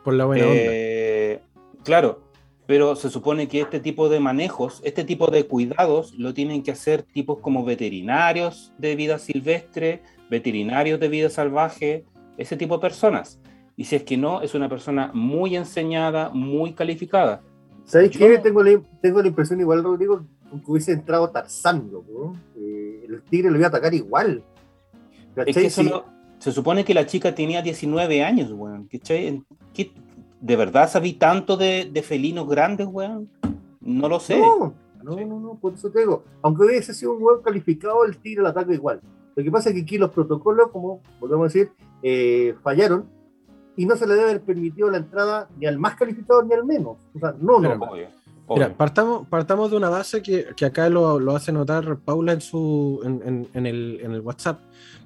Por 0.03 0.13
la 0.13 0.25
buena 0.25 0.45
eh, 0.47 1.41
Claro, 1.83 2.23
pero 2.65 2.95
se 2.95 3.09
supone 3.09 3.49
que 3.49 3.59
este 3.59 3.81
tipo 3.81 4.07
de 4.07 4.21
manejos, 4.21 4.79
este 4.85 5.03
tipo 5.03 5.27
de 5.27 5.47
cuidados, 5.47 6.13
lo 6.17 6.33
tienen 6.33 6.63
que 6.63 6.71
hacer 6.71 7.03
tipos 7.03 7.39
como 7.39 7.65
veterinarios 7.65 8.71
de 8.77 8.95
vida 8.95 9.19
silvestre, 9.19 10.01
veterinarios 10.29 10.97
de 11.01 11.09
vida 11.09 11.29
salvaje, 11.29 12.05
ese 12.37 12.55
tipo 12.55 12.75
de 12.75 12.81
personas. 12.81 13.41
Y 13.75 13.83
si 13.83 13.97
es 13.97 14.03
que 14.03 14.15
no, 14.15 14.41
es 14.41 14.55
una 14.55 14.69
persona 14.69 15.11
muy 15.13 15.57
enseñada, 15.57 16.29
muy 16.29 16.71
calificada. 16.71 17.41
¿Sabes 17.83 18.11
qué? 18.11 18.37
Tengo 18.37 18.63
la, 18.63 18.79
tengo 19.01 19.21
la 19.21 19.27
impresión 19.27 19.59
igual, 19.59 19.83
Rodrigo, 19.83 20.23
aunque 20.51 20.71
hubiese 20.71 20.91
entrado 20.91 21.29
Tarzán, 21.29 21.89
eh, 22.55 23.05
el 23.07 23.21
tigre 23.23 23.51
lo 23.51 23.57
iba 23.57 23.67
a 23.67 23.69
atacar 23.69 23.93
igual. 23.93 24.43
Es 25.35 25.55
que 25.55 25.69
se 25.69 26.51
supone 26.51 26.85
que 26.85 26.93
la 26.93 27.05
chica 27.05 27.35
tenía 27.35 27.61
19 27.61 28.23
años, 28.23 28.51
weón. 28.51 28.89
¿De 30.41 30.55
verdad 30.55 30.89
sabí 30.89 31.13
tanto 31.13 31.57
de, 31.57 32.03
felinos 32.05 32.47
grandes, 32.47 32.87
weón? 32.87 33.29
No 33.81 34.07
lo 34.07 34.19
sé. 34.19 34.39
No, 34.39 34.73
no, 35.03 35.39
no, 35.39 35.55
por 35.55 35.73
eso 35.73 35.89
te 35.91 35.99
digo. 35.99 36.23
Aunque 36.41 36.63
hubiese 36.63 36.93
sido 36.93 37.13
un 37.13 37.23
weón 37.23 37.41
calificado, 37.41 38.05
el 38.05 38.17
tigre 38.17 38.43
lo 38.43 38.49
ataca 38.49 38.73
igual. 38.73 39.01
Lo 39.35 39.43
que 39.43 39.51
pasa 39.51 39.69
es 39.69 39.75
que 39.75 39.81
aquí 39.81 39.97
los 39.97 40.11
protocolos, 40.11 40.69
como 40.71 41.01
volvemos 41.19 41.45
a 41.45 41.53
decir, 41.53 41.71
eh, 42.03 42.55
fallaron 42.63 43.05
y 43.75 43.85
no 43.85 43.95
se 43.95 44.05
le 44.05 44.15
debe 44.15 44.31
haber 44.31 44.41
permitido 44.41 44.89
la 44.89 44.97
entrada 44.97 45.47
ni 45.57 45.65
al 45.65 45.77
más 45.77 45.95
calificado 45.95 46.43
ni 46.43 46.53
al 46.53 46.65
menos. 46.65 46.97
O 47.15 47.19
sea, 47.19 47.33
no, 47.39 47.59
no. 47.59 47.79
Mira, 48.49 48.75
partamos, 48.75 49.27
partamos 49.27 49.69
de 49.71 49.77
una 49.77 49.89
base 49.89 50.21
que, 50.21 50.47
que 50.55 50.65
acá 50.65 50.89
lo, 50.89 51.19
lo, 51.19 51.35
hace 51.35 51.51
notar 51.51 51.99
Paula 51.99 52.33
en, 52.33 52.41
su, 52.41 52.99
en, 53.03 53.47
en, 53.53 53.65
el, 53.65 53.99
en 54.01 54.11
el 54.11 54.21
WhatsApp. 54.21 54.59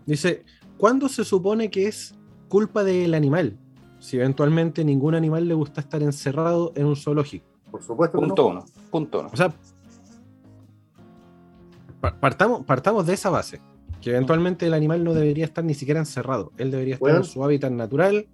Dice, 0.06 0.44
¿cuándo 0.78 1.10
se 1.10 1.26
supone 1.26 1.70
que 1.70 1.88
es 1.88 2.16
culpa 2.48 2.84
del 2.84 3.14
animal? 3.14 3.58
Si 4.00 4.18
eventualmente 4.18 4.84
ningún 4.84 5.16
animal 5.16 5.48
le 5.48 5.54
gusta 5.54 5.82
estar 5.82 6.02
encerrado 6.04 6.72
en 6.76 6.86
un 6.86 6.96
zoológico. 6.96 7.46
Por 7.72 7.82
supuesto. 7.82 8.20
Punto 8.20 8.48
uno. 8.48 8.66
Punto 8.92 9.20
uno. 9.22 9.30
O 9.34 9.38
sea, 9.38 9.54
partamos, 12.20 12.66
partamos 12.66 13.06
de 13.06 13.14
esa 13.14 13.30
base. 13.30 13.60
Que 14.02 14.10
eventualmente 14.10 14.68
el 14.68 14.74
animal 14.74 15.04
no 15.04 15.14
debería 15.14 15.46
estar 15.46 15.64
ni 15.64 15.74
siquiera 15.74 16.00
encerrado. 16.00 16.52
Él 16.58 16.72
debería 16.72 16.96
estar 16.96 17.16
en 17.16 17.24
su 17.24 17.44
hábitat 17.44 17.72
natural, 17.72 18.28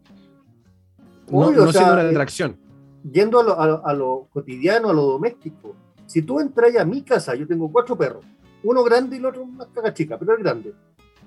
no, 1.29 1.51
no 1.51 1.71
siendo 1.71 1.93
una 1.93 2.09
atracción. 2.09 2.57
Yendo 3.03 3.39
a 3.39 3.43
lo, 3.43 3.85
a, 3.85 3.93
lo, 3.93 4.27
cotidiano, 4.31 4.89
a 4.89 4.93
lo 4.93 5.03
doméstico. 5.03 5.75
Si 6.05 6.21
tú 6.21 6.39
entras 6.39 6.75
a 6.75 6.85
mi 6.85 7.01
casa, 7.01 7.35
yo 7.35 7.47
tengo 7.47 7.71
cuatro 7.71 7.97
perros, 7.97 8.25
uno 8.63 8.83
grande 8.83 9.15
y 9.15 9.19
el 9.19 9.25
otro 9.25 9.45
más 9.45 9.67
caga 9.67 9.93
chica, 9.93 10.17
pero 10.17 10.33
es 10.33 10.39
grande. 10.39 10.73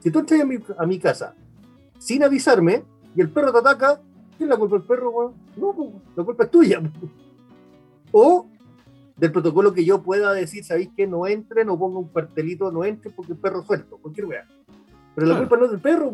Si 0.01 0.11
tú 0.11 0.19
entras 0.19 0.41
a 0.41 0.45
mi, 0.45 0.59
a 0.77 0.87
mi 0.87 0.99
casa 0.99 1.35
sin 1.99 2.25
avisarme 2.25 2.83
y 3.15 3.21
el 3.21 3.31
perro 3.31 3.53
te 3.53 3.59
ataca, 3.59 4.01
¿quién 4.37 4.49
la 4.49 4.57
culpa 4.57 4.77
del 4.77 4.85
perro? 4.85 5.35
No, 5.57 6.03
la 6.17 6.25
culpa 6.25 6.45
es 6.45 6.51
tuya. 6.51 6.83
O 8.11 8.49
del 9.17 9.31
protocolo 9.31 9.73
que 9.73 9.85
yo 9.85 10.03
pueda 10.03 10.33
decir, 10.33 10.65
¿sabéis 10.65 10.91
que 10.97 11.07
no 11.07 11.27
entren 11.27 11.69
o 11.69 11.79
ponga 11.79 12.01
un 12.01 12.09
cartelito, 12.09 12.73
no 12.73 12.85
entren 12.85 13.15
porque 13.15 13.33
el 13.33 13.39
perro 13.39 13.63
suelto, 13.63 13.99
cualquier 13.99 14.27
wea. 14.27 14.49
Pero 15.15 15.27
la 15.29 15.39
culpa 15.39 15.57
no 15.57 15.67
es 15.67 15.71
del 15.71 15.81
perro. 15.81 16.11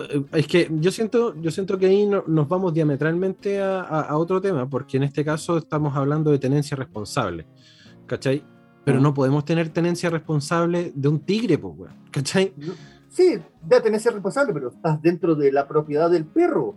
Eh, 0.00 0.24
es 0.32 0.46
que 0.46 0.68
yo 0.70 0.90
siento, 0.90 1.34
yo 1.40 1.50
siento 1.50 1.78
que 1.78 1.86
ahí 1.86 2.06
nos 2.06 2.48
vamos 2.48 2.72
diametralmente 2.74 3.60
a, 3.60 4.16
otro 4.16 4.40
tema, 4.40 4.68
porque 4.68 4.96
en 4.96 5.04
este 5.04 5.24
caso 5.24 5.58
estamos 5.58 5.96
hablando 5.96 6.30
de 6.30 6.38
tenencia 6.38 6.76
responsable, 6.76 7.46
¿cachai? 8.06 8.44
Pero 8.84 9.00
mm. 9.00 9.02
no 9.02 9.14
podemos 9.14 9.44
tener 9.44 9.68
tenencia 9.68 10.10
responsable 10.10 10.92
de 10.94 11.08
un 11.08 11.20
tigre, 11.20 11.58
pues, 11.58 11.92
¿cachai? 12.10 12.54
Sí, 13.08 13.38
de 13.62 13.80
tenencia 13.80 14.10
responsable, 14.10 14.52
pero 14.52 14.68
estás 14.68 15.00
dentro 15.02 15.34
de 15.34 15.52
la 15.52 15.68
propiedad 15.68 16.10
del 16.10 16.24
perro. 16.24 16.74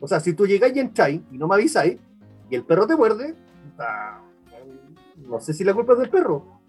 O 0.00 0.08
sea, 0.08 0.20
si 0.20 0.34
tú 0.34 0.46
llegáis 0.46 0.76
en 0.76 0.92
Chai 0.92 1.22
y 1.30 1.38
no 1.38 1.46
me 1.46 1.54
avisáis, 1.54 1.98
y 2.50 2.54
el 2.54 2.64
perro 2.64 2.86
te 2.86 2.96
muerde, 2.96 3.34
no 5.28 5.40
sé 5.40 5.52
si 5.52 5.64
la 5.64 5.74
culpa 5.74 5.94
es 5.94 5.98
del 6.00 6.10
perro. 6.10 6.60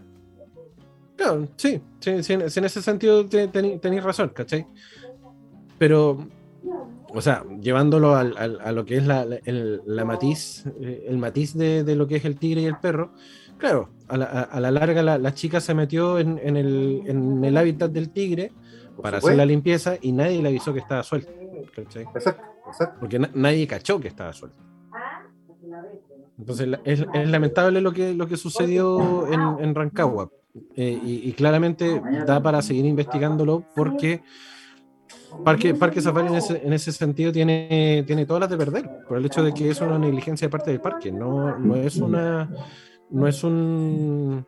Claro, 1.15 1.47
sí, 1.55 1.81
sí, 1.99 2.09
en 2.09 2.65
ese 2.65 2.81
sentido 2.81 3.25
tenéis 3.27 4.03
razón, 4.03 4.29
¿cachai? 4.29 4.67
Pero, 5.77 6.17
o 7.09 7.21
sea, 7.21 7.43
llevándolo 7.61 8.15
a 8.15 8.23
lo 8.71 8.85
que 8.85 8.97
es 8.97 9.05
la, 9.05 9.25
matiz, 10.05 10.65
eh, 10.79 11.05
el 11.07 11.17
matiz 11.17 11.53
de, 11.53 11.95
lo 11.95 12.07
que 12.07 12.17
es 12.17 12.25
el 12.25 12.37
tigre 12.37 12.61
y 12.61 12.65
el 12.65 12.77
perro, 12.77 13.11
claro, 13.57 13.89
a 14.07 14.17
la, 14.17 14.71
larga 14.71 15.01
la, 15.01 15.33
chica 15.33 15.59
se 15.59 15.73
metió 15.73 16.19
en, 16.19 16.37
el, 16.39 17.57
hábitat 17.57 17.91
del 17.91 18.09
tigre 18.09 18.51
para 19.01 19.17
hacer 19.17 19.35
la 19.35 19.45
limpieza 19.45 19.95
y 20.01 20.11
nadie 20.11 20.41
le 20.41 20.49
avisó 20.49 20.73
que 20.73 20.79
estaba 20.79 21.03
suelto. 21.03 21.31
Exacto, 21.77 22.17
exacto. 22.67 22.97
Porque 22.99 23.19
nadie 23.33 23.67
cachó 23.67 23.99
que 23.99 24.07
estaba 24.07 24.33
suelto. 24.33 24.57
Entonces 26.37 26.79
es, 26.83 27.05
lamentable 27.29 27.81
lo 27.81 27.93
que, 27.93 28.13
lo 28.13 28.27
que 28.27 28.37
sucedió 28.37 29.27
en, 29.31 29.73
Rancagua 29.73 30.29
eh, 30.75 30.99
y, 31.03 31.31
claramente 31.33 32.01
da 32.25 32.41
para 32.41 32.61
seguir 32.61 32.85
investigándolo 32.85 33.63
porque 33.75 34.21
Parque, 35.43 35.73
Parque 35.75 36.01
Safari 36.01 36.27
en 36.27 36.35
ese, 36.35 36.65
en 36.65 36.73
ese, 36.73 36.91
sentido 36.91 37.31
tiene, 37.31 38.03
tiene 38.07 38.25
todas 38.25 38.41
las 38.41 38.49
de 38.49 38.57
perder 38.57 38.89
por 39.07 39.17
el 39.17 39.25
hecho 39.25 39.43
de 39.43 39.53
que 39.53 39.69
es 39.69 39.81
una 39.81 39.99
negligencia 39.99 40.47
de 40.47 40.51
parte 40.51 40.71
del 40.71 40.81
parque, 40.81 41.11
no, 41.11 41.57
no 41.57 41.75
es 41.75 41.97
una 41.97 42.49
no 43.09 43.27
es 43.27 43.43
un, 43.43 44.45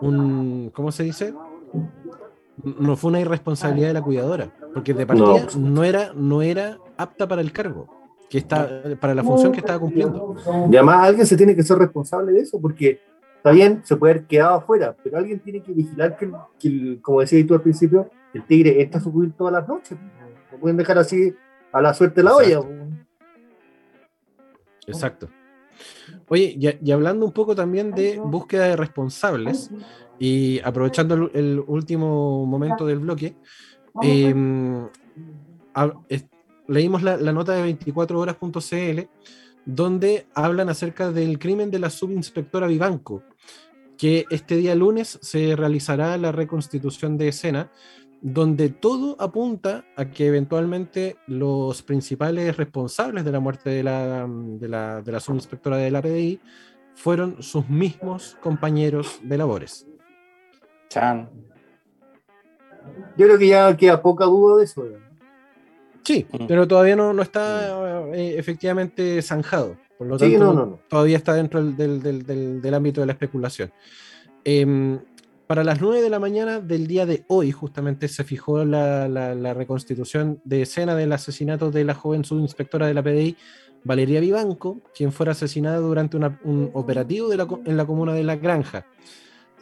un 0.00 0.70
¿cómo 0.74 0.92
se 0.92 1.04
dice? 1.04 1.34
No 2.62 2.96
fue 2.96 3.10
una 3.10 3.20
irresponsabilidad 3.20 3.88
de 3.88 3.94
la 3.94 4.02
cuidadora, 4.02 4.52
porque 4.74 4.92
de 4.92 5.06
partida 5.06 5.46
no 5.56 5.84
era, 5.84 6.12
no 6.14 6.42
era 6.42 6.78
apta 6.96 7.26
para 7.26 7.40
el 7.40 7.52
cargo 7.52 7.88
que 8.28 8.38
está, 8.38 8.82
para 9.00 9.14
la 9.14 9.24
función 9.24 9.50
que 9.50 9.58
estaba 9.58 9.78
cumpliendo. 9.78 10.36
Y 10.70 10.76
además 10.76 11.08
alguien 11.08 11.26
se 11.26 11.36
tiene 11.36 11.56
que 11.56 11.62
ser 11.62 11.78
responsable 11.78 12.32
de 12.32 12.40
eso, 12.40 12.60
porque 12.60 13.00
está 13.36 13.50
bien, 13.50 13.82
se 13.84 13.96
puede 13.96 14.12
haber 14.12 14.26
quedado 14.26 14.56
afuera, 14.56 14.94
pero 15.02 15.18
alguien 15.18 15.40
tiene 15.40 15.62
que 15.62 15.72
vigilar 15.72 16.16
que, 16.16 17.00
como 17.00 17.20
decías 17.20 17.46
tú 17.46 17.54
al 17.54 17.62
principio, 17.62 18.08
el 18.34 18.44
tigre 18.44 18.80
está 18.80 18.98
a 18.98 19.00
subir 19.00 19.32
todas 19.32 19.52
las 19.52 19.68
noches. 19.68 19.98
No 20.52 20.58
pueden 20.58 20.76
dejar 20.76 20.98
así 20.98 21.34
a 21.72 21.80
la 21.80 21.94
suerte 21.94 22.22
la 22.22 22.34
olla. 22.34 22.60
Exacto. 24.86 25.28
Oye, 26.28 26.78
y, 26.82 26.90
hablando 26.90 27.26
un 27.26 27.32
poco 27.32 27.54
también 27.54 27.92
de 27.92 28.18
búsqueda 28.18 28.64
de 28.64 28.76
responsables, 28.76 29.70
y 30.18 30.60
aprovechando 30.60 31.30
el, 31.32 31.62
último 31.66 32.44
momento 32.46 32.86
del 32.86 32.98
bloque, 32.98 33.36
eh, 34.02 34.34
leímos 36.68 37.02
la, 37.02 37.16
nota 37.32 37.52
de 37.52 37.78
24horas.cl 37.78 39.08
donde 39.64 40.26
hablan 40.34 40.68
acerca 40.68 41.10
del 41.10 41.38
crimen 41.38 41.70
de 41.70 41.78
la 41.78 41.90
subinspectora 41.90 42.66
Vivanco, 42.66 43.22
que 43.98 44.24
este 44.30 44.56
día 44.56 44.74
lunes 44.74 45.18
se 45.20 45.54
realizará 45.56 46.16
la 46.16 46.32
reconstitución 46.32 47.18
de 47.18 47.28
escena, 47.28 47.70
donde 48.22 48.68
todo 48.68 49.16
apunta 49.18 49.84
a 49.96 50.06
que 50.06 50.26
eventualmente 50.26 51.16
los 51.26 51.82
principales 51.82 52.56
responsables 52.56 53.24
de 53.24 53.32
la 53.32 53.40
muerte 53.40 53.70
de 53.70 53.82
la, 53.82 54.26
de 54.28 54.68
la, 54.68 55.00
de 55.00 55.12
la 55.12 55.20
subinspectora 55.20 55.78
de 55.78 55.90
la 55.90 56.02
PDI 56.02 56.40
fueron 56.94 57.42
sus 57.42 57.68
mismos 57.68 58.36
compañeros 58.40 59.20
de 59.22 59.38
labores. 59.38 59.86
Chan. 60.88 61.30
Yo 63.16 63.26
creo 63.26 63.38
que 63.38 63.48
ya 63.48 63.76
queda 63.76 64.02
poca 64.02 64.24
duda 64.24 64.58
de 64.58 64.64
eso. 64.64 64.84
Sí, 66.02 66.26
mm. 66.30 66.46
pero 66.46 66.66
todavía 66.66 66.96
no, 66.96 67.12
no 67.12 67.22
está 67.22 68.06
mm. 68.06 68.14
eh, 68.14 68.38
efectivamente 68.38 69.22
zanjado. 69.22 69.76
Por 69.96 70.06
lo 70.06 70.16
tanto, 70.16 70.80
todavía 70.88 71.18
está 71.18 71.34
dentro 71.34 71.62
del, 71.62 72.02
del, 72.02 72.62
del, 72.62 72.74
ámbito 72.74 73.02
de 73.02 73.06
la 73.06 73.12
especulación. 73.12 73.70
Em, 74.44 74.98
para 75.50 75.64
las 75.64 75.80
9 75.80 76.00
de 76.00 76.10
la 76.10 76.20
mañana 76.20 76.60
del 76.60 76.86
día 76.86 77.06
de 77.06 77.24
hoy, 77.26 77.50
justamente 77.50 78.06
se 78.06 78.22
fijó 78.22 78.64
la, 78.64 79.08
la, 79.08 79.52
reconstitución 79.52 80.40
de 80.44 80.62
escena 80.62 80.94
del 80.94 81.12
asesinato 81.12 81.72
de 81.72 81.82
la 81.82 81.96
joven 81.96 82.24
subinspectora 82.24 82.86
de 82.86 82.94
la 82.94 83.02
PDI, 83.02 83.36
Valeria 83.82 84.20
Vivanco, 84.20 84.80
quien 84.94 85.10
fuera 85.10 85.32
asesinada 85.32 85.78
durante 85.78 86.16
un 86.16 86.70
operativo 86.72 87.32
en 87.32 87.76
la 87.76 87.84
comuna 87.84 88.14
de 88.14 88.22
La 88.22 88.36
Granja. 88.36 88.86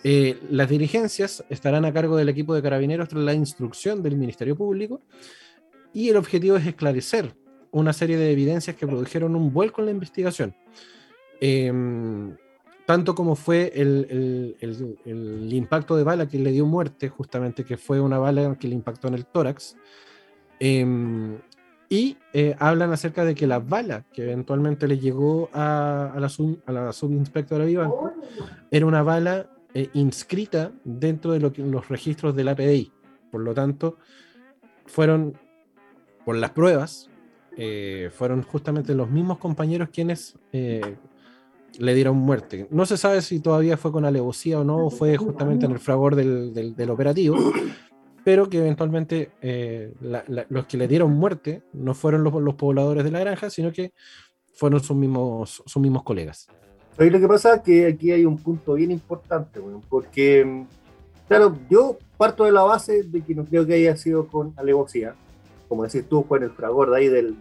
Eh, 0.05 0.39
las 0.51 0.68
dirigencias 0.68 1.43
estarán 1.49 1.86
a 1.86 1.93
cargo 1.95 2.18
del 2.18 2.28
equipo 2.28 2.55
de 2.55 2.61
carabineros 2.61 3.09
tras 3.09 3.24
la 3.24 3.32
instrucción 3.32 4.03
del 4.03 4.18
Ministerio 4.18 4.57
Público 4.59 5.01
y 5.95 6.11
el 6.11 6.18
objetivo 6.18 6.59
es 6.59 6.66
esclarecer 6.66 7.34
una 7.70 7.95
serie 7.95 8.18
de 8.18 8.30
evidencias 8.30 8.76
que 8.76 8.86
produjeron 8.86 9.34
un 9.34 9.55
vuelco 9.55 9.80
en 9.80 9.86
la 9.86 9.93
investigación. 9.93 10.55
Em, 11.41 12.36
tanto 12.89 13.14
como 13.14 13.36
fue 13.36 13.70
el, 13.74 14.57
impacto 15.51 15.95
de 15.95 16.05
bala 16.05 16.26
que 16.26 16.39
le 16.39 16.53
dio 16.53 16.64
muerte, 16.64 17.11
justamente, 17.11 17.62
que 17.62 17.76
fue 17.76 18.01
una 18.01 18.18
bala 18.18 18.57
que 18.59 18.66
le 18.66 18.74
impactó 18.74 19.09
en 19.09 19.14
el 19.14 19.26
tórax. 19.26 19.76
Em, 20.59 21.36
y 21.91 22.16
eh, 22.32 22.57
hablan 22.59 22.91
acerca 22.91 23.26
de 23.26 23.34
que 23.34 23.47
la 23.47 23.59
bala 23.59 24.07
que 24.11 24.22
eventualmente 24.22 24.89
le 24.89 24.99
llegó 24.99 25.51
a, 25.53 26.14
la, 26.16 26.30
a 26.64 26.72
la, 26.72 26.93
subinspectora 26.95 27.66
Vivanco 27.66 28.14
era 28.70 28.86
una 28.86 29.03
bala 29.03 29.51
eh, 29.74 29.91
inscrita 29.93 30.72
dentro 30.82 31.32
de 31.32 31.41
los 31.41 31.89
registros 31.91 32.34
de 32.34 32.45
la 32.45 32.57
PDI. 32.57 32.91
Por 33.30 33.43
lo 33.43 33.53
tanto, 33.53 33.99
fueron 34.86 35.36
por 36.24 36.36
las 36.36 36.53
pruebas, 36.53 37.11
eh, 37.55 38.09
fueron 38.14 38.43
justamente 38.45 38.95
los 38.95 39.11
mismos 39.11 39.36
compañeros 39.36 39.91
quienes 39.93 40.39
le 41.78 41.94
dieron 41.94 42.16
muerte. 42.16 42.66
No 42.70 42.86
se 42.86 42.96
sabe 42.96 43.22
si 43.22 43.40
todavía 43.40 43.76
fue 43.76 43.92
con 43.92 44.04
alevosía 44.04 44.60
o 44.60 44.64
no, 44.64 44.86
o 44.86 44.90
fue 44.90 45.16
justamente 45.16 45.66
en 45.66 45.72
el 45.72 45.78
fragor 45.78 46.16
del, 46.16 46.54
del, 46.54 46.90
operativo, 46.90 47.36
pero 48.24 48.48
que 48.48 48.58
eventualmente 48.58 49.30
eh, 49.42 49.92
los 50.48 50.66
que 50.66 50.76
le 50.76 50.88
dieron 50.88 51.12
muerte 51.12 51.62
no 51.72 51.94
fueron 51.94 52.24
los, 52.24 52.34
los, 52.34 52.54
pobladores 52.54 53.04
de 53.04 53.10
la 53.10 53.20
granja, 53.20 53.50
sino 53.50 53.72
que 53.72 53.92
fueron 54.54 54.82
sus 54.82 54.96
mismos, 54.96 55.62
sus 55.66 55.80
mismos 55.80 56.02
colegas. 56.02 56.48
lo 56.98 57.20
que 57.20 57.28
pasa 57.28 57.56
es 57.56 57.62
que 57.62 57.86
aquí 57.86 58.10
hay 58.10 58.24
un 58.24 58.38
punto 58.38 58.74
bien 58.74 58.90
importante, 58.90 59.60
porque, 59.88 60.64
claro, 61.28 61.56
yo 61.70 61.98
parto 62.16 62.44
de 62.44 62.52
la 62.52 62.62
base 62.62 63.04
de 63.04 63.20
que 63.22 63.34
no 63.34 63.44
creo 63.44 63.64
que 63.64 63.74
haya 63.74 63.96
sido 63.96 64.26
con 64.26 64.52
alevosía, 64.56 65.14
como 65.68 65.84
decís 65.84 66.08
tú, 66.08 66.24
fue 66.24 66.38
en 66.38 66.44
el 66.44 66.50
fragor 66.50 66.90
de 66.90 66.96
ahí 66.96 67.08
del, 67.08 67.36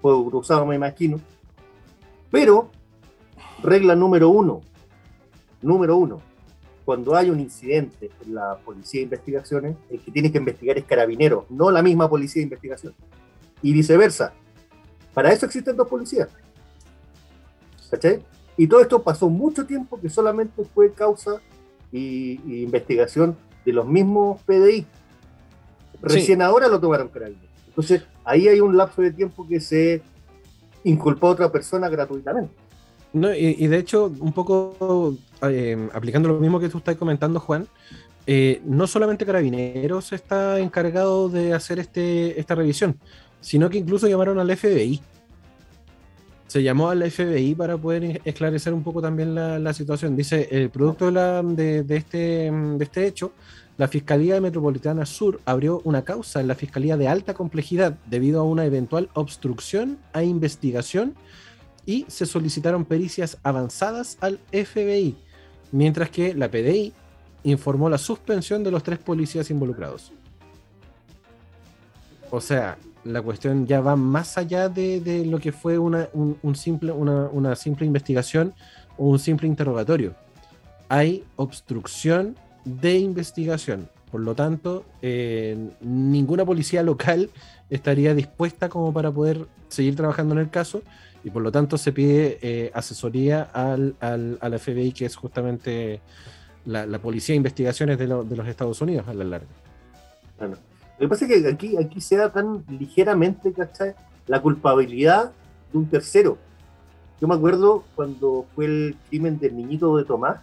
fuego 0.00 0.30
cruzado, 0.30 0.66
me 0.66 0.76
imagino. 0.76 1.18
Pero, 2.30 2.70
regla 3.64 3.96
número 3.96 4.28
uno, 4.28 4.60
número 5.62 5.96
uno, 5.96 6.20
cuando 6.84 7.16
hay 7.16 7.30
un 7.30 7.40
incidente 7.40 8.10
en 8.24 8.34
la 8.34 8.58
policía 8.58 9.00
de 9.00 9.04
investigaciones, 9.04 9.76
el 9.90 10.00
que 10.00 10.10
tiene 10.10 10.30
que 10.30 10.38
investigar 10.38 10.76
es 10.76 10.84
carabinero, 10.84 11.46
no 11.48 11.70
la 11.70 11.82
misma 11.82 12.08
policía 12.08 12.40
de 12.40 12.44
investigación. 12.44 12.94
Y 13.62 13.72
viceversa. 13.72 14.34
Para 15.14 15.32
eso 15.32 15.46
existen 15.46 15.76
dos 15.76 15.88
policías. 15.88 16.28
¿Cachai? 17.90 18.22
Y 18.56 18.66
todo 18.66 18.80
esto 18.80 19.02
pasó 19.02 19.28
mucho 19.28 19.66
tiempo 19.66 19.98
que 19.98 20.10
solamente 20.10 20.64
fue 20.74 20.92
causa 20.92 21.40
y, 21.90 22.62
investigación 22.62 23.36
de 23.64 23.72
los 23.72 23.86
mismos 23.86 24.42
PDI. 24.42 24.86
Recién 26.02 26.42
ahora 26.42 26.68
lo 26.68 26.78
tomaron 26.78 27.08
carabinero. 27.08 27.48
Entonces, 27.68 28.04
ahí 28.24 28.46
hay 28.46 28.60
un 28.60 28.76
lapso 28.76 29.00
de 29.00 29.12
tiempo 29.12 29.46
que 29.48 29.58
se 29.58 30.02
inculpó 30.84 31.28
a 31.28 31.30
otra 31.30 31.50
persona 31.50 31.88
gratuitamente. 31.88 32.54
No, 33.14 33.32
y, 33.32 33.68
de 33.68 33.78
hecho, 33.78 34.12
un 34.18 34.32
poco 34.32 35.16
eh, 35.42 35.88
aplicando 35.92 36.28
lo 36.28 36.40
mismo 36.40 36.58
que 36.58 36.68
tú 36.68 36.78
estás 36.78 36.96
comentando, 36.96 37.38
Juan, 37.38 37.68
eh, 38.26 38.60
no 38.64 38.88
solamente 38.88 39.24
Carabineros 39.24 40.12
está 40.12 40.58
encargado 40.58 41.28
de 41.28 41.54
hacer 41.54 41.78
este, 41.78 42.38
esta 42.40 42.56
revisión, 42.56 42.98
sino 43.40 43.70
que 43.70 43.78
incluso 43.78 44.08
llamaron 44.08 44.40
al 44.40 44.56
FBI. 44.56 45.00
Se 46.48 46.64
llamó 46.64 46.90
al 46.90 47.08
FBI 47.08 47.54
para 47.54 47.78
poder 47.78 48.20
esclarecer 48.24 48.74
un 48.74 48.82
poco 48.82 49.00
también 49.00 49.32
la, 49.36 49.72
situación. 49.72 50.16
Dice, 50.16 50.48
el 50.50 50.70
producto 50.70 51.12
de, 51.12 51.84
de, 51.84 51.96
este, 51.96 52.50
de 52.50 52.84
este 52.84 53.06
hecho, 53.06 53.30
la 53.76 53.86
Fiscalía 53.86 54.40
Metropolitana 54.40 55.06
Sur 55.06 55.40
abrió 55.44 55.80
una 55.84 56.02
causa 56.02 56.40
en 56.40 56.48
la 56.48 56.56
Fiscalía 56.56 56.96
de 56.96 57.06
alta 57.06 57.32
complejidad 57.32 57.96
debido 58.06 58.40
a 58.40 58.44
una 58.44 58.64
eventual 58.64 59.08
obstrucción 59.14 59.98
a 60.12 60.24
investigación 60.24 61.14
y 61.86 62.06
se 62.08 62.26
solicitaron 62.26 62.84
pericias 62.84 63.38
avanzadas 63.42 64.18
al 64.20 64.38
FBI, 64.50 65.16
mientras 65.72 66.10
que 66.10 66.34
la 66.34 66.50
PDI 66.50 66.92
informó 67.44 67.88
la 67.88 67.98
suspensión 67.98 68.64
de 68.64 68.70
los 68.70 68.82
tres 68.82 68.98
policías 68.98 69.50
involucrados. 69.50 70.12
O 72.30 72.40
sea, 72.40 72.78
la 73.04 73.22
cuestión 73.22 73.66
ya 73.66 73.80
va 73.80 73.96
más 73.96 74.38
allá 74.38 74.68
de, 74.68 75.24
lo 75.26 75.38
que 75.38 75.52
fue 75.52 75.78
una, 75.78 76.08
un, 76.14 76.56
simple, 76.56 76.90
una, 76.90 77.54
simple 77.54 77.86
investigación 77.86 78.54
o 78.96 79.08
un 79.08 79.18
simple 79.18 79.46
interrogatorio. 79.46 80.14
Hay 80.88 81.24
obstrucción 81.36 82.36
de 82.64 82.98
investigación. 82.98 83.88
Por 84.10 84.22
lo 84.22 84.34
tanto, 84.34 84.84
eh, 85.02 85.70
ninguna 85.80 86.44
policía 86.44 86.82
local 86.82 87.30
estaría 87.68 88.14
dispuesta 88.14 88.68
como 88.68 88.92
para 88.92 89.10
poder 89.10 89.46
seguir 89.68 89.96
trabajando 89.96 90.34
en 90.34 90.40
el 90.40 90.50
caso 90.50 90.82
y 91.24 91.30
por 91.30 91.42
lo 91.42 91.50
tanto 91.50 91.78
se 91.78 91.92
pide 91.92 92.38
eh, 92.42 92.70
asesoría 92.74 93.42
al, 93.42 93.96
al, 93.98 94.38
al, 94.42 94.58
FBI, 94.58 94.92
que 94.92 95.06
es 95.06 95.16
justamente 95.16 96.02
la, 96.66 96.86
policía 96.98 97.32
de 97.32 97.38
investigaciones 97.38 97.98
de, 97.98 98.06
de, 98.06 98.36
los 98.36 98.46
Estados 98.46 98.80
Unidos 98.82 99.08
a 99.08 99.14
la 99.14 99.24
larga. 99.24 99.48
Bueno, 100.38 100.56
lo 100.98 100.98
que 100.98 101.08
pasa 101.08 101.24
es 101.24 101.42
que 101.42 101.48
aquí, 101.48 101.76
aquí 101.78 102.00
se 102.02 102.16
da 102.16 102.30
tan 102.30 102.62
ligeramente, 102.68 103.54
¿cachai? 103.54 103.94
La 104.26 104.42
culpabilidad 104.42 105.32
de 105.72 105.78
un 105.78 105.86
tercero. 105.88 106.36
Yo 107.20 107.26
me 107.26 107.34
acuerdo 107.34 107.84
cuando 107.94 108.44
fue 108.54 108.66
el 108.66 108.96
crimen 109.08 109.38
del 109.38 109.56
niñito 109.56 109.96
de 109.96 110.04
Tomás. 110.04 110.40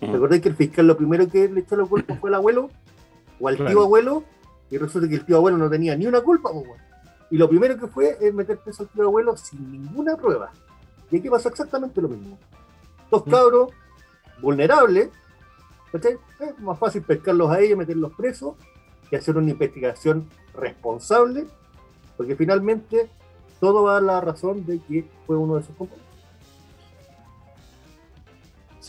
¿Te 0.00 0.40
que 0.40 0.48
el 0.50 0.54
fiscal 0.54 0.86
lo 0.86 0.96
primero 0.96 1.28
que 1.28 1.48
le 1.48 1.60
echó 1.60 1.76
la 1.76 1.86
culpa 1.86 2.14
fue 2.16 2.30
al 2.30 2.34
abuelo? 2.34 2.70
O 3.40 3.48
al 3.48 3.56
tío 3.56 3.82
abuelo. 3.82 4.22
Y 4.70 4.76
resulta 4.76 5.08
que 5.08 5.14
el 5.14 5.24
tío 5.24 5.36
abuelo 5.36 5.56
no 5.56 5.70
tenía 5.70 5.96
ni 5.96 6.06
una 6.06 6.20
culpa, 6.20 6.50
pues, 6.52 6.80
Y 7.30 7.36
lo 7.36 7.48
primero 7.48 7.76
que 7.78 7.86
fue 7.86 8.16
es 8.20 8.32
meter 8.32 8.58
preso 8.58 8.84
al 8.84 8.88
tío 8.88 9.04
abuelo 9.04 9.36
sin 9.36 9.70
ninguna 9.70 10.16
prueba. 10.16 10.50
Y 11.10 11.18
aquí 11.18 11.28
pasó 11.28 11.48
exactamente 11.48 12.00
lo 12.00 12.08
mismo. 12.08 12.38
Dos 13.10 13.24
cabros 13.24 13.70
vulnerables, 14.40 15.10
¿cachai? 15.92 16.18
Es 16.40 16.58
más 16.60 16.78
fácil 16.78 17.02
pescarlos 17.02 17.50
a 17.50 17.60
ellos, 17.60 17.78
meterlos 17.78 18.12
presos 18.12 18.54
que 19.08 19.16
hacer 19.16 19.36
una 19.36 19.50
investigación 19.50 20.28
responsable, 20.54 21.46
porque 22.16 22.36
finalmente 22.36 23.10
todo 23.60 23.84
va 23.84 23.96
a 23.96 24.00
la 24.00 24.20
razón 24.20 24.66
de 24.66 24.80
que 24.80 25.08
fue 25.26 25.36
uno 25.36 25.56
de 25.56 25.62
sus 25.62 25.74
compañeros. 25.76 26.07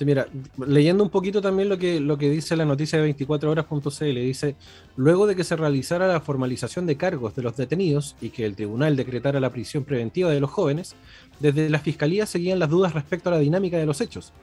Mira, 0.06 0.28
leyendo 0.66 1.04
un 1.04 1.10
poquito 1.10 1.42
también 1.42 1.70
lo 1.70 1.78
que, 1.78 2.00
lo 2.00 2.18
que 2.18 2.30
dice 2.30 2.56
la 2.56 2.66
noticia 2.66 3.02
de 3.02 3.16
24horas.cl, 3.16 4.20
dice, 4.22 4.56
luego 4.96 5.28
de 5.28 5.36
que 5.36 5.44
se 5.44 5.56
realizara 5.56 6.08
la 6.08 6.22
formalización 6.22 6.86
de 6.86 6.98
cargos 6.98 7.36
de 7.36 7.44
los 7.44 7.58
detenidos 7.58 8.16
y 8.22 8.30
que 8.30 8.46
el 8.46 8.56
tribunal 8.56 8.96
decretara 8.96 9.40
la 9.40 9.50
prisión 9.50 9.84
preventiva 9.84 10.30
de 10.30 10.40
los 10.40 10.50
jóvenes, 10.50 10.96
desde 11.40 11.70
la 11.70 11.80
fiscalía 11.80 12.26
seguían 12.26 12.60
las 12.60 12.70
dudas 12.70 12.94
respecto 12.94 13.30
a 13.30 13.34
la 13.34 13.40
dinámica 13.40 13.78
de 13.78 13.86
los 13.86 14.02
hechos. 14.02 14.34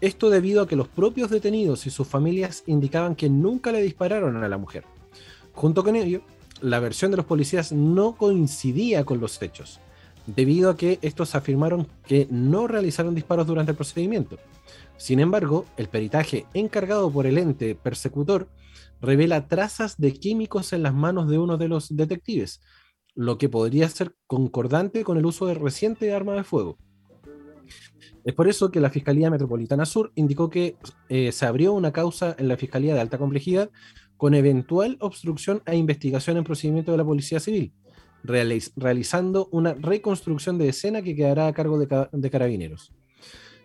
Esto 0.00 0.30
debido 0.30 0.62
a 0.62 0.68
que 0.68 0.76
los 0.76 0.88
propios 0.88 1.30
detenidos 1.30 1.86
y 1.86 1.90
sus 1.90 2.06
familias 2.06 2.62
indicaban 2.66 3.16
que 3.16 3.28
nunca 3.28 3.72
le 3.72 3.82
dispararon 3.82 4.36
a 4.36 4.48
la 4.48 4.58
mujer. 4.58 4.84
Junto 5.52 5.82
con 5.82 5.96
ello, 5.96 6.22
la 6.60 6.80
versión 6.80 7.10
de 7.10 7.16
los 7.16 7.26
policías 7.26 7.72
no 7.72 8.16
coincidía 8.16 9.04
con 9.04 9.20
los 9.20 9.40
hechos, 9.42 9.80
debido 10.34 10.70
a 10.70 10.76
que 10.76 10.98
estos 11.02 11.34
afirmaron 11.34 11.88
que 12.06 12.28
no 12.30 12.66
realizaron 12.66 13.14
disparos 13.14 13.46
durante 13.46 13.72
el 13.72 13.76
procedimiento. 13.76 14.36
Sin 14.98 15.20
embargo, 15.20 15.64
el 15.76 15.88
peritaje 15.88 16.46
encargado 16.54 17.10
por 17.10 17.26
el 17.26 17.38
ente 17.38 17.74
persecutor 17.74 18.48
revela 19.00 19.48
trazas 19.48 19.96
de 19.96 20.12
químicos 20.12 20.72
en 20.72 20.82
las 20.82 20.92
manos 20.92 21.28
de 21.28 21.38
uno 21.38 21.56
de 21.56 21.68
los 21.68 21.96
detectives, 21.96 22.60
lo 23.14 23.38
que 23.38 23.48
podría 23.48 23.88
ser 23.88 24.14
concordante 24.26 25.02
con 25.02 25.16
el 25.16 25.26
uso 25.26 25.46
de 25.46 25.54
reciente 25.54 26.12
arma 26.12 26.34
de 26.34 26.44
fuego. 26.44 26.78
Es 28.24 28.34
por 28.34 28.48
eso 28.48 28.70
que 28.70 28.80
la 28.80 28.90
Fiscalía 28.90 29.30
Metropolitana 29.30 29.86
Sur 29.86 30.12
indicó 30.14 30.50
que 30.50 30.76
eh, 31.08 31.32
se 31.32 31.46
abrió 31.46 31.72
una 31.72 31.92
causa 31.92 32.36
en 32.38 32.48
la 32.48 32.56
Fiscalía 32.56 32.92
de 32.92 33.00
Alta 33.00 33.16
Complejidad 33.16 33.70
con 34.18 34.34
eventual 34.34 34.98
obstrucción 35.00 35.62
a 35.64 35.74
investigación 35.74 36.36
en 36.36 36.44
procedimiento 36.44 36.92
de 36.92 36.98
la 36.98 37.04
Policía 37.04 37.40
Civil, 37.40 37.72
realizando 38.24 39.48
una 39.52 39.74
reconstrucción 39.74 40.58
de 40.58 40.68
escena 40.68 41.02
que 41.02 41.14
quedará 41.14 41.46
a 41.46 41.52
cargo 41.52 41.78
de, 41.78 42.30
carabineros. 42.30 42.92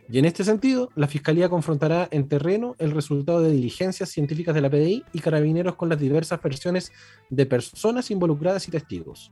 Y 0.09 0.19
en 0.19 0.25
este 0.25 0.43
sentido, 0.43 0.89
la 0.95 1.07
Fiscalía 1.07 1.49
confrontará 1.49 2.07
en 2.11 2.27
terreno 2.27 2.75
el 2.77 2.91
resultado 2.91 3.41
de 3.41 3.51
diligencias 3.51 4.09
científicas 4.09 4.53
de 4.53 4.61
la 4.61 4.69
PDI 4.69 5.03
y 5.13 5.19
carabineros 5.19 5.75
con 5.75 5.89
las 5.89 5.99
diversas 5.99 6.41
versiones 6.41 6.91
de 7.29 7.45
personas 7.45 8.11
involucradas 8.11 8.67
y 8.67 8.71
testigos. 8.71 9.31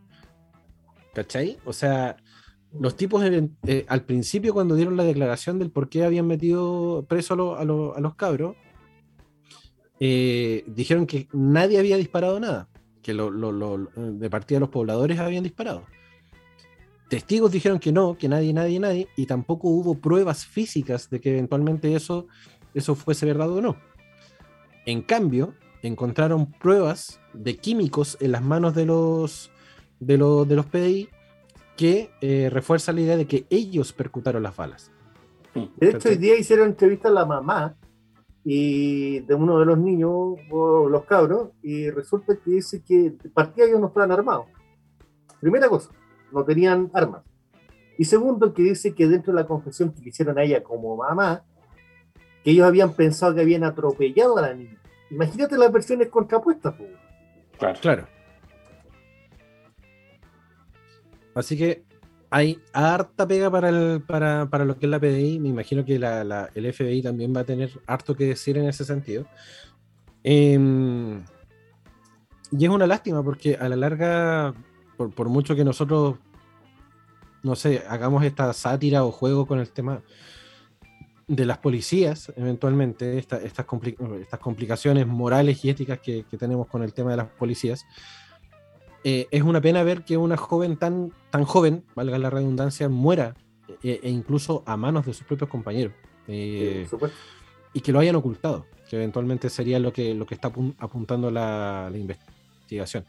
¿Cachai? 1.13 1.57
O 1.65 1.73
sea, 1.73 2.15
los 2.79 2.95
tipos 2.95 3.23
eh, 3.23 3.85
al 3.87 4.05
principio 4.05 4.53
cuando 4.53 4.75
dieron 4.75 4.95
la 4.95 5.03
declaración 5.03 5.59
del 5.59 5.71
por 5.71 5.89
qué 5.89 6.05
habían 6.05 6.27
metido 6.27 7.05
preso 7.07 7.57
a 7.57 7.65
los 7.65 8.15
cabros, 8.15 8.55
eh, 9.99 10.63
dijeron 10.67 11.05
que 11.05 11.27
nadie 11.31 11.77
había 11.77 11.97
disparado 11.97 12.39
nada, 12.39 12.69
que 13.01 13.13
de 13.13 14.29
partida 14.29 14.59
los 14.59 14.69
pobladores 14.69 15.19
habían 15.19 15.43
disparado. 15.43 15.83
Testigos 17.09 17.51
dijeron 17.51 17.79
que 17.79 17.91
no, 17.91 18.17
que 18.17 18.29
nadie, 18.29 18.53
nadie, 18.53 18.79
nadie, 18.79 19.07
y 19.17 19.25
tampoco 19.25 19.67
hubo 19.67 19.95
pruebas 19.95 20.45
físicas 20.45 21.09
de 21.09 21.19
que 21.19 21.31
eventualmente 21.31 21.93
eso, 21.93 22.27
eso 22.73 22.95
fuese 22.95 23.25
verdad 23.25 23.51
o 23.51 23.61
no. 23.61 23.75
En 24.85 25.01
cambio, 25.01 25.53
encontraron 25.81 26.51
pruebas 26.51 27.19
de 27.33 27.57
químicos 27.57 28.17
en 28.21 28.31
las 28.31 28.41
manos 28.41 28.75
de 28.75 28.85
los, 28.85 29.51
de, 29.99 30.13
de 30.13 30.55
los 30.55 30.65
PDI 30.67 31.09
que 31.75 32.11
eh, 32.21 32.49
refuerza 32.51 32.93
la 32.93 33.01
idea 33.01 33.17
de 33.17 33.27
que 33.27 33.45
ellos 33.49 33.91
percutaron 33.91 34.43
las 34.43 34.55
balas. 34.55 34.91
De 35.77 35.89
hecho, 35.89 36.09
hoy 36.09 36.15
día 36.15 36.37
hicieron 36.37 36.69
entrevista 36.69 37.09
a 37.09 37.11
la 37.11 37.25
mamá 37.25 37.75
y 38.43 39.19
de 39.21 39.35
uno 39.35 39.59
de 39.59 39.65
los 39.65 39.77
niños, 39.77 40.37
los 40.49 41.05
cabros, 41.05 41.51
y 41.61 41.89
resulta 41.89 42.35
que 42.35 42.51
dice 42.51 42.83
que 42.83 43.13
partía 43.33 43.65
ellos 43.65 43.79
no 43.79 43.87
estaban 43.87 44.11
armados. 44.11 44.47
Primera 45.39 45.69
cosa, 45.69 45.91
no 46.31 46.43
tenían 46.43 46.89
armas. 46.93 47.23
Y 47.97 48.05
segundo, 48.05 48.53
que 48.53 48.63
dice 48.63 48.95
que 48.95 49.07
dentro 49.07 49.33
de 49.33 49.41
la 49.41 49.47
confesión 49.47 49.93
que 49.93 50.01
le 50.01 50.09
hicieron 50.09 50.37
a 50.37 50.43
ella 50.43 50.63
como 50.63 50.95
mamá, 50.95 51.43
que 52.43 52.51
ellos 52.51 52.65
habían 52.65 52.93
pensado 52.93 53.35
que 53.35 53.41
habían 53.41 53.63
atropellado 53.63 54.37
a 54.37 54.41
la 54.41 54.53
niña. 54.53 54.81
Imagínate 55.11 55.57
las 55.57 55.71
versiones 55.71 56.07
contrapuestas. 56.07 56.73
Claro. 57.59 57.79
claro. 57.79 58.07
Así 61.35 61.57
que 61.57 61.83
hay 62.33 62.61
harta 62.71 63.27
pega 63.27 63.51
para, 63.51 63.67
el, 63.67 64.01
para, 64.01 64.49
para, 64.49 64.63
lo 64.63 64.79
que 64.79 64.85
es 64.85 64.89
la 64.89 65.01
PDI. 65.01 65.37
Me 65.39 65.49
imagino 65.49 65.83
que 65.83 65.99
la, 65.99 66.49
el 66.55 66.73
FBI 66.73 67.01
también 67.01 67.35
va 67.35 67.41
a 67.41 67.43
tener 67.43 67.69
harto 67.85 68.15
que 68.15 68.25
decir 68.25 68.57
en 68.57 68.69
ese 68.69 68.85
sentido. 68.85 69.27
Em, 70.23 71.21
y 72.51 72.65
es 72.65 72.69
una 72.69 72.87
lástima 72.87 73.21
porque 73.21 73.55
a 73.55 73.67
la 73.67 73.75
larga, 73.75 74.53
por, 74.95 75.13
por, 75.13 75.27
mucho 75.27 75.57
que 75.57 75.65
nosotros, 75.65 76.15
no 77.43 77.55
sé, 77.55 77.83
hagamos 77.89 78.23
esta 78.23 78.53
sátira 78.53 79.03
o 79.03 79.11
juego 79.11 79.45
con 79.45 79.59
el 79.59 79.69
tema 79.69 80.01
de 81.27 81.45
las 81.45 81.57
policías, 81.57 82.31
eventualmente, 82.37 83.17
estas, 83.17 83.43
estas 83.43 83.65
complicaciones 84.39 85.05
morales 85.05 85.65
y 85.65 85.69
éticas 85.69 85.99
que, 85.99 86.23
que 86.29 86.37
tenemos 86.37 86.67
con 86.67 86.81
el 86.81 86.93
tema 86.93 87.11
de 87.11 87.17
las 87.17 87.27
policías, 87.27 87.85
eh, 89.03 89.27
es 89.31 89.41
una 89.41 89.61
pena 89.61 89.83
ver 89.83 90.03
que 90.03 90.17
una 90.17 90.37
joven 90.37 90.77
tan, 90.77 91.11
tan 91.29 91.45
joven, 91.45 91.83
valga 91.95 92.17
la 92.17 92.29
redundancia, 92.29 92.87
muera 92.89 93.35
e, 93.83 93.99
e 94.03 94.09
incluso 94.09 94.63
a 94.65 94.77
manos 94.77 95.05
de 95.05 95.13
sus 95.13 95.25
propios 95.25 95.49
compañeros. 95.49 95.93
Eh, 96.27 96.87
y 97.73 97.81
que 97.81 97.91
lo 97.91 97.99
hayan 97.99 98.15
ocultado, 98.15 98.65
que 98.89 98.95
eventualmente 98.95 99.49
sería 99.49 99.79
lo 99.79 99.91
que, 99.91 100.13
lo 100.13 100.25
que 100.25 100.35
está 100.35 100.51
apuntando 100.79 101.31
la, 101.31 101.91
investigación. 101.93 103.05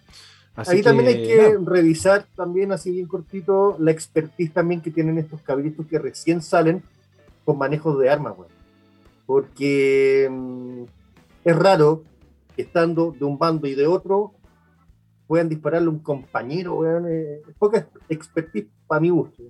Ahí 0.55 0.82
también 0.82 1.09
hay 1.09 1.22
que 1.22 1.57
revisar 1.64 2.26
también 2.36 2.72
así 2.72 2.90
bien 2.90 3.07
cortito 3.07 3.76
la 3.78 3.90
expertise 3.90 4.53
también 4.53 4.82
que 4.82 4.90
tienen 4.90 5.16
estos 5.16 5.40
cabritos 5.40 5.86
que 5.86 5.99
recién 5.99 6.43
salen 6.43 6.82
con 7.45 7.59
manejos 7.59 7.99
de 7.99 8.11
armas, 8.11 8.34
Porque 9.26 10.28
mm, 10.30 10.82
es 11.45 11.57
raro 11.57 12.03
estando 12.57 13.14
de 13.18 13.24
un 13.24 13.38
bando 13.38 13.66
y 13.66 13.74
de 13.74 13.86
otro 13.86 14.34
puedan 15.33 15.49
dispararle 15.49 15.87
a 15.87 15.91
un 15.91 16.01
compañero, 16.01 16.74
weón. 16.74 17.07
Eh, 17.09 17.41
poca 17.59 17.89
expertise 18.11 18.66
para 18.87 19.01
mi 19.01 19.09
gusto. 19.09 19.43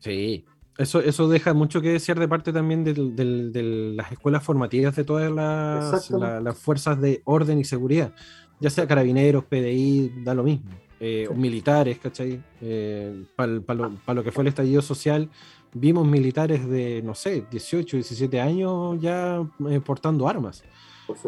Sí, 0.00 0.44
eso, 0.76 1.00
eso 1.00 1.30
deja 1.30 1.54
mucho 1.54 1.80
que 1.80 1.92
decir 1.92 2.18
de 2.18 2.28
parte 2.28 2.52
también 2.52 2.84
de, 2.84 3.94
las 3.96 4.12
escuelas 4.12 4.44
formativas 4.44 4.94
de 4.94 5.02
todas 5.02 5.32
las, 5.32 6.58
fuerzas 6.58 7.00
de 7.00 7.22
orden 7.24 7.58
y 7.58 7.64
seguridad, 7.64 8.12
ya 8.60 8.68
sea 8.68 8.86
carabineros, 8.86 9.44
PDI, 9.44 10.12
da 10.22 10.34
lo 10.34 10.42
mismo. 10.42 10.68
eh, 11.00 11.26
militares, 11.34 11.98
¿cachai? 11.98 12.42
Para 13.34 13.52
lo, 13.74 13.92
lo, 14.14 14.24
que 14.24 14.30
fue 14.30 14.42
el 14.44 14.48
estallido 14.48 14.82
social, 14.82 15.30
vimos 15.72 16.06
militares 16.06 16.68
de, 16.68 17.00
no 17.00 17.14
sé, 17.14 17.46
18, 17.50 17.96
17 17.96 18.42
años 18.42 19.00
ya 19.00 19.42
portando 19.86 20.28
armas. 20.28 20.62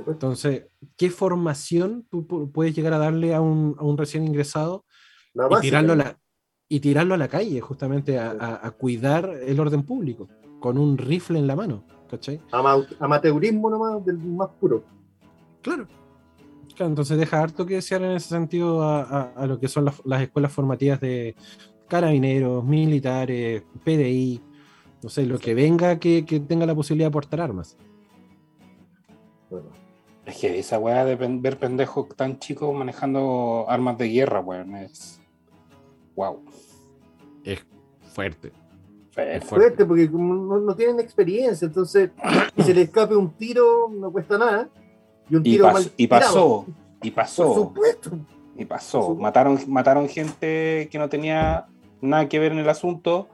Entonces, 0.07 0.66
¿qué 0.97 1.11
formación 1.11 2.07
tú 2.11 2.51
puedes 2.53 2.74
llegar 2.74 2.93
a 2.93 2.99
darle 2.99 3.35
a 3.35 3.41
un, 3.41 3.76
a 3.79 3.85
un 3.85 3.97
recién 3.97 4.26
ingresado 4.26 4.85
y, 5.35 5.61
tirarlo 5.61 5.93
a 5.93 5.97
la, 5.97 6.18
y 6.68 6.81
tirarlo 6.81 7.14
a 7.14 7.18
la 7.18 7.29
calle, 7.29 7.61
justamente 7.61 8.18
a, 8.18 8.61
a, 8.62 8.70
cuidar 8.72 9.31
el 9.47 9.61
orden 9.61 9.85
público, 9.85 10.29
con 10.61 10.79
un 10.79 10.99
rifle 10.99 11.39
en 11.39 11.47
la 11.47 11.57
mano? 11.57 11.85
¿Cachai? 12.11 12.41
amateurismo 13.01 13.70
nomás, 13.70 14.05
del 14.05 14.16
más 14.18 14.49
puro. 14.61 14.83
Claro. 15.61 15.87
claro. 16.74 16.89
entonces 16.89 17.18
deja 17.18 17.43
harto 17.43 17.66
que 17.66 17.74
desear 17.74 18.03
en 18.03 18.12
ese 18.12 18.29
sentido 18.29 18.83
a, 18.83 19.47
lo 19.47 19.61
que 19.61 19.68
son 19.68 19.85
las, 19.85 20.01
las, 20.05 20.22
escuelas 20.22 20.53
formativas 20.53 21.01
de 21.01 21.37
carabineros, 21.87 22.64
militares, 22.64 23.62
PDI, 23.85 24.41
no 25.03 25.09
sé, 25.09 25.26
lo 25.26 25.39
que 25.39 25.55
venga 25.55 25.99
que, 25.99 26.24
que 26.24 26.41
tenga 26.41 26.66
la 26.66 26.74
posibilidad 26.74 27.09
de 27.09 27.12
portar 27.12 27.41
armas. 27.41 27.76
Es 30.26 30.36
que 30.36 30.59
esa 30.59 30.78
weá 30.78 31.05
de 31.05 31.16
ver 31.16 31.59
pendejos 31.59 32.09
tan 32.14 32.38
chicos 32.38 32.74
manejando 32.74 33.64
armas 33.68 33.96
de 33.96 34.09
guerra, 34.09 34.40
weón, 34.40 34.76
es. 34.76 35.20
Wow. 36.14 36.42
Es 37.44 37.64
fuerte. 38.12 38.53
Es 39.16 39.44
fuerte, 39.44 39.84
porque 39.84 40.09
no, 40.12 40.74
tienen 40.76 41.01
experiencia, 41.01 41.66
entonces 41.66 42.11
si 42.57 42.62
se 42.62 42.74
le 42.74 42.82
escape 42.82 43.16
un 43.16 43.30
tiro 43.30 43.88
no 43.88 44.12
cuesta 44.12 44.38
nada. 44.38 44.68
Y 45.30 45.36
un 45.36 45.42
tiro 45.42 45.70
y, 45.96 46.07
pasó, 46.07 46.66
y 47.03 47.11
pasó. 47.11 47.46
Por 47.46 47.55
supuesto. 47.55 48.11
Y 48.57 48.64
pasó. 48.64 49.14
Mataron, 49.14 49.59
mataron 49.68 50.09
gente 50.09 50.88
que 50.90 50.99
no 50.99 51.09
tenía 51.09 51.66
nada 52.01 52.28
que 52.28 52.38
ver 52.38 52.53
en 52.53 52.59
el 52.59 52.68
asunto 52.68 53.28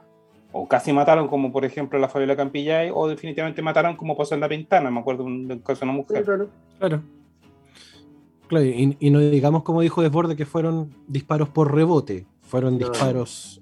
o 0.57 0.65
casi 0.69 0.93
mataron, 0.93 1.27
como 1.27 1.51
por 1.51 1.65
ejemplo 1.65 1.99
la 1.99 2.07
Fabiola 2.07 2.37
Campillay, 2.37 2.89
o 2.93 3.09
definitivamente 3.09 3.61
mataron 3.61 3.97
como 3.97 4.15
pasó 4.15 4.35
en 4.35 4.39
la 4.39 4.47
ventana, 4.47 4.89
me 4.89 5.01
acuerdo 5.01 5.25
de 5.25 5.29
un 5.29 5.59
caso 5.59 5.81
de 5.81 5.89
una 5.91 5.97
mujer. 5.97 6.23
claro. 6.23 7.01
claro. 8.47 8.65
y, 8.65 9.09
no 9.09 9.19
digamos 9.19 9.63
como 9.63 9.81
dijo 9.81 10.01
Desborde 10.01 10.37
que 10.37 10.45
fueron 10.45 10.95
disparos 11.07 11.49
por 11.49 11.75
rebote, 11.75 12.25
fueron 12.41 12.77
disparos 12.77 13.61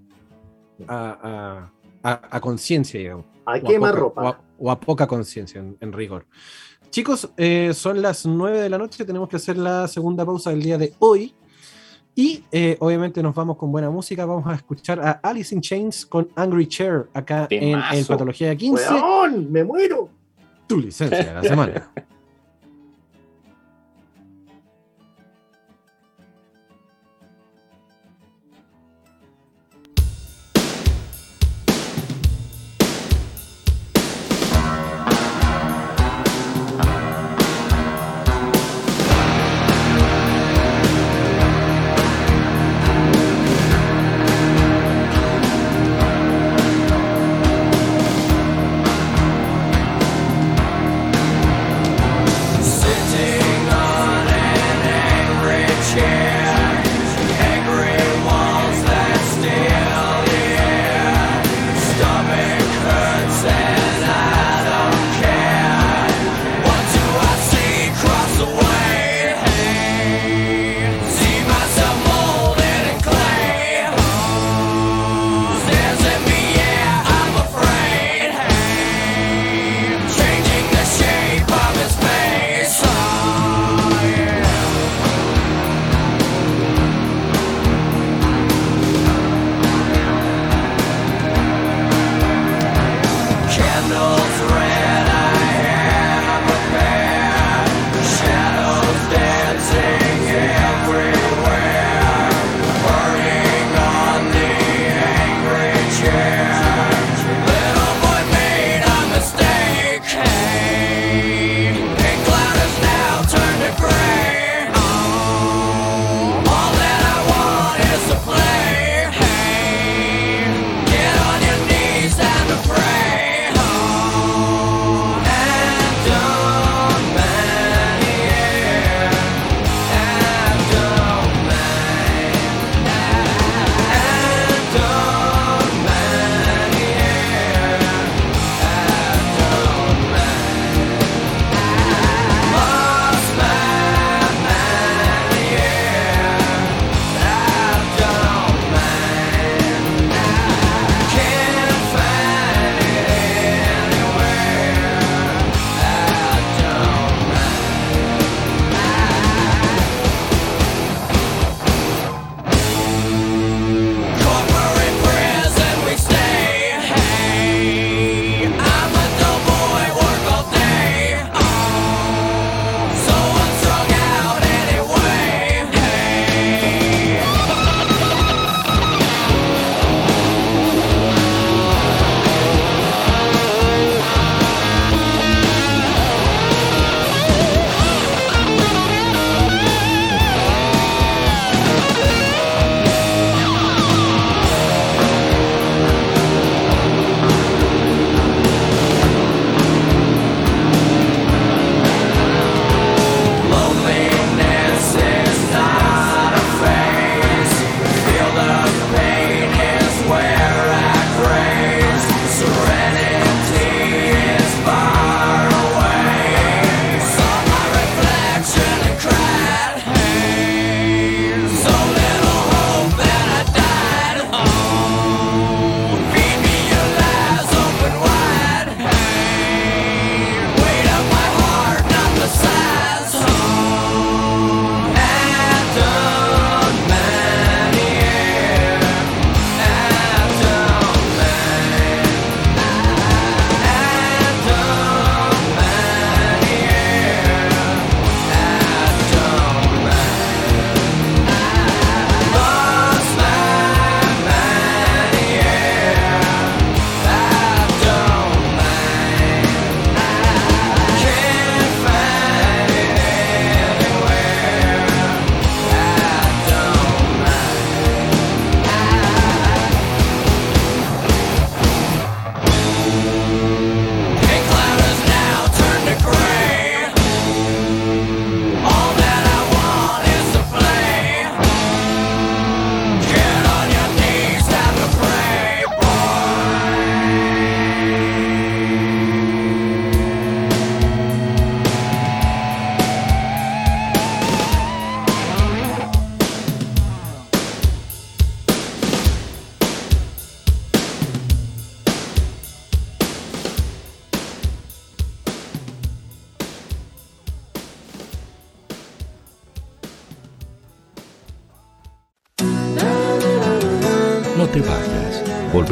a, 0.87 1.71
a, 2.03 2.39
conciencia, 2.39 2.99
digamos. 2.99 3.25
A 3.47 3.59
quema 3.59 3.91
ropa. 3.91 4.39
O 4.59 4.69
a, 4.69 4.79
poca 4.79 5.07
conciencia, 5.07 5.63
en, 5.79 5.93
rigor. 5.93 6.27
Chicos, 6.91 7.27
eh, 7.37 7.71
son 7.73 8.03
las 8.03 8.27
9 8.27 8.61
de 8.61 8.69
la 8.69 8.77
noche, 8.77 9.03
tenemos 9.03 9.29
que 9.29 9.37
hacer 9.37 9.57
la 9.57 9.87
segunda 9.87 10.23
pausa 10.27 10.51
del 10.51 10.61
día 10.61 10.77
de 10.77 10.93
hoy. 10.99 11.33
Y 12.15 12.43
eh, 12.51 12.77
obviamente 12.79 13.23
nos 13.23 13.33
vamos 13.33 13.57
con 13.57 13.71
buena 13.71 13.89
música. 13.89 14.25
Vamos 14.25 14.45
a 14.47 14.55
escuchar 14.55 14.99
a 14.99 15.11
Alice 15.23 15.53
in 15.53 15.61
Chains 15.61 16.05
con 16.05 16.29
Angry 16.35 16.67
Chair 16.67 17.07
acá 17.13 17.47
en 17.49 17.79
el 17.79 18.05
Patología 18.05 18.55
15. 18.55 18.85
¡Me 19.49 19.63
muero! 19.63 20.09
Tu 20.67 20.79
licencia 20.79 21.23
de 21.23 21.33
la 21.33 21.43
semana. 21.43 21.91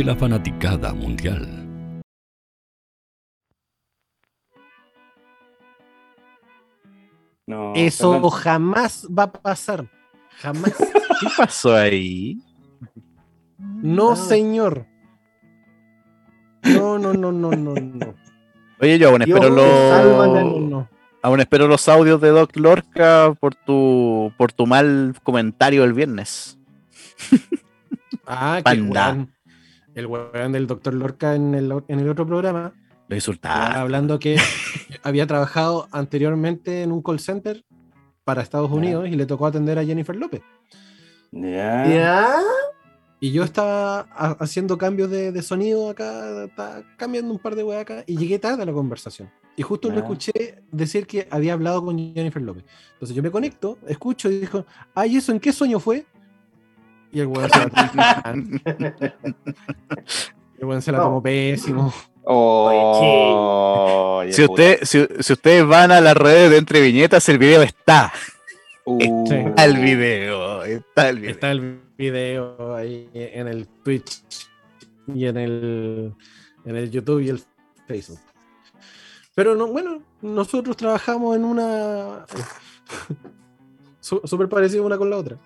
de 0.00 0.06
la 0.06 0.16
fanaticada 0.16 0.94
mundial. 0.94 1.46
No, 7.46 7.74
Eso 7.74 8.12
Fernando. 8.12 8.30
jamás 8.30 9.06
va 9.06 9.24
a 9.24 9.32
pasar. 9.32 9.86
Jamás. 10.38 10.74
¿Qué 11.20 11.26
pasó 11.36 11.74
ahí? 11.74 12.38
No, 13.58 14.16
señor. 14.16 14.86
No, 16.62 16.98
no, 16.98 17.12
no, 17.12 17.30
no, 17.30 17.50
no, 17.50 17.74
no. 17.74 18.14
Oye, 18.80 18.98
yo 18.98 19.10
aún 19.10 19.20
espero 19.20 19.50
los. 19.50 20.86
Aún 21.22 21.40
espero 21.40 21.68
los 21.68 21.86
audios 21.90 22.22
de 22.22 22.30
Doc 22.30 22.56
Lorca 22.56 23.34
por 23.38 23.54
tu 23.54 24.32
por 24.38 24.50
tu 24.52 24.66
mal 24.66 25.14
comentario 25.22 25.84
el 25.84 25.92
viernes. 25.92 26.58
Ah, 28.26 28.62
qué 28.64 28.80
bueno 28.80 29.28
el 29.94 30.06
weón 30.06 30.52
del 30.52 30.66
doctor 30.66 30.94
Lorca 30.94 31.34
en 31.34 31.54
el, 31.54 31.72
en 31.88 32.00
el 32.00 32.08
otro 32.08 32.26
programa. 32.26 32.72
Lo 33.08 33.16
insultaba. 33.16 33.80
Hablando 33.80 34.18
que 34.18 34.36
había 35.02 35.26
trabajado 35.26 35.88
anteriormente 35.90 36.82
en 36.82 36.92
un 36.92 37.02
call 37.02 37.20
center 37.20 37.64
para 38.24 38.42
Estados 38.42 38.70
Unidos 38.70 39.08
y 39.08 39.16
le 39.16 39.26
tocó 39.26 39.46
atender 39.46 39.78
a 39.78 39.84
Jennifer 39.84 40.14
López. 40.14 40.42
Ya. 41.32 42.38
Y 43.18 43.32
yo 43.32 43.44
estaba 43.44 44.00
haciendo 44.40 44.78
cambios 44.78 45.10
de, 45.10 45.30
de 45.30 45.42
sonido 45.42 45.90
acá, 45.90 46.48
cambiando 46.96 47.32
un 47.32 47.38
par 47.38 47.54
de 47.54 47.62
weas 47.62 47.82
acá, 47.82 48.02
y 48.06 48.16
llegué 48.16 48.38
tarde 48.38 48.62
a 48.62 48.66
la 48.66 48.72
conversación. 48.72 49.30
Y 49.56 49.62
justo 49.62 49.90
lo 49.90 49.98
escuché 49.98 50.62
decir 50.72 51.06
que 51.06 51.28
había 51.30 51.52
hablado 51.52 51.84
con 51.84 51.98
Jennifer 51.98 52.40
López. 52.40 52.64
Entonces 52.94 53.14
yo 53.14 53.22
me 53.22 53.30
conecto, 53.30 53.76
escucho 53.86 54.30
y 54.30 54.40
dijo, 54.40 54.64
ay, 54.94 55.16
¿eso 55.16 55.32
en 55.32 55.40
qué 55.40 55.52
sueño 55.52 55.78
fue? 55.80 56.06
Y 57.12 57.20
el 57.20 57.26
weón 57.26 57.50
se 57.50 57.58
la, 57.58 58.34
el 60.58 60.64
weón 60.64 60.82
se 60.82 60.92
la 60.92 60.98
tomó 60.98 61.22
pésimo. 61.22 61.92
Oh, 62.24 64.22
si, 64.30 64.44
usted, 64.44 64.80
si, 64.82 65.06
si, 65.20 65.32
ustedes 65.32 65.66
van 65.66 65.90
a 65.90 66.00
las 66.00 66.16
redes 66.16 66.50
de 66.50 66.58
Entre 66.58 66.80
Viñetas, 66.80 67.28
el 67.28 67.38
video 67.38 67.62
está. 67.62 68.12
Uh, 68.84 69.24
está 69.32 69.64
el 69.64 69.78
video. 69.78 70.62
Está 70.64 71.08
el 71.08 71.18
video. 71.18 71.30
Está 71.32 71.50
el 71.50 71.80
video 71.96 72.74
ahí 72.76 73.08
en 73.14 73.48
el 73.48 73.66
Twitch 73.84 74.22
y 75.14 75.26
en 75.26 75.36
el, 75.36 76.14
en 76.64 76.76
el 76.76 76.90
YouTube 76.90 77.20
y 77.20 77.30
el 77.30 77.42
Facebook. 77.86 78.20
Pero 79.34 79.54
no, 79.54 79.66
bueno, 79.68 80.02
nosotros 80.22 80.76
trabajamos 80.76 81.36
en 81.36 81.44
una. 81.44 82.26
Súper 84.00 84.48
parecido 84.48 84.84
una 84.84 84.98
con 84.98 85.10
la 85.10 85.16
otra. 85.16 85.38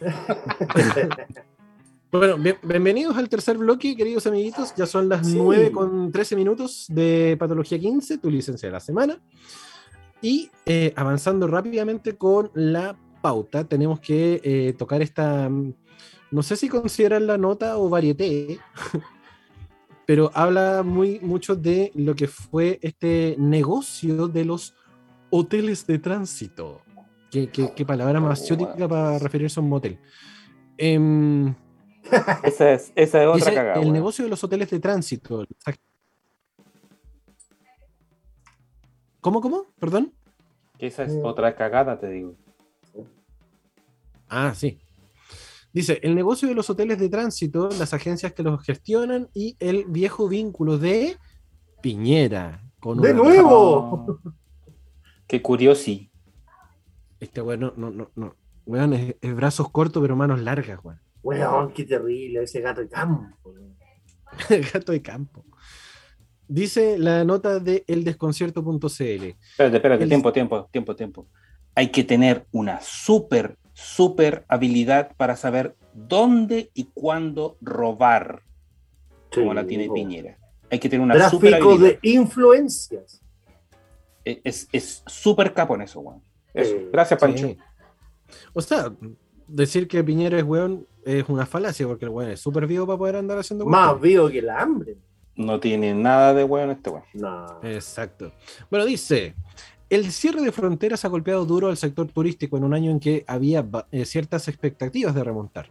bueno, 2.12 2.36
bienvenidos 2.62 3.16
al 3.16 3.28
tercer 3.28 3.58
bloque, 3.58 3.96
queridos 3.96 4.26
amiguitos. 4.26 4.74
Ya 4.74 4.86
son 4.86 5.08
las 5.08 5.26
9 5.26 5.72
con 5.72 6.10
13 6.10 6.36
minutos 6.36 6.86
de 6.88 7.36
Patología 7.38 7.78
15, 7.78 8.18
tu 8.18 8.30
licencia 8.30 8.68
de 8.68 8.72
la 8.72 8.80
semana. 8.80 9.20
Y 10.22 10.50
eh, 10.66 10.92
avanzando 10.96 11.46
rápidamente 11.46 12.16
con 12.16 12.50
la 12.54 12.96
pauta, 13.20 13.64
tenemos 13.64 14.00
que 14.00 14.40
eh, 14.42 14.74
tocar 14.76 15.02
esta. 15.02 15.48
Mm, 15.48 15.74
no 16.30 16.42
sé 16.42 16.56
si 16.56 16.68
consideran 16.68 17.26
la 17.26 17.38
nota 17.38 17.78
o 17.78 17.88
varieté, 17.88 18.58
pero 20.06 20.30
habla 20.34 20.82
muy 20.82 21.20
mucho 21.20 21.56
de 21.56 21.90
lo 21.94 22.14
que 22.14 22.28
fue 22.28 22.78
este 22.82 23.34
negocio 23.38 24.28
de 24.28 24.44
los 24.44 24.74
hoteles 25.30 25.86
de 25.86 25.98
tránsito. 25.98 26.82
¿Qué, 27.30 27.84
palabra 27.86 28.20
más 28.20 28.44
ciútica 28.44 28.88
para 28.88 29.18
referirse 29.18 29.60
a 29.60 29.62
un 29.62 29.68
motel? 29.68 29.98
Eh, 30.76 31.54
esa, 32.42 32.72
es, 32.72 32.92
esa 32.94 33.22
es 33.22 33.28
otra 33.28 33.54
cagada. 33.54 33.80
El 33.80 33.92
negocio 33.92 34.24
de 34.24 34.30
los 34.30 34.42
hoteles 34.42 34.70
de 34.70 34.80
tránsito. 34.80 35.46
¿Cómo, 39.20 39.40
cómo? 39.40 39.66
¿Perdón? 39.78 40.12
esa 40.78 41.04
es 41.04 41.14
otra 41.22 41.54
cagada, 41.54 42.00
te 42.00 42.08
digo. 42.08 42.34
Ah, 44.28 44.54
sí. 44.54 44.80
Dice, 45.72 46.00
el 46.02 46.14
negocio 46.14 46.48
de 46.48 46.54
los 46.54 46.68
hoteles 46.70 46.98
de 46.98 47.08
tránsito, 47.08 47.68
las 47.78 47.92
agencias 47.94 48.32
que 48.32 48.42
los 48.42 48.62
gestionan 48.64 49.28
y 49.34 49.56
el 49.60 49.84
viejo 49.84 50.26
vínculo 50.26 50.78
de 50.78 51.16
Piñera. 51.82 52.64
Con 52.80 53.00
¡De 53.00 53.12
nuevo! 53.12 54.18
Qué 55.26 55.42
curioso. 55.42 55.90
Este 57.20 57.42
weón 57.42 57.60
no, 57.60 57.72
no, 57.76 57.90
no, 57.90 58.10
no. 58.16 58.36
Weón 58.66 58.94
es, 58.94 59.14
brazos 59.34 59.70
cortos 59.70 60.02
pero 60.02 60.16
manos 60.16 60.40
largas, 60.40 60.80
weón. 60.82 61.00
Weón, 61.22 61.72
qué 61.72 61.84
terrible, 61.84 62.42
ese 62.42 62.60
gato 62.60 62.80
de 62.80 62.88
campo. 62.88 63.54
El 64.48 64.64
gato 64.64 64.92
de 64.92 65.02
campo. 65.02 65.44
Dice 66.48 66.98
la 66.98 67.24
nota 67.24 67.60
de 67.60 67.84
eldesconcierto.cl. 67.86 68.82
Espérate, 69.04 69.76
espérate, 69.76 70.06
tiempo, 70.06 70.32
tiempo, 70.32 70.68
tiempo, 70.72 70.96
tiempo. 70.96 71.28
Hay 71.76 71.90
que 71.90 72.02
tener 72.02 72.46
una 72.50 72.80
súper, 72.80 73.56
súper 73.72 74.44
habilidad 74.48 75.14
para 75.16 75.36
saber 75.36 75.76
dónde 75.94 76.70
y 76.74 76.84
cuándo 76.92 77.56
robar, 77.60 78.42
como 79.32 79.54
la 79.54 79.64
tiene 79.64 79.88
Piñera. 79.90 80.38
Hay 80.70 80.80
que 80.80 80.88
tener 80.88 81.04
una 81.04 81.30
super 81.30 81.54
habilidad. 81.54 81.98
de 82.02 82.10
influencias. 82.10 83.22
Es 84.24 85.02
súper 85.06 85.54
capo 85.54 85.76
en 85.76 85.82
eso, 85.82 86.00
weón. 86.00 86.29
Eso. 86.54 86.76
Gracias, 86.92 87.20
Pancho. 87.20 87.56
O 88.52 88.60
sea, 88.60 88.92
decir 89.46 89.88
que 89.88 90.02
Piñera 90.02 90.38
es 90.38 90.44
weón 90.44 90.86
es 91.04 91.28
una 91.28 91.46
falacia, 91.46 91.86
porque 91.86 92.04
el 92.04 92.10
weón 92.10 92.30
es 92.30 92.40
súper 92.40 92.66
vivo 92.66 92.86
para 92.86 92.98
poder 92.98 93.16
andar 93.16 93.38
haciendo 93.38 93.66
Más 93.66 94.00
vivo 94.00 94.28
que 94.28 94.38
el 94.38 94.50
hambre. 94.50 94.96
No 95.36 95.58
tiene 95.58 95.94
nada 95.94 96.34
de 96.34 96.44
weón 96.44 96.70
este 96.70 96.90
weón. 96.90 97.04
No. 97.14 97.60
Exacto. 97.62 98.32
Bueno, 98.70 98.84
dice. 98.84 99.34
El 99.88 100.12
cierre 100.12 100.40
de 100.40 100.52
fronteras 100.52 101.04
ha 101.04 101.08
golpeado 101.08 101.44
duro 101.44 101.66
al 101.66 101.76
sector 101.76 102.06
turístico 102.06 102.56
en 102.56 102.62
un 102.62 102.74
año 102.74 102.92
en 102.92 103.00
que 103.00 103.24
había 103.26 103.66
eh, 103.90 104.04
ciertas 104.04 104.46
expectativas 104.46 105.16
de 105.16 105.24
remontar. 105.24 105.68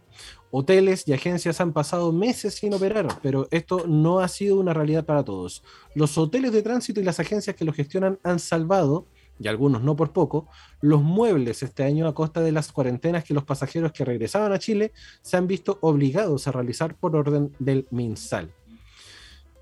Hoteles 0.50 1.08
y 1.08 1.14
agencias 1.14 1.58
han 1.58 1.72
pasado 1.72 2.12
meses 2.12 2.56
sin 2.56 2.74
operar, 2.74 3.08
pero 3.22 3.48
esto 3.50 3.86
no 3.86 4.20
ha 4.20 4.28
sido 4.28 4.60
una 4.60 4.74
realidad 4.74 5.06
para 5.06 5.24
todos. 5.24 5.64
Los 5.94 6.18
hoteles 6.18 6.52
de 6.52 6.60
tránsito 6.60 7.00
y 7.00 7.04
las 7.04 7.18
agencias 7.18 7.56
que 7.56 7.64
lo 7.64 7.72
gestionan 7.72 8.18
han 8.22 8.40
salvado 8.40 9.06
y 9.40 9.48
algunos 9.48 9.82
no 9.82 9.96
por 9.96 10.12
poco, 10.12 10.46
los 10.82 11.02
muebles 11.02 11.62
este 11.62 11.82
año 11.82 12.06
a 12.06 12.14
costa 12.14 12.42
de 12.42 12.52
las 12.52 12.70
cuarentenas 12.70 13.24
que 13.24 13.32
los 13.32 13.44
pasajeros 13.44 13.92
que 13.92 14.04
regresaban 14.04 14.52
a 14.52 14.58
Chile 14.58 14.92
se 15.22 15.38
han 15.38 15.46
visto 15.46 15.78
obligados 15.80 16.46
a 16.46 16.52
realizar 16.52 16.94
por 16.94 17.16
orden 17.16 17.56
del 17.58 17.86
MinSal. 17.90 18.52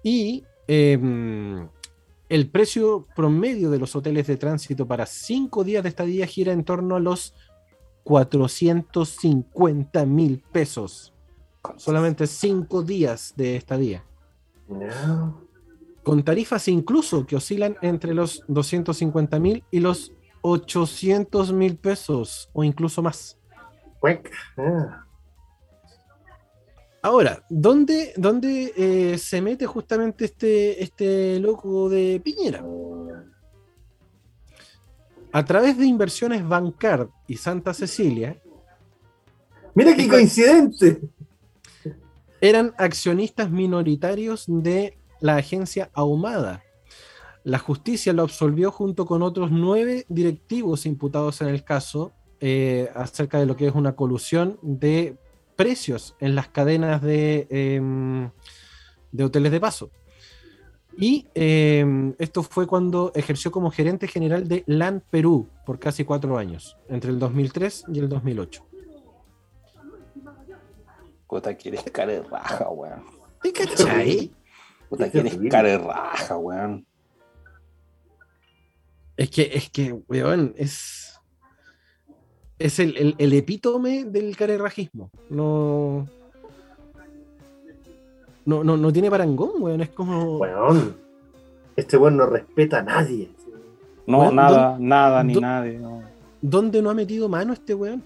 Y 0.02 0.42
em, 0.66 1.68
el 2.28 2.50
precio 2.50 3.06
promedio 3.14 3.70
de 3.70 3.78
los 3.78 3.94
hoteles 3.94 4.26
de 4.26 4.36
tránsito 4.36 4.84
para 4.86 5.06
cinco 5.06 5.62
días 5.62 5.84
de 5.84 5.90
estadía 5.90 6.26
gira 6.26 6.52
en 6.52 6.64
torno 6.64 6.96
a 6.96 7.00
los 7.00 7.34
450 8.02 10.06
mil 10.06 10.42
pesos. 10.50 11.14
Solamente 11.76 12.26
cinco 12.26 12.82
días 12.82 13.34
de 13.36 13.54
estadía. 13.56 14.02
Con 16.08 16.22
tarifas 16.22 16.68
incluso 16.68 17.26
que 17.26 17.36
oscilan 17.36 17.76
entre 17.82 18.14
los 18.14 18.42
250 18.48 19.38
mil 19.40 19.62
y 19.70 19.80
los 19.80 20.10
800 20.40 21.52
mil 21.52 21.76
pesos 21.76 22.48
o 22.54 22.64
incluso 22.64 23.02
más. 23.02 23.36
Ahora, 27.02 27.44
¿dónde, 27.50 28.14
dónde 28.16 28.72
eh, 28.74 29.18
se 29.18 29.42
mete 29.42 29.66
justamente 29.66 30.24
este, 30.24 30.82
este 30.82 31.40
loco 31.40 31.90
de 31.90 32.22
Piñera? 32.24 32.64
A 35.30 35.44
través 35.44 35.76
de 35.76 35.84
inversiones 35.84 36.42
Bancard 36.48 37.10
y 37.26 37.36
Santa 37.36 37.74
Cecilia. 37.74 38.40
Mira 39.74 39.94
qué 39.94 40.08
coincidente. 40.08 41.02
Eran 42.40 42.72
accionistas 42.78 43.50
minoritarios 43.50 44.46
de 44.46 44.96
la 45.20 45.36
agencia 45.36 45.90
Ahumada. 45.92 46.62
La 47.44 47.58
justicia 47.58 48.12
lo 48.12 48.22
absolvió 48.22 48.70
junto 48.70 49.06
con 49.06 49.22
otros 49.22 49.50
nueve 49.50 50.04
directivos 50.08 50.86
imputados 50.86 51.40
en 51.40 51.48
el 51.48 51.64
caso 51.64 52.12
eh, 52.40 52.90
acerca 52.94 53.38
de 53.38 53.46
lo 53.46 53.56
que 53.56 53.66
es 53.66 53.74
una 53.74 53.96
colusión 53.96 54.58
de 54.62 55.16
precios 55.56 56.14
en 56.20 56.34
las 56.34 56.48
cadenas 56.48 57.02
de, 57.02 57.46
em, 57.50 58.30
de 59.12 59.24
hoteles 59.24 59.50
de 59.50 59.60
paso. 59.60 59.90
Y 60.96 61.26
em, 61.34 62.14
esto 62.18 62.42
fue 62.42 62.66
cuando 62.66 63.12
ejerció 63.14 63.50
como 63.50 63.70
gerente 63.70 64.08
general 64.08 64.48
de 64.48 64.64
LAN 64.66 65.02
Perú 65.10 65.48
por 65.64 65.78
casi 65.78 66.04
cuatro 66.04 66.38
años, 66.38 66.76
entre 66.88 67.10
el 67.10 67.18
2003 67.18 67.84
y 67.92 67.98
el 68.00 68.08
2008. 68.08 68.64
Puta, 71.28 71.54
quieres 71.56 71.84
cara 71.92 72.12
de 72.12 72.22
raja, 72.22 72.68
weón. 72.68 73.04
¿Te 73.42 73.52
cachai? 73.52 74.32
Puta, 74.88 75.10
quieres 75.10 75.38
cara 75.50 75.68
de 75.68 75.78
raja, 75.78 76.36
weón. 76.36 76.86
Es 79.16 79.30
que, 79.30 79.50
es 79.52 79.68
que, 79.70 79.92
weón, 79.92 80.54
es 80.56 81.08
es 82.58 82.78
el, 82.80 83.14
epítome 83.18 84.04
del 84.04 84.36
carerrajismo. 84.36 85.10
No, 85.30 86.08
no, 88.44 88.64
no, 88.64 88.76
no 88.76 88.92
tiene 88.92 89.10
parangón, 89.10 89.50
weón. 89.60 89.80
Es 89.80 89.90
como. 89.90 90.38
Weón. 90.38 90.96
Este 91.76 91.96
weón 91.96 92.16
no 92.16 92.26
respeta 92.26 92.78
a 92.78 92.82
nadie. 92.82 93.30
No, 94.06 94.32
nada, 94.32 94.76
nada, 94.80 95.22
ni 95.22 95.34
nadie. 95.34 95.80
¿Dónde 96.40 96.82
no 96.82 96.90
ha 96.90 96.94
metido 96.94 97.28
mano 97.28 97.52
este 97.52 97.74
weón? 97.74 98.02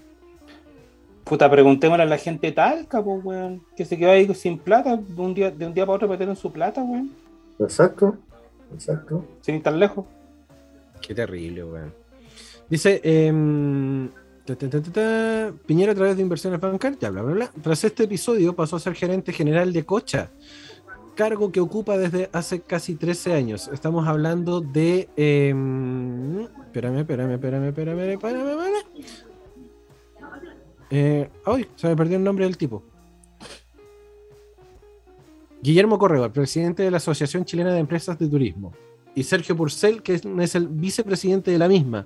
Puta, 1.23 1.49
preguntémosle 1.49 2.03
a 2.03 2.07
la 2.07 2.17
gente 2.17 2.47
de 2.47 2.53
Talca, 2.53 3.03
pues, 3.03 3.23
weón. 3.23 3.63
Que 3.75 3.85
se 3.85 3.97
quedó 3.97 4.11
ahí 4.11 4.33
sin 4.35 4.59
plata, 4.59 4.97
de 4.97 5.21
un 5.21 5.33
día, 5.33 5.51
de 5.51 5.65
un 5.65 5.73
día 5.73 5.85
para 5.85 5.95
otro 5.95 6.07
metieron 6.07 6.35
su 6.35 6.51
plata, 6.51 6.83
weón. 6.83 7.11
Exacto, 7.59 8.17
exacto. 8.73 9.25
Sin 9.41 9.55
ir 9.55 9.63
tan 9.63 9.79
lejos. 9.79 10.05
Qué 11.01 11.15
terrible, 11.15 11.63
weón. 11.63 11.93
Dice, 12.69 13.01
eh, 13.03 13.31
Piñera 15.65 15.93
a 15.93 15.95
través 15.95 16.17
de 16.17 16.21
inversiones 16.21 16.59
bancarias, 16.59 16.99
bla, 16.99 17.21
bla, 17.21 17.33
bla. 17.33 17.51
Tras 17.61 17.83
este 17.85 18.03
episodio 18.03 18.53
pasó 18.53 18.75
a 18.75 18.79
ser 18.79 18.93
gerente 18.93 19.31
general 19.31 19.71
de 19.71 19.85
Cocha, 19.85 20.31
cargo 21.15 21.51
que 21.51 21.61
ocupa 21.61 21.97
desde 21.97 22.29
hace 22.33 22.59
casi 22.59 22.95
13 22.95 23.33
años. 23.33 23.69
Estamos 23.71 24.05
hablando 24.05 24.59
de... 24.59 25.07
espérame, 26.65 26.99
espérame, 26.99 27.33
espérame, 27.33 27.67
espérame, 27.67 27.69
espérame, 27.69 28.11
espérame. 28.13 29.32
Eh, 30.95 31.27
¡Ay! 31.47 31.65
Se 31.75 31.87
me 31.87 31.95
perdió 31.95 32.17
el 32.17 32.23
nombre 32.23 32.45
del 32.45 32.55
tipo. 32.55 32.83
Guillermo 35.59 35.97
Correo, 35.97 36.31
presidente 36.31 36.83
de 36.83 36.91
la 36.91 36.97
Asociación 36.97 37.45
Chilena 37.45 37.73
de 37.73 37.79
Empresas 37.79 38.19
de 38.19 38.27
Turismo. 38.27 38.73
Y 39.15 39.23
Sergio 39.23 39.57
Purcell, 39.57 40.03
que 40.03 40.13
es 40.13 40.55
el 40.55 40.67
vicepresidente 40.67 41.49
de 41.49 41.57
la 41.57 41.67
misma. 41.67 42.05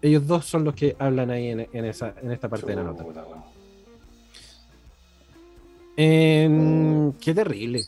Ellos 0.00 0.26
dos 0.26 0.46
son 0.46 0.64
los 0.64 0.74
que 0.74 0.96
hablan 0.98 1.30
ahí 1.30 1.50
en, 1.50 1.84
esa, 1.84 2.14
en 2.22 2.32
esta 2.32 2.48
parte 2.48 2.68
de 2.68 2.76
la 2.76 2.82
nota. 2.84 3.04
qué 7.20 7.34
terrible. 7.34 7.82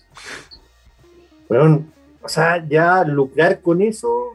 Bueno, 1.48 1.86
o 2.20 2.28
sea, 2.28 2.62
ya 2.68 3.02
lucrar 3.05 3.62
con 3.62 3.80
eso 3.80 4.35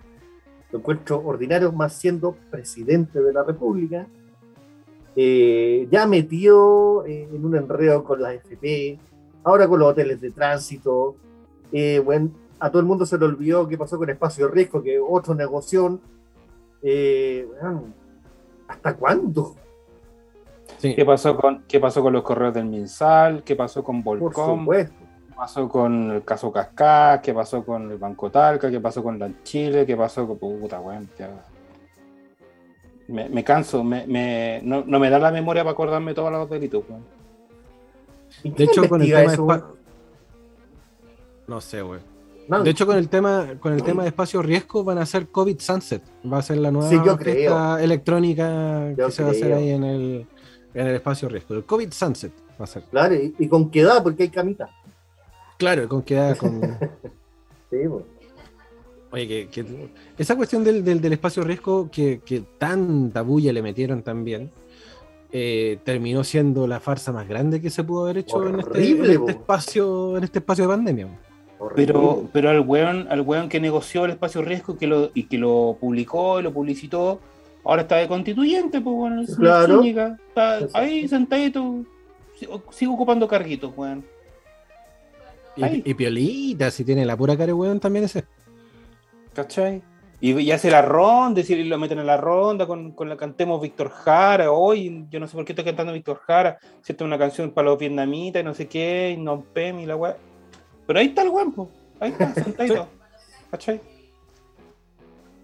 lo 0.71 0.79
encuentro 0.79 1.21
ordinario, 1.23 1.71
más 1.71 1.93
siendo 1.93 2.35
presidente 2.49 3.21
de 3.21 3.33
la 3.33 3.43
República, 3.43 4.07
eh, 5.15 5.87
ya 5.91 6.07
metido 6.07 7.05
eh, 7.05 7.27
en 7.31 7.45
un 7.45 7.55
enredo 7.55 8.03
con 8.03 8.21
las 8.21 8.35
FP, 8.35 8.99
ahora 9.43 9.67
con 9.67 9.79
los 9.79 9.89
hoteles 9.89 10.21
de 10.21 10.31
tránsito. 10.31 11.15
Eh, 11.71 12.01
bueno, 12.03 12.31
a 12.59 12.69
todo 12.69 12.79
el 12.79 12.85
mundo 12.85 13.05
se 13.05 13.17
le 13.17 13.25
olvidó 13.25 13.67
qué 13.67 13.77
pasó 13.77 13.97
con 13.97 14.09
Espacio 14.09 14.47
Riesgo, 14.47 14.81
que 14.81 14.99
otro 14.99 15.35
negocio 15.35 15.99
eh, 16.83 17.47
¿Hasta 18.67 18.95
cuándo? 18.95 19.55
¿Qué, 20.81 21.05
pasó 21.05 21.37
con, 21.37 21.63
¿Qué 21.67 21.79
pasó 21.79 22.01
con 22.01 22.11
los 22.11 22.23
correos 22.23 22.53
del 22.53 22.65
Minsal? 22.65 23.43
¿Qué 23.43 23.55
pasó 23.55 23.83
con 23.83 24.03
Volcom? 24.03 24.67
¿Qué 24.69 24.89
pasó 25.35 25.69
con 25.69 26.11
el 26.11 26.23
caso 26.25 26.51
Cascá? 26.51 27.21
¿Qué 27.21 27.33
pasó 27.33 27.63
con 27.65 27.89
el 27.89 27.97
Banco 27.97 28.29
Talca? 28.29 28.69
¿Qué 28.69 28.81
pasó 28.81 29.01
con 29.01 29.17
la 29.17 29.31
Chile? 29.43 29.85
¿Qué 29.85 29.95
pasó 29.95 30.27
con 30.27 30.37
puta, 30.37 30.81
me, 33.07 33.43
canso, 33.43 33.83
me, 33.83 34.61
no, 34.63 34.83
me 34.85 35.09
da 35.09 35.19
la 35.19 35.31
memoria 35.31 35.63
para 35.63 35.73
acordarme 35.73 36.13
todos 36.13 36.31
los 36.31 36.49
delitos, 36.49 36.83
De 38.43 38.63
hecho, 38.63 38.87
con 38.87 39.01
el 39.01 39.09
tema 39.09 39.31
de... 39.31 39.63
No 41.47 41.59
sé, 41.59 41.81
güey. 41.81 41.99
De 42.47 42.69
hecho, 42.69 42.85
con 42.85 42.97
el 42.97 43.09
tema, 43.09 43.55
con 43.59 43.73
el 43.73 43.83
tema 43.83 44.03
de 44.03 44.09
espacio 44.09 44.41
riesgo 44.41 44.83
van 44.83 44.97
a 44.97 45.05
ser 45.05 45.27
COVID 45.27 45.59
Sunset. 45.59 46.03
Va 46.31 46.39
a 46.39 46.41
ser 46.41 46.57
la 46.57 46.71
nueva 46.71 47.81
electrónica 47.81 48.93
que 48.95 49.11
se 49.11 49.23
va 49.23 49.29
a 49.29 49.31
hacer 49.31 49.53
ahí 49.53 49.69
en 49.69 49.83
el, 49.83 50.27
en 50.73 50.87
el 50.87 50.95
espacio 50.95 51.29
riesgo. 51.29 51.55
El 51.55 51.63
COVID 51.63 51.91
Sunset 51.91 52.33
va 52.59 52.65
a 52.65 52.67
ser. 52.67 52.83
Claro, 52.83 53.15
y, 53.15 53.47
con 53.47 53.69
qué 53.69 53.81
edad, 53.81 54.03
porque 54.03 54.23
hay 54.23 54.29
camita. 54.29 54.69
Claro, 55.57 55.87
con 55.87 56.01
qué 56.01 56.15
edad, 56.15 56.37
con. 56.37 56.61
sí, 57.69 57.77
Oye, 59.13 59.47
que, 59.47 59.63
esa 60.17 60.35
cuestión 60.35 60.63
del, 60.63 60.83
del, 60.83 61.13
espacio 61.13 61.43
riesgo 61.43 61.91
que, 61.91 62.21
que, 62.25 62.41
tanta 62.57 63.21
bulla 63.21 63.53
le 63.53 63.61
metieron 63.61 64.01
también, 64.01 64.49
eh, 65.31 65.77
terminó 65.83 66.23
siendo 66.23 66.65
la 66.65 66.79
farsa 66.79 67.11
más 67.11 67.27
grande 67.27 67.61
que 67.61 67.69
se 67.69 67.83
pudo 67.83 68.05
haber 68.05 68.17
hecho 68.17 68.47
en 68.47 68.59
este, 68.59 68.89
en 68.89 69.05
este 69.05 69.31
espacio, 69.33 70.17
en 70.17 70.23
este 70.23 70.39
espacio 70.39 70.63
de 70.63 70.67
pandemia. 70.67 71.07
Pero, 71.75 72.27
pero 72.33 72.49
al 72.49 72.61
weón, 72.61 73.05
al 73.07 73.21
weón 73.21 73.49
que 73.49 73.59
negoció 73.59 74.05
el 74.05 74.11
espacio 74.11 74.41
riesgo 74.41 74.79
que 74.79 74.87
lo, 74.87 75.11
y 75.13 75.25
que 75.25 75.37
lo 75.37 75.77
publicó 75.79 76.39
y 76.39 76.43
lo 76.43 76.51
publicitó, 76.51 77.19
ahora 77.63 77.83
está 77.83 77.97
de 77.97 78.07
constituyente, 78.07 78.81
pues 78.81 78.95
bueno, 78.95 79.23
claro. 79.37 79.83
está 79.83 80.59
ahí 80.73 81.07
sentadito, 81.07 81.85
sigo 82.71 82.95
ocupando 82.95 83.27
carguitos, 83.27 83.71
weón. 83.77 84.03
Y, 85.55 85.93
Piolita, 85.93 86.71
si 86.71 86.83
tiene 86.83 87.05
la 87.05 87.15
pura 87.15 87.37
cara, 87.37 87.53
weón, 87.53 87.79
también 87.79 88.05
ese. 88.05 88.23
¿Cachai? 89.33 89.81
Y, 90.21 90.51
hace 90.51 90.71
la 90.71 90.81
ronda, 90.81 91.41
decir, 91.41 91.65
lo 91.65 91.77
meten 91.77 91.99
en 91.99 92.05
la 92.05 92.15
ronda 92.15 92.65
con, 92.65 92.93
con 92.93 93.09
la 93.09 93.17
cantemos 93.17 93.61
Víctor 93.61 93.89
Jara. 93.89 94.51
Hoy, 94.53 95.05
yo 95.09 95.19
no 95.19 95.27
sé 95.27 95.35
por 95.35 95.43
qué 95.43 95.51
estoy 95.51 95.65
cantando 95.65 95.91
Víctor 95.91 96.21
Jara. 96.25 96.57
Si 96.81 96.93
esta 96.93 97.03
es 97.03 97.07
una 97.07 97.17
canción 97.17 97.51
para 97.51 97.65
los 97.65 97.77
vietnamitas 97.77 98.41
y 98.41 98.45
no 98.45 98.53
sé 98.53 98.67
qué, 98.69 99.15
y 99.17 99.21
no 99.21 99.41
pem 99.41 99.79
y 99.79 99.85
la 99.85 99.97
weá. 99.97 100.15
Pero 100.87 100.99
ahí 100.99 101.07
está 101.07 101.23
el 101.23 101.29
guampo. 101.29 101.69
Ahí 101.99 102.11
está, 102.11 102.33
sentadito. 102.41 102.87
¿Cachai? 103.51 103.81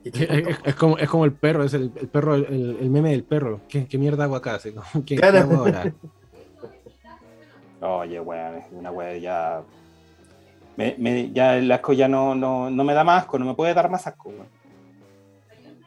Es, 0.05 0.75
como, 0.75 0.97
es 0.97 1.09
como 1.09 1.25
el 1.25 1.33
perro, 1.33 1.65
es 1.65 1.73
el, 1.73 1.89
perro, 1.89 2.35
el, 2.35 2.89
meme 2.89 3.11
del 3.11 3.25
perro. 3.25 3.59
¿Qué, 3.67 3.85
qué 3.85 3.97
mierda 3.97 4.23
hago 4.23 4.37
acá? 4.37 4.59
¿Qué, 5.05 5.17
¿qué 5.17 5.25
hago 5.25 5.57
ahora? 5.57 5.93
Oye, 7.81 8.19
weón, 8.21 8.55
es 8.55 8.65
una 8.71 8.91
weón 8.91 9.19
ya. 9.19 9.61
Me, 10.79 10.95
me, 10.97 11.29
ya 11.33 11.57
el 11.57 11.69
asco 11.73 11.91
ya 11.91 12.07
no, 12.07 12.33
no, 12.33 12.69
no, 12.69 12.83
me 12.85 12.93
da 12.93 13.03
más 13.03 13.23
asco, 13.23 13.37
no 13.37 13.43
me 13.43 13.53
puede 13.53 13.73
dar 13.73 13.91
más 13.91 14.07
asco, 14.07 14.29
weón. 14.29 14.47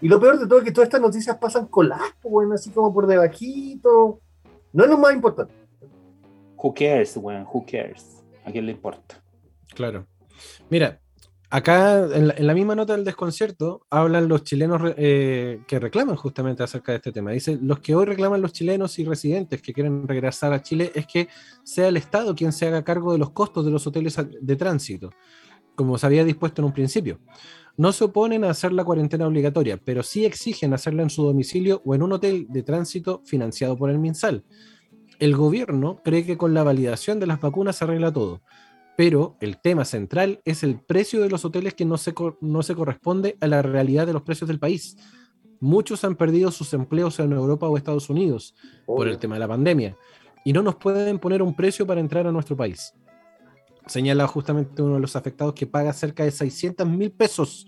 Y 0.02 0.06
lo 0.06 0.20
peor 0.20 0.38
de 0.38 0.46
todo 0.46 0.58
es 0.58 0.66
que 0.66 0.70
todas 0.70 0.88
estas 0.88 1.00
noticias 1.00 1.38
pasan 1.38 1.64
con 1.68 1.90
asco, 1.90 2.28
weón, 2.28 2.52
así 2.52 2.68
como 2.68 2.92
por 2.92 3.06
debajito. 3.06 4.20
No 4.70 4.84
es 4.84 4.90
lo 4.90 4.98
más 4.98 5.14
importante. 5.14 5.54
Who 6.58 6.74
cares, 6.74 7.16
weón, 7.16 7.46
who 7.50 7.64
cares? 7.64 8.22
¿A 8.44 8.52
quién 8.52 8.66
le 8.66 8.72
importa? 8.72 9.18
Claro. 9.74 10.06
Mira, 10.68 11.00
acá 11.52 12.08
en 12.14 12.46
la, 12.46 12.54
misma 12.54 12.74
nota 12.74 12.94
del 12.94 13.04
desconcierto 13.04 13.86
hablan 13.90 14.26
los 14.26 14.42
chilenos 14.42 14.80
eh, 14.96 15.60
que 15.66 15.78
reclaman 15.78 16.16
justamente 16.16 16.62
acerca 16.62 16.92
de 16.92 16.96
este 16.96 17.12
tema. 17.12 17.30
Dice, 17.30 17.58
los 17.60 17.80
que 17.80 17.94
hoy 17.94 18.06
reclaman 18.06 18.40
los 18.40 18.54
chilenos 18.54 18.98
y 18.98 19.04
residentes 19.04 19.60
que 19.60 19.74
quieren 19.74 20.08
regresar 20.08 20.54
a 20.54 20.62
Chile 20.62 20.90
es 20.94 21.06
que 21.06 21.28
sea 21.62 21.88
el 21.88 21.98
Estado 21.98 22.34
quien 22.34 22.52
se 22.52 22.68
haga 22.68 22.82
cargo 22.82 23.12
de 23.12 23.18
los 23.18 23.32
costos 23.32 23.66
de 23.66 23.70
los 23.70 23.86
hoteles 23.86 24.16
de 24.40 24.56
tránsito. 24.56 25.10
como 25.74 25.98
se 25.98 26.06
había 26.06 26.24
dispuesto 26.24 26.62
en 26.62 26.66
un 26.66 26.72
principio. 26.72 27.18
No 27.76 27.92
se 27.92 28.04
oponen 28.04 28.44
a 28.44 28.50
hacer 28.50 28.72
la 28.72 28.84
cuarentena 28.84 29.26
obligatoria, 29.26 29.78
pero 29.82 30.02
sí 30.02 30.24
exigen 30.24 30.72
hacerla 30.72 31.02
en 31.02 31.10
su 31.10 31.22
domicilio 31.22 31.82
o 31.84 31.94
en 31.94 32.02
un 32.02 32.12
hotel 32.12 32.46
de 32.48 32.62
tránsito 32.62 33.20
financiado 33.26 33.76
por 33.76 33.90
el 33.90 33.98
MinSal. 33.98 34.42
El 35.18 35.36
gobierno 35.36 36.00
cree 36.02 36.24
que 36.24 36.38
con 36.38 36.54
la 36.54 36.62
validación 36.62 37.20
de 37.20 37.26
las 37.26 37.40
vacunas 37.40 37.76
se 37.76 37.84
arregla 37.84 38.10
todo, 38.10 38.40
pero 38.96 39.36
el 39.40 39.60
tema 39.60 39.84
central 39.84 40.40
es 40.44 40.62
el 40.62 40.80
precio 40.80 41.20
de 41.20 41.30
los 41.30 41.44
hoteles 41.44 41.74
que 41.74 41.84
no 41.84 41.96
se, 41.96 42.14
no 42.40 42.62
se 42.62 42.74
corresponde 42.74 43.36
a 43.40 43.46
la 43.46 43.62
realidad 43.62 44.06
de 44.06 44.12
los 44.12 44.22
precios 44.22 44.48
del 44.48 44.58
país. 44.58 44.96
Muchos 45.60 46.04
han 46.04 46.16
perdido 46.16 46.50
sus 46.50 46.74
empleos 46.74 47.18
en 47.20 47.32
Europa 47.32 47.68
o 47.68 47.76
Estados 47.76 48.10
Unidos 48.10 48.54
por 48.84 49.08
el 49.08 49.18
tema 49.18 49.36
de 49.36 49.40
la 49.40 49.48
pandemia 49.48 49.96
y 50.44 50.52
no 50.52 50.62
nos 50.62 50.76
pueden 50.76 51.18
poner 51.18 51.40
un 51.42 51.54
precio 51.54 51.86
para 51.86 52.00
entrar 52.00 52.26
a 52.26 52.32
nuestro 52.32 52.56
país 52.56 52.92
señala 53.86 54.26
justamente 54.26 54.82
uno 54.82 54.94
de 54.94 55.00
los 55.00 55.16
afectados 55.16 55.54
que 55.54 55.66
paga 55.66 55.92
cerca 55.92 56.24
de 56.24 56.30
600 56.30 56.86
mil 56.86 57.10
pesos 57.10 57.66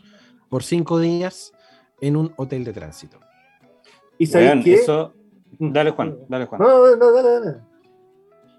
por 0.48 0.62
cinco 0.62 0.98
días 0.98 1.52
en 2.00 2.16
un 2.16 2.32
hotel 2.36 2.64
de 2.64 2.72
tránsito. 2.72 3.18
¿Y 4.18 4.26
sabes 4.26 4.64
qué? 4.64 4.74
Eso... 4.74 5.12
Mm. 5.58 5.72
Dale, 5.72 5.90
Juan, 5.90 6.18
dale, 6.28 6.46
Juan. 6.46 6.60
No, 6.60 6.96
no, 6.96 7.12
dale, 7.12 7.28
dale. 7.28 7.58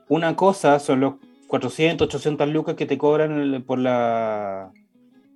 Una 0.08 0.36
cosa 0.36 0.80
son 0.80 1.02
los 1.02 1.14
400, 1.48 2.08
800 2.08 2.50
lucas 2.50 2.76
que 2.76 2.86
te 2.86 2.98
cobran 2.98 3.64
por 3.66 3.80
la 3.80 4.72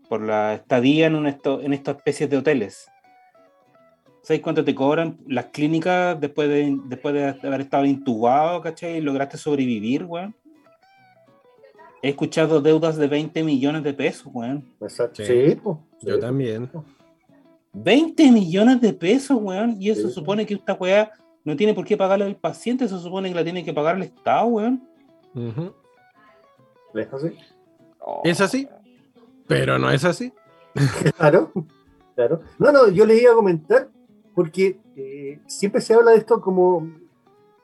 por 0.09 0.21
la 0.23 0.55
estadía 0.55 1.05
en, 1.05 1.15
un 1.15 1.27
esto, 1.27 1.61
en 1.61 1.71
estas 1.71 1.97
especies 1.97 2.29
de 2.29 2.37
hoteles. 2.37 2.89
¿Sabes 4.23 4.41
cuánto 4.41 4.65
te 4.65 4.75
cobran 4.75 5.17
las 5.27 5.45
clínicas 5.45 6.19
después 6.19 6.49
de, 6.49 6.77
después 6.85 7.13
de 7.13 7.47
haber 7.47 7.61
estado 7.61 7.85
intubado, 7.85 8.61
¿cachai? 8.61 8.97
Y 8.97 9.01
lograste 9.01 9.37
sobrevivir, 9.37 10.03
weón. 10.03 10.35
He 12.01 12.09
escuchado 12.09 12.59
deudas 12.59 12.97
de 12.97 13.07
20 13.07 13.43
millones 13.43 13.83
de 13.83 13.93
pesos, 13.93 14.27
weón. 14.33 14.67
Exacto. 14.81 15.23
Sí, 15.23 15.57
yo 16.01 16.19
también. 16.19 16.69
20 17.73 18.31
millones 18.31 18.81
de 18.81 18.93
pesos, 18.93 19.37
weón. 19.39 19.77
Y 19.79 19.89
eso 19.89 20.09
supone 20.09 20.45
que 20.45 20.55
esta 20.55 20.73
weá 20.73 21.11
no 21.43 21.55
tiene 21.55 21.73
por 21.73 21.85
qué 21.85 21.95
pagarle 21.95 22.25
al 22.25 22.35
paciente, 22.35 22.85
eso 22.85 22.99
supone 22.99 23.29
que 23.29 23.35
la 23.35 23.43
tiene 23.43 23.63
que 23.63 23.73
pagar 23.73 23.95
el 23.95 24.03
Estado, 24.03 24.45
weón. 24.47 24.83
¿Es 26.93 27.13
así? 27.13 27.37
es 28.23 28.41
así, 28.41 28.67
pero 29.47 29.77
no 29.77 29.91
es 29.91 30.03
así. 30.05 30.33
claro, 31.17 31.51
claro. 32.15 32.41
No, 32.57 32.71
no, 32.71 32.89
yo 32.89 33.05
les 33.05 33.21
iba 33.21 33.31
a 33.31 33.35
comentar, 33.35 33.89
porque 34.33 34.79
eh, 34.95 35.39
siempre 35.47 35.81
se 35.81 35.93
habla 35.93 36.11
de 36.11 36.17
esto 36.17 36.41
como 36.41 36.87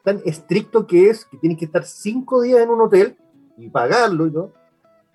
tan 0.03 0.21
estricto 0.25 0.85
que 0.85 1.09
es, 1.09 1.25
que 1.25 1.37
tienes 1.37 1.57
que 1.57 1.65
estar 1.65 1.83
cinco 1.83 2.41
días 2.41 2.61
en 2.61 2.69
un 2.69 2.81
hotel 2.81 3.17
y 3.57 3.69
pagarlo 3.69 4.27
y 4.27 4.31
todo. 4.31 4.53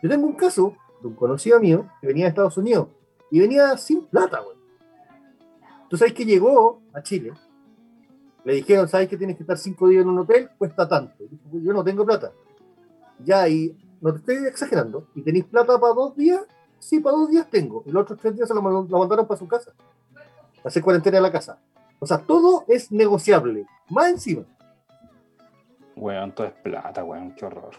Yo 0.03 0.09
tengo 0.09 0.27
un 0.27 0.35
caso 0.35 0.75
de 1.01 1.09
un 1.09 1.15
conocido 1.15 1.61
mío 1.61 1.89
que 2.01 2.09
venía 2.09 2.25
de 2.25 2.31
Estados 2.31 2.57
Unidos 2.57 2.89
y 3.31 3.41
venía 3.41 3.77
sin 3.77 4.07
plata, 4.07 4.41
güey. 4.41 4.57
Tú 5.89 5.97
sabes 5.97 6.15
que 6.15 6.25
llegó 6.25 6.83
a 6.93 7.03
Chile, 7.03 7.33
le 8.45 8.55
dijeron, 8.55 8.89
¿sabes 8.89 9.09
que 9.09 9.17
tienes 9.17 9.37
que 9.37 9.43
estar 9.43 9.59
cinco 9.59 9.89
días 9.89 10.03
en 10.03 10.09
un 10.09 10.19
hotel? 10.19 10.51
Cuesta 10.57 10.89
tanto. 10.89 11.25
yo 11.53 11.73
no 11.73 11.85
tengo 11.85 12.05
plata. 12.05 12.33
Ya, 13.23 13.47
y 13.49 13.77
no 14.01 14.13
te 14.13 14.19
estoy 14.19 14.47
exagerando. 14.47 15.07
¿Y 15.15 15.23
tenéis 15.23 15.45
plata 15.45 15.79
para 15.79 15.95
dos 15.95 16.17
días? 16.17 16.43
Sí, 16.79 17.01
para 17.01 17.17
dos 17.17 17.31
días 17.31 17.49
tengo. 17.51 17.83
Y 17.87 17.91
los 17.91 18.03
otros 18.03 18.19
tres 18.21 18.37
días 18.37 18.49
se 18.49 18.55
lo, 18.55 18.63
mandaron 18.63 19.27
para 19.27 19.39
su 19.39 19.47
casa. 19.47 19.73
Hacer 20.65 20.83
cuarentena 20.83 21.19
en 21.19 21.23
la 21.23 21.33
casa. 21.33 21.59
O 21.99 22.07
sea, 22.07 22.19
todo 22.19 22.65
es 22.69 22.91
negociable. 22.91 23.67
Más 23.91 24.11
encima. 24.11 24.45
Weón, 25.97 26.33
todo 26.33 26.47
es 26.47 26.55
plata, 26.55 27.05
weón, 27.05 27.35
qué 27.35 27.45
horror. 27.45 27.75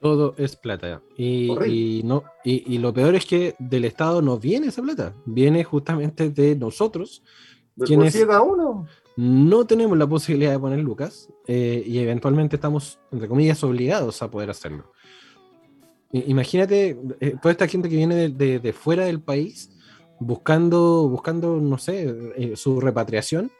Todo 0.00 0.34
es 0.36 0.54
plata. 0.54 1.00
Y, 1.16 2.02
no, 2.04 2.24
y, 2.44 2.78
lo 2.78 2.92
peor 2.92 3.14
es 3.14 3.26
que 3.26 3.56
del 3.58 3.84
Estado 3.84 4.22
no 4.22 4.38
viene 4.38 4.68
esa 4.68 4.82
plata, 4.82 5.14
viene 5.24 5.64
justamente 5.64 6.30
de 6.30 6.54
nosotros. 6.54 7.22
quienes 7.84 8.14
uno? 8.14 8.86
No 9.16 9.64
tenemos 9.64 9.96
la 9.96 10.06
posibilidad 10.06 10.50
de 10.50 10.58
poner 10.58 10.80
lucas 10.80 11.28
eh, 11.46 11.82
y 11.86 11.98
eventualmente 11.98 12.56
estamos, 12.56 12.98
entre 13.12 13.28
comillas, 13.28 13.62
obligados 13.62 14.22
a 14.22 14.30
poder 14.30 14.50
hacerlo. 14.50 14.92
Imagínate 16.12 16.96
eh, 17.20 17.34
toda 17.40 17.52
esta 17.52 17.66
gente 17.66 17.88
que 17.88 17.96
viene 17.96 18.28
de, 18.28 18.72
fuera 18.72 19.04
del 19.04 19.20
país 19.20 19.70
buscando, 20.20 21.08
buscando 21.08 21.56
no 21.60 21.76
sé, 21.76 22.14
eh, 22.36 22.56
su 22.56 22.80
repatriación 22.80 23.50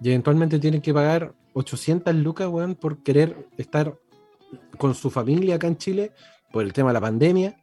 y 0.00 0.08
eventualmente 0.08 0.58
tienen 0.58 0.80
que 0.80 0.92
pagar 0.92 1.32
800 1.52 2.14
lucas, 2.16 2.48
weón, 2.48 2.74
por 2.74 3.02
querer 3.04 3.48
estar 3.56 3.96
con 4.78 4.94
su 4.94 5.10
familia 5.10 5.56
acá 5.56 5.68
en 5.68 5.76
Chile 5.76 6.12
por 6.52 6.64
el 6.64 6.72
tema 6.72 6.90
de 6.90 6.94
la 6.94 7.00
pandemia, 7.00 7.56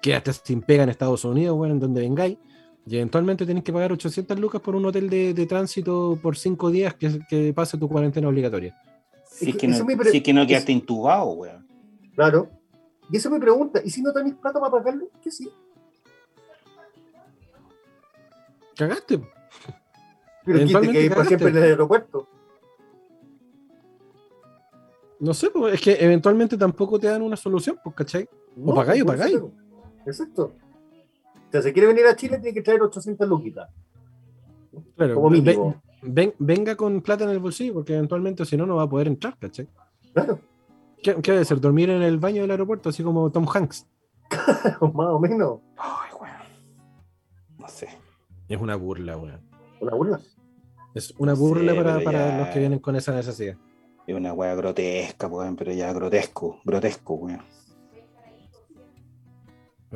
quedaste 0.00 0.32
sin 0.32 0.62
pega 0.62 0.82
en 0.82 0.88
Estados 0.88 1.24
Unidos, 1.24 1.56
bueno, 1.56 1.74
en 1.74 1.80
donde 1.80 2.00
vengáis, 2.00 2.38
y 2.86 2.96
eventualmente 2.96 3.46
tienes 3.46 3.64
que 3.64 3.72
pagar 3.72 3.92
800 3.92 4.38
lucas 4.38 4.60
por 4.60 4.76
un 4.76 4.84
hotel 4.84 5.08
de, 5.08 5.46
tránsito 5.46 6.18
por 6.20 6.36
cinco 6.36 6.70
días 6.70 6.94
que, 6.94 7.18
que, 7.28 7.52
pase 7.54 7.78
tu 7.78 7.88
cuarentena 7.88 8.28
obligatoria. 8.28 8.76
Si 9.26 9.50
es 9.50 9.56
que, 9.56 9.66
no, 9.66 9.74
si 10.10 10.20
que 10.20 10.32
no 10.32 10.46
quedaste 10.46 10.72
intubado, 10.72 11.30
weón. 11.30 11.66
Claro. 12.14 12.50
Y 13.10 13.16
eso 13.16 13.30
me 13.30 13.40
pregunta, 13.40 13.80
¿y 13.84 13.90
si 13.90 14.02
no 14.02 14.12
tenéis 14.12 14.34
plata 14.34 14.60
para 14.60 14.70
pagarlo? 14.70 15.08
¿Qué 15.22 15.30
sí? 15.30 15.50
Cagaste. 18.76 19.20
Pero 20.44 20.80
qué 20.80 20.92
que 20.92 21.02
ir 21.02 21.10
para 21.10 21.24
siempre 21.24 21.48
en 21.48 21.56
el 21.56 21.62
aeropuerto. 21.62 22.28
No 25.20 25.32
sé, 25.32 25.48
pues, 25.50 25.74
es 25.74 25.80
que 25.80 25.96
eventualmente 26.04 26.58
tampoco 26.58 26.98
te 26.98 27.06
dan 27.06 27.22
una 27.22 27.36
solución, 27.36 27.78
pues, 27.82 27.96
¿cachai? 27.96 28.28
O 28.62 28.74
pagáis 28.74 29.02
o 29.02 29.06
pagáis. 29.06 29.40
Exacto. 30.06 30.54
O 31.54 31.56
sea, 31.56 31.62
si 31.62 31.72
quiere 31.72 31.86
venir 31.86 32.04
a 32.04 32.16
Chile, 32.16 32.38
tiene 32.38 32.52
que 32.52 32.62
traer 32.62 32.82
800 32.82 33.28
luquitas. 33.28 33.70
Claro, 34.96 35.30
venga 36.02 36.74
con 36.74 37.00
plata 37.00 37.22
en 37.22 37.30
el 37.30 37.38
bolsillo, 37.38 37.74
porque 37.74 37.94
eventualmente 37.94 38.44
si 38.44 38.56
no, 38.56 38.66
no 38.66 38.74
va 38.74 38.82
a 38.82 38.88
poder 38.88 39.06
entrar, 39.06 39.38
¿cachai? 39.38 39.68
Claro. 40.12 40.40
¿Qué, 41.00 41.14
¿Qué, 41.22 41.30
debe 41.30 41.44
ser? 41.44 41.60
¿Dormir 41.60 41.90
en 41.90 42.02
el 42.02 42.18
baño 42.18 42.42
del 42.42 42.50
aeropuerto, 42.50 42.88
así 42.88 43.04
como 43.04 43.30
Tom 43.30 43.46
Hanks? 43.46 43.86
Más 44.80 45.06
o 45.10 45.20
menos. 45.20 45.60
Ay, 45.76 46.10
weón. 46.20 46.34
No 47.60 47.68
sé. 47.68 47.88
Es 48.48 48.60
una 48.60 48.74
burla, 48.74 49.16
weón. 49.16 49.40
¿Una 49.78 49.94
burla? 49.94 50.20
Es 50.92 51.14
una 51.18 51.34
burla 51.34 51.72
para, 51.76 52.00
para 52.00 52.36
los 52.36 52.48
que 52.48 52.58
vienen 52.58 52.80
con 52.80 52.96
esa 52.96 53.14
necesidad. 53.14 53.56
Es 54.08 54.16
una 54.16 54.32
weá 54.32 54.56
grotesca, 54.56 55.28
weón, 55.28 55.54
pero 55.54 55.70
ya 55.70 55.92
grotesco, 55.92 56.58
grotesco, 56.64 57.14
weón. 57.14 57.42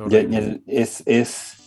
Ya, 0.07 0.19
es, 0.67 1.03
es 1.05 1.59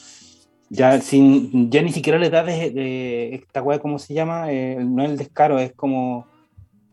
ya 0.73 0.99
sin 1.03 1.71
ya 1.71 1.83
ni 1.83 1.93
siquiera 1.93 2.19
le 2.19 2.31
da 2.31 2.43
de, 2.43 3.35
esta 3.35 3.63
weá, 3.63 3.79
¿cómo 3.79 3.99
se 3.99 4.15
llama? 4.15 4.51
Eh, 4.51 4.83
no 4.83 5.05
es 5.05 5.11
el 5.11 5.19
descaro, 5.19 5.59
es 5.59 5.75
como. 5.75 6.27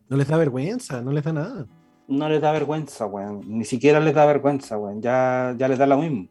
No 0.09 0.17
les 0.17 0.27
da 0.27 0.35
vergüenza, 0.35 1.01
no 1.01 1.11
les 1.11 1.23
da 1.23 1.31
nada. 1.31 1.65
No 2.07 2.27
les 2.27 2.41
da 2.41 2.51
vergüenza, 2.51 3.05
weón. 3.05 3.41
Ni 3.47 3.63
siquiera 3.63 4.01
les 4.01 4.13
da 4.13 4.25
vergüenza, 4.25 4.77
weón. 4.77 5.01
Ya, 5.01 5.55
ya 5.57 5.69
les 5.69 5.77
da 5.77 5.85
lo 5.85 5.97
mismo. 5.97 6.27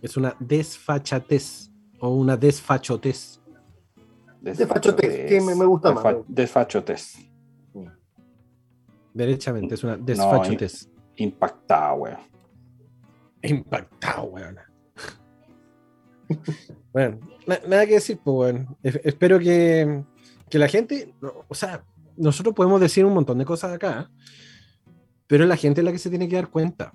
Es 0.00 0.16
una 0.16 0.34
desfachatez 0.40 1.70
o 2.00 2.08
una 2.08 2.38
desfachotez. 2.38 3.38
Desfachotez, 4.40 5.28
que 5.28 5.40
me, 5.42 5.64
gusta 5.66 5.92
más. 5.92 6.16
Desfachotez. 6.26 7.18
Derechamente, 9.12 9.74
es 9.74 9.84
una 9.84 9.98
desfachatez. 9.98 10.88
impactada, 11.16 11.92
weón. 11.92 12.31
Impactado, 13.42 14.24
weón. 14.24 14.58
bueno, 16.92 17.18
nada 17.46 17.86
que 17.86 17.94
decir, 17.94 18.18
pues, 18.22 18.54
weón. 18.54 18.76
Espero 18.82 19.38
que, 19.38 20.04
que, 20.48 20.58
la 20.58 20.68
gente, 20.68 21.14
o 21.48 21.54
sea, 21.54 21.84
nosotros 22.16 22.54
podemos 22.54 22.80
decir 22.80 23.04
un 23.04 23.14
montón 23.14 23.38
de 23.38 23.44
cosas 23.44 23.72
acá, 23.72 24.10
pero 25.26 25.44
es 25.44 25.48
la 25.48 25.56
gente 25.56 25.82
la 25.82 25.92
que 25.92 25.98
se 25.98 26.10
tiene 26.10 26.28
que 26.28 26.36
dar 26.36 26.48
cuenta. 26.48 26.92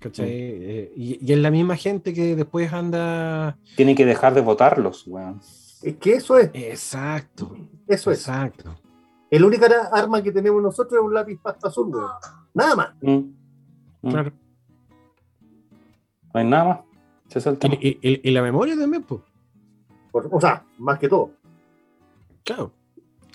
¿cachai? 0.00 0.28
Eh, 0.30 0.92
y, 0.96 1.32
es 1.32 1.38
la 1.38 1.50
misma 1.50 1.76
gente 1.76 2.12
que 2.12 2.34
después 2.34 2.72
anda. 2.72 3.56
Tiene 3.76 3.94
que 3.94 4.06
dejar 4.06 4.34
de 4.34 4.40
votarlos, 4.40 5.06
weón. 5.06 5.40
Es 5.82 5.96
que 5.96 6.14
eso 6.14 6.38
es. 6.38 6.50
Exacto. 6.52 7.56
Eso 7.86 8.10
es. 8.10 8.20
Exacto. 8.20 8.76
El 9.30 9.44
única 9.44 9.66
arma 9.92 10.22
que 10.22 10.32
tenemos 10.32 10.60
nosotros 10.60 11.00
es 11.00 11.06
un 11.06 11.14
lápiz 11.14 11.38
pasta 11.40 11.68
azul, 11.68 11.92
Nada 12.52 12.74
más. 12.74 12.90
Mm. 13.00 13.32
Mm. 14.02 14.10
Claro. 14.10 14.32
No 16.32 16.40
hay 16.40 16.46
nada 16.46 16.64
más. 16.64 16.90
¿Y, 17.80 18.30
la 18.30 18.42
memoria 18.42 18.76
también, 18.76 19.02
pues. 19.02 19.20
O 20.12 20.40
sea, 20.40 20.64
más 20.78 20.98
que 20.98 21.08
todo. 21.08 21.30
Claro. 22.44 22.72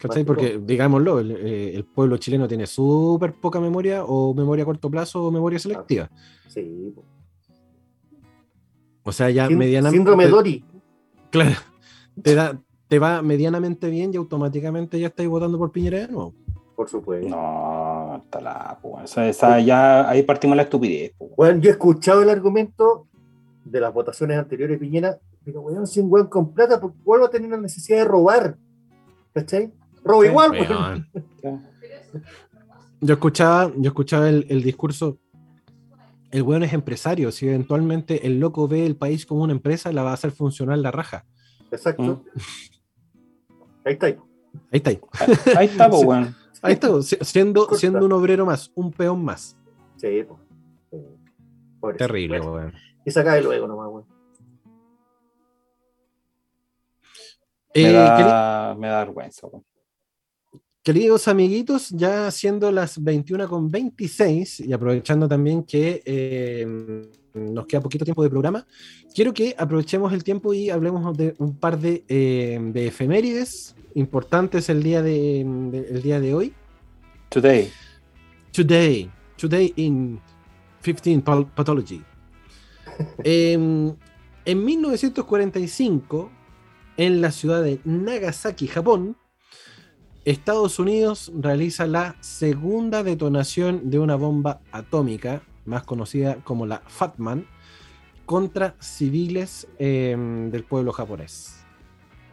¿Cachai? 0.01 0.25
Porque, 0.25 0.59
digámoslo, 0.61 1.21
eh, 1.21 1.73
el, 1.73 1.85
pueblo 1.85 2.17
chileno 2.17 2.47
tiene 2.47 2.67
súper 2.67 3.33
poca 3.33 3.59
memoria, 3.61 4.03
o 4.03 4.33
memoria 4.33 4.63
a 4.63 4.65
corto 4.65 4.89
plazo, 4.89 5.25
o 5.25 5.31
memoria 5.31 5.57
selectiva. 5.57 6.09
Sí. 6.47 6.93
O 9.03 9.11
sea, 9.11 9.29
ya 9.29 9.49
medianamente. 9.49 9.97
Síndrome 9.97 10.27
Dori. 10.27 10.63
Claro. 11.29 11.55
Te 12.21 12.33
da, 12.33 12.57
te 12.87 12.97
va 12.97 13.21
medianamente 13.21 13.89
bien 13.89 14.13
y 14.13 14.17
automáticamente 14.17 14.97
ya 14.97 15.07
estáis 15.07 15.27
votando 15.27 15.57
por 15.57 15.71
Piñera 15.71 15.99
de 15.99 16.07
nuevo. 16.07 16.33
Por 16.75 16.87
supuesto. 16.87 17.27
No, 17.27 17.84
pues, 18.81 19.17
esa, 19.17 19.59
ya 19.59 20.09
ahí 20.09 20.23
partimos 20.23 20.55
la 20.55 20.63
estupidez. 20.63 21.13
Bueno, 21.37 21.59
yo 21.59 21.69
he 21.69 21.73
escuchado 21.73 22.21
el 22.21 22.29
argumento 22.29 23.07
de 23.63 23.79
las 23.79 23.93
votaciones 23.93 24.37
anteriores 24.37 24.79
Piñera, 24.79 25.17
pero 25.43 25.61
weón, 25.61 25.87
si 25.87 25.99
un 25.99 26.11
weón 26.11 26.27
con 26.27 26.53
plata, 26.53 26.79
porque 26.79 26.97
vuelvo 27.03 27.25
a 27.25 27.29
tener 27.29 27.49
la 27.49 27.57
necesidad 27.57 27.99
de 27.99 28.05
robar. 28.05 28.57
¿Cachai? 29.33 29.71
Robo 30.03 30.23
igual, 30.23 30.51
weón. 30.51 31.07
Yo 33.01 33.13
escuchaba, 33.13 33.71
yo 33.75 33.89
escuchaba 33.89 34.29
el, 34.29 34.45
el 34.49 34.63
discurso 34.63 35.19
el 36.35 36.41
weón 36.41 36.63
es 36.63 36.73
empresario. 36.73 37.31
Si 37.31 37.47
eventualmente 37.47 38.27
el 38.27 38.39
loco 38.39 38.67
ve 38.67 38.85
el 38.85 38.97
país 38.97 39.25
como 39.25 39.43
una 39.43 39.53
empresa, 39.53 39.93
la 39.93 40.03
va 40.03 40.11
a 40.11 40.15
hacer 40.15 40.31
funcionar 40.31 40.77
la 40.79 40.91
raja. 40.91 41.25
Exacto. 41.71 42.03
Mm. 42.03 42.39
Ahí 43.85 43.93
está. 43.93 44.07
Ahí 44.07 44.17
está. 44.71 44.89
Ahí, 44.89 44.99
ahí 45.55 45.67
está, 45.67 45.87
weón. 45.89 46.35
Ahí 46.65 46.73
está, 46.73 46.89
siendo, 47.21 47.67
siendo 47.75 48.05
un 48.05 48.11
obrero 48.11 48.45
más, 48.45 48.71
un 48.75 48.91
peón 48.91 49.23
más. 49.23 49.55
Sí, 49.97 50.25
pues. 51.79 51.97
Terrible, 51.97 52.39
weón. 52.41 52.73
Y 53.05 53.11
se 53.11 53.23
cae 53.23 53.41
luego 53.41 53.67
nomás, 53.67 53.87
weón. 53.87 54.05
Me, 57.75 57.89
eh, 57.89 57.91
da, 57.91 58.75
me 58.77 58.87
da 58.87 58.99
vergüenza, 58.99 59.47
weón. 59.47 59.63
Queridos 60.81 61.27
amiguitos, 61.27 61.89
ya 61.89 62.29
siendo 62.29 62.71
las 62.71 63.03
21 63.03 63.49
con 63.49 63.69
26 63.69 64.59
y 64.59 64.71
aprovechando 64.71 65.27
también 65.27 65.63
que 65.63 66.03
eh, 66.05 67.07
nos 67.33 67.65
queda 67.65 67.81
poquito 67.81 68.05
tiempo 68.05 68.21
de 68.21 68.29
programa, 68.29 68.67
quiero 69.13 69.33
que 69.33 69.55
aprovechemos 69.57 70.13
el 70.13 70.23
tiempo 70.23 70.53
y 70.53 70.69
hablemos 70.69 71.17
de 71.17 71.33
un 71.39 71.57
par 71.57 71.79
de, 71.79 72.05
eh, 72.07 72.59
de 72.61 72.87
efemérides 72.87 73.74
importantes 73.95 74.69
el 74.69 74.83
día 74.83 75.01
de, 75.01 75.41
el 75.41 76.01
día 76.01 76.19
de 76.19 76.33
hoy. 76.33 76.53
Today. 77.29 77.71
Today. 78.51 79.09
Today 79.37 79.73
in 79.75 80.21
15 80.83 81.21
Pathology. 81.55 82.03
Em, 83.23 83.93
en 84.45 84.63
1945, 84.63 86.29
en 86.95 87.19
la 87.19 87.31
ciudad 87.31 87.61
de 87.63 87.81
Nagasaki, 87.83 88.67
Japón, 88.67 89.17
Estados 90.23 90.79
Unidos 90.79 91.31
realiza 91.37 91.87
la 91.87 92.15
segunda 92.21 93.03
detonación 93.03 93.89
de 93.89 93.99
una 93.99 94.15
bomba 94.15 94.61
atómica, 94.71 95.41
más 95.65 95.83
conocida 95.83 96.35
como 96.43 96.65
la 96.65 96.83
Fatman, 96.87 97.47
contra 98.25 98.75
civiles 98.79 99.67
em, 99.77 100.49
del 100.51 100.63
pueblo 100.63 100.93
japonés. 100.93 101.64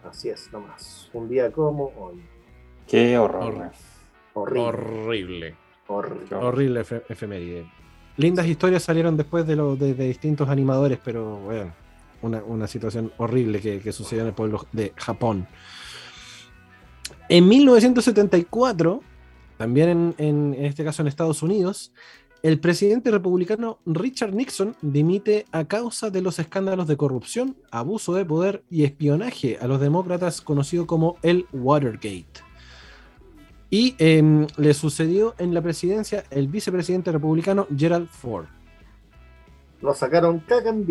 Así 0.08 0.28
es, 0.28 0.52
nomás. 0.52 1.08
Un 1.12 1.28
día 1.28 1.50
como 1.50 1.92
hoy. 1.98 2.22
Qué 2.86 3.16
horror. 3.16 3.70
Horrible. 4.34 5.54
Horrible. 5.86 6.36
Horrible, 6.36 6.80
efeméride. 7.08 7.66
Lindas 8.16 8.46
historias 8.46 8.82
salieron 8.82 9.16
después 9.16 9.46
de, 9.46 9.56
lo, 9.56 9.76
de, 9.76 9.94
distintos 9.94 10.48
animadores, 10.48 10.98
pero 11.02 11.38
bueno, 11.38 11.72
una, 12.46 12.66
situación 12.66 13.12
horrible 13.16 13.60
que, 13.60 13.80
que 13.80 13.92
sucedió 13.92 14.22
en 14.22 14.28
el 14.28 14.34
pueblo 14.34 14.66
de 14.72 14.92
Japón. 14.96 15.46
En 17.28 17.48
1974, 17.48 19.00
también 19.56 20.14
en, 20.18 20.54
este 20.58 20.84
caso 20.84 21.02
en 21.02 21.08
Estados 21.08 21.42
Unidos, 21.42 21.92
el 22.42 22.58
presidente 22.58 23.10
republicano 23.10 23.78
Richard 23.86 24.34
Nixon 24.34 24.74
dimite 24.82 25.46
a 25.52 25.64
causa 25.64 26.10
de 26.10 26.22
los 26.22 26.38
escándalos 26.40 26.88
de 26.88 26.96
corrupción, 26.96 27.56
abuso 27.70 28.14
de 28.14 28.24
poder 28.24 28.64
y 28.68 28.84
espionaje 28.84 29.58
a 29.60 29.68
los 29.68 29.80
demócratas 29.80 30.40
conocido 30.40 30.86
como 30.86 31.16
el 31.22 31.46
Watergate. 31.52 32.40
Y 33.70 33.94
em, 33.98 34.46
le 34.56 34.74
sucedió 34.74 35.34
en 35.38 35.54
la 35.54 35.62
presidencia 35.62 36.24
el 36.30 36.48
vicepresidente 36.48 37.12
republicano 37.12 37.66
Gerald 37.76 38.08
Ford. 38.08 38.46
Lo 39.80 39.94
sacaron 39.94 40.40
cagan 40.40 40.84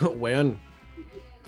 Weón, 0.16 0.58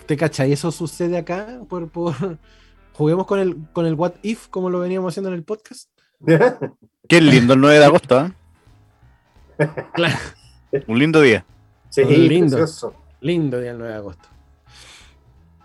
¿Te 0.05 0.17
cachai? 0.17 0.51
Eso 0.51 0.71
sucede 0.71 1.17
acá 1.17 1.61
por, 1.67 1.89
juguemos 2.93 3.25
con 3.25 3.39
el 3.39 3.57
con 3.71 3.85
el 3.85 3.95
what 3.95 4.13
if 4.21 4.47
como 4.49 4.69
lo 4.69 4.79
veníamos 4.79 5.13
haciendo 5.13 5.29
en 5.29 5.35
el 5.35 5.43
podcast. 5.43 5.92
Qué 7.07 7.21
lindo 7.21 7.53
el 7.53 7.61
9 7.61 7.79
de 7.79 7.85
agosto, 7.85 8.25
¿eh? 8.25 8.33
Un 10.87 10.99
lindo 10.99 11.21
día. 11.21 11.45
Sí, 11.89 12.03
lindo, 12.05 12.57
lindo 13.21 13.59
día 13.59 13.71
el 13.71 13.77
9 13.77 13.91
de 13.91 13.97
agosto. 13.97 14.29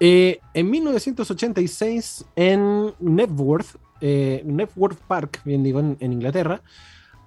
Eh, 0.01 0.41
en 0.55 0.71
1986, 0.71 2.27
en 2.37 2.93
Networth, 3.01 3.77
eh, 4.01 4.43
Networth 4.45 4.99
Park, 5.07 5.41
bien 5.45 5.63
digo, 5.63 5.81
en, 5.81 5.97
en 6.01 6.13
Inglaterra, 6.13 6.61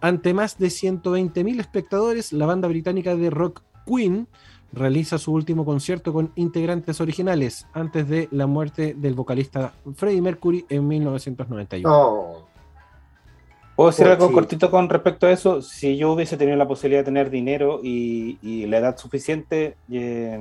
ante 0.02 0.34
más 0.34 0.58
de 0.58 0.68
120.000 0.68 1.60
espectadores, 1.60 2.34
la 2.34 2.46
banda 2.46 2.68
británica 2.68 3.16
de 3.16 3.30
rock 3.30 3.62
Queen 3.86 4.28
realiza 4.74 5.18
su 5.18 5.34
último 5.34 5.66
concierto 5.66 6.14
con 6.14 6.32
integrantes 6.36 7.02
originales 7.02 7.68
antes 7.74 8.08
de 8.08 8.30
la 8.32 8.48
muerte 8.48 8.94
del 8.94 9.16
vocalista 9.16 9.74
Freddie 9.96 10.22
Mercury 10.22 10.66
en 10.70 10.88
1991. 10.88 12.51
¿Puedo 13.76 13.90
decir 13.90 14.08
algo 14.08 14.32
cortito 14.32 14.70
con 14.70 14.90
respecto 14.90 15.28
a 15.28 15.32
eso? 15.32 15.62
Si 15.62 15.98
yo 15.98 16.12
hubiese 16.12 16.38
tenido 16.38 16.58
la 16.58 16.68
posibilidad 16.68 17.02
de 17.02 17.06
tener 17.06 17.30
dinero 17.30 17.80
y, 17.82 18.66
la 18.68 18.78
edad 18.78 18.98
suficiente, 18.98 19.78
eh, 19.92 20.40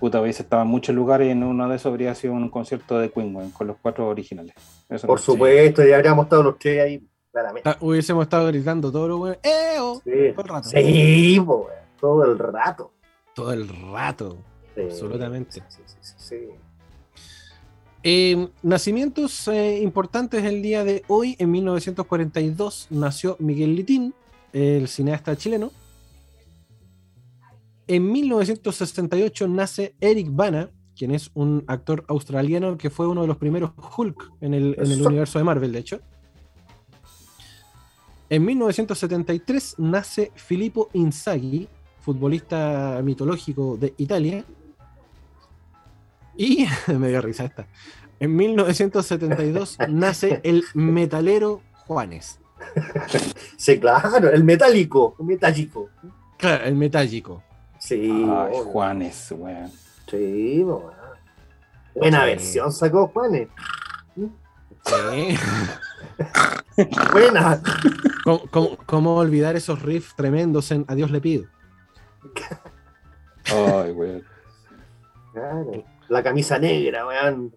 puta, 0.00 0.20
hubiese 0.20 0.42
estado 0.42 0.62
en 0.62 0.68
muchos 0.68 0.94
lugares 0.94 1.28
y 1.28 1.30
en 1.30 1.42
uno 1.42 1.68
de 1.68 1.76
esos 1.76 1.86
habría 1.90 2.14
sido 2.14 2.34
un 2.34 2.48
concierto 2.48 2.98
de 2.98 3.10
Queen, 3.10 3.50
con 3.50 3.66
los 3.66 3.76
cuatro 3.80 4.08
originales. 4.08 4.54
Por 5.06 5.20
supuesto, 5.20 5.84
ya 5.84 5.96
habríamos 5.96 6.24
estado 6.24 6.42
los 6.42 6.58
tres 6.58 6.82
ahí, 6.82 7.08
claramente. 7.32 7.68
Ah, 7.68 7.76
hubiésemos 7.80 8.24
estado 8.24 8.48
gritando 8.48 8.92
todo 8.92 9.08
lo 9.08 9.18
bueno. 9.18 9.36
¡Eh! 9.42 9.76
Sí, 10.04 10.32
todo 10.34 10.42
el 10.42 10.48
rato. 10.48 10.68
Sí, 10.68 11.40
todo 12.00 12.24
el 12.24 12.38
rato. 12.38 12.90
Todo 13.34 13.52
el 13.52 13.68
rato, 13.68 14.36
absolutamente. 14.76 15.62
Eh, 18.06 18.48
nacimientos 18.62 19.48
eh, 19.48 19.80
importantes 19.82 20.44
el 20.44 20.60
día 20.60 20.84
de 20.84 21.02
hoy. 21.08 21.36
En 21.38 21.50
1942 21.50 22.88
nació 22.90 23.36
Miguel 23.40 23.74
Litín, 23.74 24.14
el 24.52 24.88
cineasta 24.88 25.34
chileno. 25.36 25.72
En 27.86 28.12
1968 28.12 29.48
nace 29.48 29.94
Eric 30.00 30.28
Bana, 30.30 30.70
quien 30.94 31.12
es 31.12 31.30
un 31.32 31.64
actor 31.66 32.04
australiano 32.08 32.76
que 32.76 32.90
fue 32.90 33.06
uno 33.06 33.22
de 33.22 33.26
los 33.26 33.38
primeros 33.38 33.72
Hulk 33.96 34.32
en 34.42 34.52
el, 34.52 34.76
en 34.78 34.92
el 34.92 35.06
universo 35.06 35.38
de 35.38 35.44
Marvel, 35.44 35.72
de 35.72 35.78
hecho. 35.78 36.00
En 38.28 38.44
1973 38.44 39.76
nace 39.78 40.30
Filippo 40.34 40.90
Inzaghi, 40.92 41.68
futbolista 42.00 43.00
mitológico 43.02 43.78
de 43.78 43.94
Italia. 43.96 44.44
Y 46.36 46.66
me 46.88 47.08
dio 47.08 47.20
risa 47.20 47.44
esta. 47.44 47.66
En 48.20 48.36
1972 48.36 49.78
nace 49.88 50.40
el 50.44 50.64
metalero 50.74 51.60
Juanes. 51.86 52.40
Sí, 53.56 53.78
claro, 53.78 54.30
el 54.30 54.44
metálico, 54.44 55.16
el 55.18 55.26
metálico. 55.26 55.90
Claro, 56.38 56.64
el 56.64 56.74
metálico. 56.74 57.42
Sí. 57.78 58.26
Juanes, 58.64 59.32
weón. 59.36 59.70
Sí, 60.08 60.62
weón. 60.64 60.92
Buena 61.94 62.24
versión 62.24 62.72
sacó 62.72 63.08
Juanes. 63.08 63.48
Sí. 64.16 65.38
Buena. 67.12 67.60
¿Cómo, 68.86 69.16
olvidar 69.16 69.56
esos 69.56 69.82
riffs 69.82 70.14
tremendos 70.16 70.70
en 70.70 70.84
Adiós 70.88 71.10
le 71.10 71.20
pido? 71.20 71.44
Ay, 73.46 73.92
weón. 73.92 74.22
La 76.08 76.22
camisa 76.22 76.58
negra, 76.58 77.06
weón. 77.06 77.52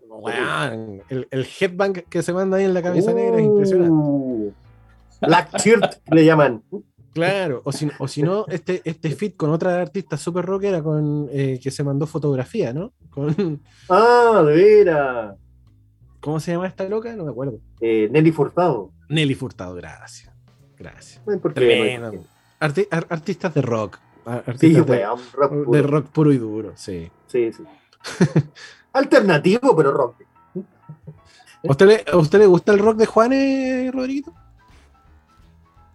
el, 1.09 1.27
el, 1.29 1.47
headbang 1.59 1.93
que 2.09 2.23
se 2.23 2.33
manda 2.33 2.57
ahí 2.57 2.65
en 2.65 2.73
la 2.73 2.81
camisa 2.81 3.13
negra 3.13 3.37
es 3.37 3.45
impresionante. 3.45 3.91
Uh. 3.91 4.53
Black 5.21 5.57
shirt 5.57 5.95
le 6.11 6.25
llaman. 6.25 6.63
Claro, 7.13 7.61
o 7.65 7.71
si, 7.71 7.89
o 7.97 8.07
si 8.07 8.21
no, 8.21 8.45
este, 8.47 8.81
este 8.85 9.09
fit 9.09 9.35
con 9.35 9.49
otra 9.49 9.81
artista 9.81 10.17
super 10.17 10.45
rockera 10.45 10.83
con, 10.83 11.27
eh, 11.31 11.59
que 11.61 11.71
se 11.71 11.83
mandó 11.83 12.05
fotografía, 12.05 12.73
¿no? 12.73 12.93
Con... 13.09 13.61
Ah, 13.89 14.43
de 14.45 14.53
veras. 14.53 15.35
¿Cómo 16.19 16.39
se 16.39 16.51
llama 16.51 16.67
esta 16.67 16.87
loca? 16.87 17.15
No 17.15 17.25
me 17.25 17.31
acuerdo. 17.31 17.59
Eh, 17.81 18.07
Nelly 18.11 18.31
Furtado. 18.31 18.91
Nelly 19.09 19.33
Furtado, 19.33 19.73
gracias. 19.75 20.31
Gracias. 20.77 21.23
Tremendo. 21.53 22.23
artistas 22.59 23.53
de 23.53 23.61
rock 23.61 23.99
de, 25.71 25.81
rock 25.81 26.07
puro 26.07 26.33
y 26.33 26.37
duro, 26.37 26.73
sí. 26.75 27.09
Sí, 27.27 27.51
sí. 27.51 27.63
Alternativo, 28.93 29.75
pero 29.75 29.91
rock. 29.91 30.15
¿A 30.55 31.71
usted, 31.71 31.87
le, 31.87 32.15
usted 32.15 32.39
le 32.39 32.45
gusta 32.45 32.71
el 32.71 32.79
rock 32.79 32.97
de 32.97 33.05
Juanes, 33.05 33.93
Rodrigo? 33.93 34.33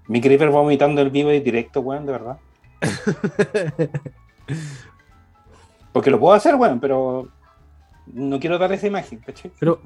Mi 0.09 0.21
creeper 0.21 0.51
vomitando 0.51 1.01
el 1.01 1.11
vivo 1.11 1.33
y 1.33 1.41
directo, 1.41 1.81
weón, 1.81 2.05
de 2.07 2.13
verdad. 2.13 2.39
Porque 5.93 6.11
lo 6.11 6.19
puedo 6.19 6.35
hacer, 6.35 6.57
weón, 6.57 6.81
pero 6.81 7.29
no 8.07 8.41
quiero 8.41 8.59
dar 8.59 8.73
esa 8.73 8.87
imagen, 8.89 9.21
¿cachai? 9.21 9.53
Pero 9.59 9.81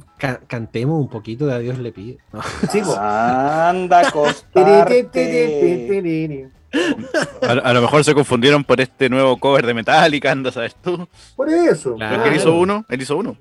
cantemos 0.47 0.99
un 0.99 1.09
poquito 1.09 1.47
de 1.47 1.55
Adiós 1.55 1.79
le 1.79 1.93
pido. 1.93 2.19
Anda, 2.99 4.09
acostarte. 4.09 5.05
A, 7.43 7.73
lo 7.73 7.83
mejor 7.83 8.05
se 8.05 8.15
confundieron 8.15 8.65
por 8.65 8.81
este 8.81 9.09
nuevo 9.09 9.39
cover 9.39 9.67
de 9.67 9.75
Metallica, 9.75 10.33
anda, 10.33 10.51
¿sabes 10.53 10.75
tú? 10.77 11.09
Por 11.35 11.49
eso. 11.49 11.95
Claro. 11.95 12.25
Él 12.25 12.37
hizo 12.37 12.55
uno, 12.57 12.85
él 12.89 13.03
hizo 13.03 13.17
uno. 13.17 13.37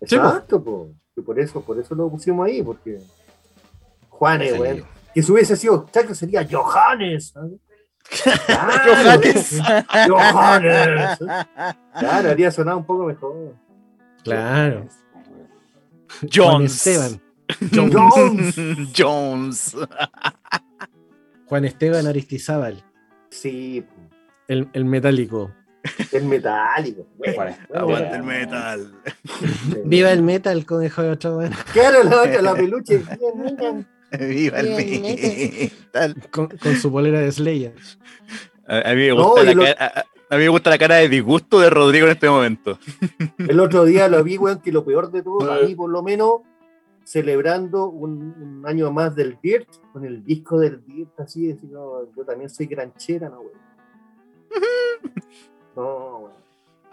Exacto, 0.00 0.62
po. 0.62 0.90
Y 1.16 1.20
por 1.20 1.38
eso, 1.38 1.60
por 1.60 1.78
eso 1.78 1.94
lo 1.94 2.08
pusimos 2.08 2.46
ahí, 2.46 2.62
porque 2.62 3.00
Juanes, 4.08 4.56
güey. 4.56 4.84
Que 5.14 5.22
si 5.22 5.32
hubiese 5.32 5.56
sido 5.56 5.86
Chaco 5.90 6.14
sería 6.14 6.46
Johannes. 6.48 7.34
Johannes. 8.46 9.60
Johannes. 10.08 11.18
Claro, 11.98 12.30
habría 12.30 12.50
sonado 12.50 12.78
un 12.78 12.84
poco 12.84 13.06
mejor. 13.06 13.54
Claro. 14.22 14.86
Jones. 16.32 16.86
Esteban. 16.86 17.20
Jones. 17.72 18.56
Jones. 18.96 19.76
Juan 21.48 21.64
Esteban 21.64 22.06
Aristizábal. 22.06 22.84
Sí. 23.30 23.84
El, 24.48 24.68
el 24.74 24.84
metálico. 24.84 25.50
El 26.12 26.24
metálico. 26.24 27.06
Bueno, 27.18 27.56
Aguanta 27.74 28.16
el 28.16 28.22
metal. 28.22 28.92
Viva 29.84 30.12
el 30.12 30.22
metal, 30.22 30.66
conejo 30.66 31.02
de 31.02 31.10
otra 31.10 31.30
manera. 31.30 31.56
Claro, 31.72 32.04
la, 32.04 32.42
la 32.42 32.54
peluche. 32.54 33.02
Viva 34.18 34.60
el 34.60 34.70
metal. 34.70 36.16
Con, 36.30 36.48
con, 36.48 36.76
su 36.76 36.90
polera 36.90 37.20
de 37.20 37.32
Slayer. 37.32 37.74
A, 38.66 38.90
a, 38.90 38.94
mí 38.94 39.06
me 39.06 39.12
gusta 39.12 39.40
no, 39.40 39.44
la 39.44 39.54
lo... 39.54 39.62
cara, 39.62 39.86
a, 39.86 40.34
a, 40.34 40.36
mí 40.36 40.42
me 40.42 40.48
gusta 40.48 40.70
la 40.70 40.78
cara 40.78 40.96
de 40.96 41.08
disgusto 41.08 41.60
de 41.60 41.70
Rodrigo 41.70 42.06
en 42.06 42.12
este 42.12 42.28
momento. 42.28 42.78
El 43.38 43.60
otro 43.60 43.84
día 43.84 44.08
lo 44.08 44.22
vi, 44.22 44.36
weón, 44.36 44.60
que 44.60 44.72
lo 44.72 44.84
peor 44.84 45.10
de 45.10 45.22
todo, 45.22 45.50
a 45.52 45.60
mí 45.60 45.74
por 45.74 45.88
lo 45.88 46.02
menos, 46.02 46.40
celebrando 47.08 47.88
un, 47.88 48.34
un 48.38 48.66
año 48.66 48.92
más 48.92 49.16
del 49.16 49.38
Dirt, 49.42 49.66
con 49.94 50.04
el 50.04 50.22
disco 50.22 50.58
del 50.58 50.84
Dirt, 50.84 51.18
así, 51.18 51.46
decir, 51.46 51.70
no, 51.70 52.12
yo 52.14 52.22
también 52.22 52.50
soy 52.50 52.66
granchera, 52.66 53.30
¿no, 53.30 53.40
weón. 53.40 53.58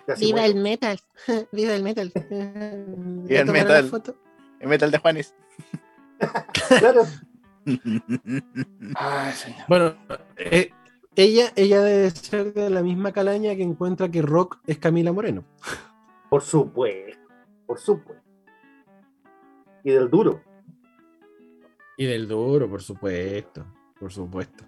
Viva 0.20 0.46
el 0.46 0.56
metal. 0.56 1.00
Viva 1.52 1.74
el 1.76 1.84
metal. 1.84 2.14
Viva 2.14 3.42
el 3.42 3.46
metal. 3.52 3.92
El 4.62 4.70
metal 4.70 4.92
de 4.92 4.98
Juanes. 5.00 5.36
claro. 6.80 7.04
Ay, 8.96 9.34
bueno, 9.68 9.96
eh, 10.38 10.70
ella, 11.18 11.52
ella 11.58 11.82
debe 11.82 12.12
ser 12.12 12.54
de 12.54 12.70
la 12.70 12.84
misma 12.84 13.12
calaña 13.12 13.54
que 13.56 13.64
encuentra 13.64 14.10
que 14.10 14.22
Rock 14.22 14.60
es 14.66 14.78
Camila 14.78 15.12
Moreno. 15.12 15.44
Por 16.30 16.42
supuesto, 16.42 17.20
por 17.66 17.80
supuesto. 17.80 18.25
Y 19.86 19.91
del 19.91 20.10
duro. 20.10 20.41
Y 21.95 22.06
del 22.06 22.28
duro, 22.28 22.68
por 22.68 22.82
supuesto, 22.82 23.64
por 23.99 24.12
supuesto. 24.12 24.66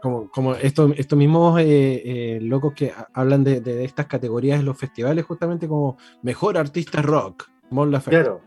Como, 0.00 0.30
como 0.30 0.54
estos, 0.54 0.92
estos 0.96 1.18
mismos 1.18 1.60
eh, 1.60 1.66
eh, 1.66 2.38
locos 2.40 2.72
que 2.72 2.90
hablan 3.12 3.44
de, 3.44 3.60
de, 3.60 3.84
estas 3.84 4.06
categorías 4.06 4.58
en 4.58 4.64
los 4.64 4.78
festivales, 4.78 5.26
justamente 5.26 5.68
como 5.68 5.98
mejor 6.22 6.56
artista 6.56 7.02
rock, 7.02 7.50
Mon 7.68 7.90
Laferte. 7.90 8.22
Claro. 8.22 8.40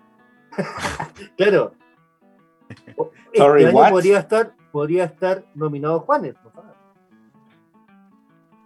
claro. 1.37 1.73
Sorry, 3.35 3.65
este 3.65 3.77
año 3.77 3.91
podría 3.91 4.17
estar, 4.17 4.55
podría 4.71 5.03
estar 5.03 5.45
nominado 5.53 5.99
Juanes. 5.99 6.33
¿no? 6.43 6.51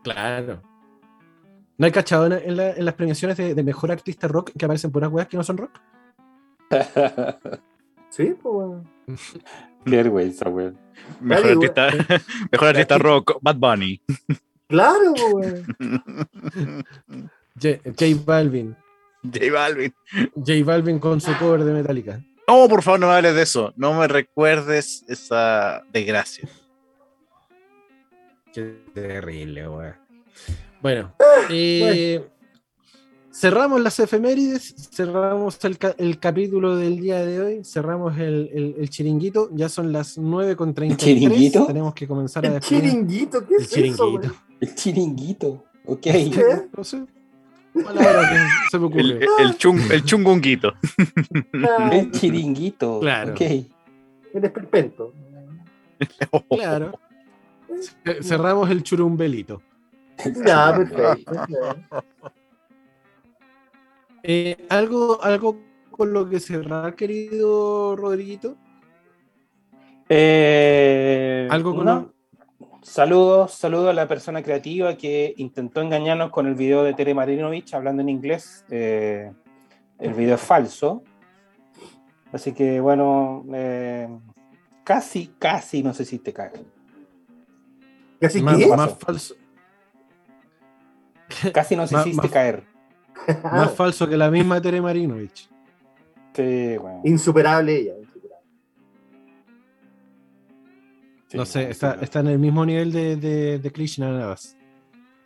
Claro. 0.02 0.62
¿No 1.78 1.86
hay 1.86 1.92
cachado 1.92 2.26
en, 2.28 2.56
la, 2.56 2.72
en 2.72 2.86
las 2.86 2.96
premiaciones 2.96 3.36
de, 3.36 3.54
de, 3.54 3.64
mejor 3.64 3.92
artista 3.92 4.30
rock 4.30 4.52
que 4.58 4.64
aparecen 4.64 4.94
puras 4.94 5.12
weas 5.12 5.28
que 5.28 5.36
no 5.36 5.44
son 5.44 5.58
rock? 5.58 5.82
Sí, 8.10 8.36
pues 8.42 8.54
bueno. 8.54 8.84
Qué 9.86 9.96
vergüenza, 9.96 10.50
weón. 10.50 10.78
Mejor 11.22 11.44
Dale, 11.44 11.54
artista, 11.54 11.90
güey. 11.92 12.22
mejor 12.52 12.68
artista 12.68 12.98
rock, 12.98 13.38
Bad 13.42 13.56
Bunny. 13.56 14.02
Claro, 14.68 15.14
güey. 15.32 15.64
J, 17.60 17.80
J 17.86 18.06
Balvin. 18.26 18.76
J 19.24 19.52
Balvin. 19.52 19.94
J 20.36 20.54
Balvin 20.66 21.00
con 21.00 21.22
su 21.22 21.36
cover 21.38 21.64
de 21.64 21.74
Metallica. 21.74 22.22
No, 22.48 22.68
por 22.70 22.82
favor, 22.82 23.00
no 23.00 23.08
me 23.08 23.14
hables 23.14 23.36
de 23.36 23.42
eso. 23.42 23.74
No 23.76 23.94
me 23.94 24.08
recuerdes 24.08 25.04
esa 25.08 25.84
desgracia. 25.92 26.48
Qué 28.54 28.82
terrible, 28.94 29.68
weón. 29.68 29.96
Bueno, 30.82 31.14
eh, 31.50 32.26
cerramos 33.38 33.82
las 33.82 34.00
efemérides, 34.00 34.74
cerramos 34.92 35.64
el, 35.64 35.78
ca 35.78 35.94
el, 35.98 36.20
capítulo 36.20 36.76
del 36.76 37.00
día 37.00 37.24
de 37.24 37.42
hoy, 37.42 37.64
cerramos 37.64 38.18
el, 38.18 38.50
el, 38.54 38.76
el 38.80 38.90
chiringuito, 38.90 39.50
ya 39.54 39.70
son 39.70 39.92
las 39.92 40.18
9.33. 40.18 40.92
¿El 40.92 40.98
chiringuito? 40.98 41.68
Tenemos 41.68 41.94
que 41.94 42.08
comenzar 42.08 42.46
a 42.46 42.56
¿El 42.56 42.60
chiringuito? 42.62 43.46
¿Qué 43.46 43.56
es 43.56 43.62
el 43.62 43.68
chiringuito. 43.70 44.22
eso? 44.22 44.36
El 44.60 44.76
chiringuito, 44.76 45.64
ok. 45.86 46.02
¿Qué? 46.02 46.68
No 46.76 46.84
sé. 46.84 47.06
Palabra 47.74 48.30
que 48.30 48.38
se 48.72 48.80
me 48.80 48.86
ocurre. 48.86 49.02
El, 49.02 49.46
el, 49.46 49.58
chung, 49.58 49.80
el 49.92 50.04
chungunguito. 50.04 50.74
el 51.92 52.12
chiringuito. 52.12 53.00
Claro. 53.02 53.34
Ok. 53.34 53.42
El 53.42 54.44
esperpento. 54.44 55.14
Claro. 56.50 57.00
Cerramos 58.22 58.70
el 58.72 58.82
churumbelito. 58.82 59.62
Ya, 60.44 60.76
perfecto. 60.76 61.36
Eh, 64.30 64.58
¿algo, 64.70 65.24
¿Algo 65.24 65.58
con 65.90 66.12
lo 66.12 66.30
que 66.30 66.42
cerrar, 66.42 66.96
querido 66.96 67.96
Rodriguito? 67.96 68.58
Eh, 70.10 71.48
¿Algo 71.50 71.74
con 71.74 71.86
no. 71.86 72.14
Saludos, 72.82 73.54
saludos 73.54 73.90
a 73.90 73.94
la 73.94 74.08
persona 74.08 74.44
creativa 74.44 74.96
que 74.98 75.34
intentó 75.38 75.82
engañarnos 75.82 76.30
con 76.30 76.46
el 76.46 76.56
video 76.56 76.84
de 76.84 76.94
Tere 76.94 77.14
Marinovich 77.14 77.74
hablando 77.74 78.02
en 78.02 78.10
inglés. 78.10 78.66
Eh, 78.70 79.32
el 80.00 80.14
video 80.14 80.36
es 80.36 80.42
falso. 80.42 81.04
Así 82.34 82.52
que 82.52 82.82
bueno, 82.82 83.46
eh, 83.54 84.10
casi, 84.84 85.28
casi 85.40 85.84
no 85.84 85.94
sé 85.94 86.04
si 86.04 86.20
te 86.20 86.34
cae. 86.34 86.52
¿Casi 88.20 88.42
más, 88.42 88.58
falso. 89.00 89.36
Casi 91.54 91.78
no 91.78 91.88
se 91.88 91.96
Más- 91.96 92.08
hiciste 92.08 92.30
caer. 92.30 92.77
Más 93.44 93.72
falso 93.76 94.08
que 94.08 94.18
la 94.18 94.30
misma 94.32 94.62
Tere 94.62 94.82
Marinovich. 94.82 95.50
Sí, 96.34 96.78
bueno. 96.78 97.02
Insuperable 97.04 97.76
ella. 97.76 97.94
insuperable. 98.00 98.46
Sí, 101.28 101.38
No 101.38 101.46
sé, 101.46 101.70
está, 101.70 101.94
sí, 101.96 102.00
está 102.04 102.20
en 102.22 102.28
el 102.28 102.40
mismo 102.40 102.66
nivel 102.66 102.92
de, 102.92 103.16
de, 103.18 103.60
de 103.60 103.72
Krishna 103.72 104.12
Navas. 104.12 104.56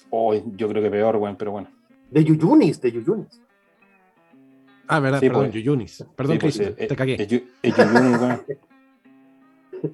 Oh, 0.10 0.34
yo 0.34 0.68
creo 0.68 0.82
que 0.84 0.90
peor, 0.90 1.18
bueno, 1.18 1.38
pero 1.38 1.52
bueno. 1.52 1.70
De 2.10 2.24
Yuyunis, 2.24 2.82
de 2.82 2.92
Yuyunis. 2.92 3.42
Ah, 4.88 5.00
verdad, 5.00 5.20
Sí, 5.20 5.28
perdón, 5.28 5.44
pues. 5.46 5.54
Yuyunis. 5.56 6.06
Perdón, 6.16 6.34
Sí, 6.36 6.40
pues, 6.40 6.58
Krishna, 6.58 6.76
eh, 6.78 6.88
te 6.88 6.96
cagué. 6.96 7.44
Bueno. 8.18 8.40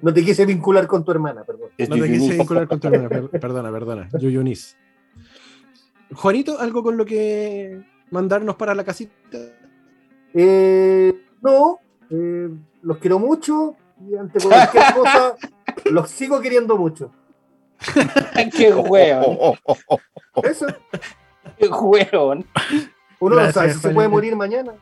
No 0.02 0.12
te 0.12 0.22
quise 0.22 0.44
vincular 0.44 0.86
con 0.86 1.02
tu 1.02 1.10
hermana, 1.12 1.44
perdón. 1.44 1.70
Es 1.78 1.88
No 1.88 1.96
te 1.96 2.08
quise 2.12 2.34
vincular 2.36 2.68
con 2.68 2.78
tu 2.78 2.88
hermana, 2.88 3.08
per- 3.08 3.30
perdona, 3.40 3.72
perdona. 3.72 4.08
Yuyunis. 4.20 4.76
Juanito, 6.14 6.58
¿algo 6.58 6.82
con 6.82 6.96
lo 6.96 7.04
que 7.04 7.80
mandarnos 8.10 8.56
para 8.56 8.74
la 8.74 8.84
casita? 8.84 9.12
Eh, 10.34 11.14
no, 11.42 11.78
eh, 12.10 12.48
los 12.82 12.98
quiero 12.98 13.18
mucho 13.18 13.76
y 14.08 14.16
ante 14.16 14.40
cualquier 14.40 14.84
cosa 14.94 15.36
los 15.90 16.10
sigo 16.10 16.40
queriendo 16.40 16.76
mucho. 16.76 17.12
Qué 18.56 18.74
hueón, 18.74 19.56
Eso, 20.42 20.66
qué 21.58 21.68
hueón. 21.68 22.44
uno 23.20 23.36
no 23.36 23.52
sabe 23.52 23.72
si 23.72 23.78
se 23.78 23.90
puede 23.90 24.08
morir 24.08 24.34
mañana. 24.34 24.72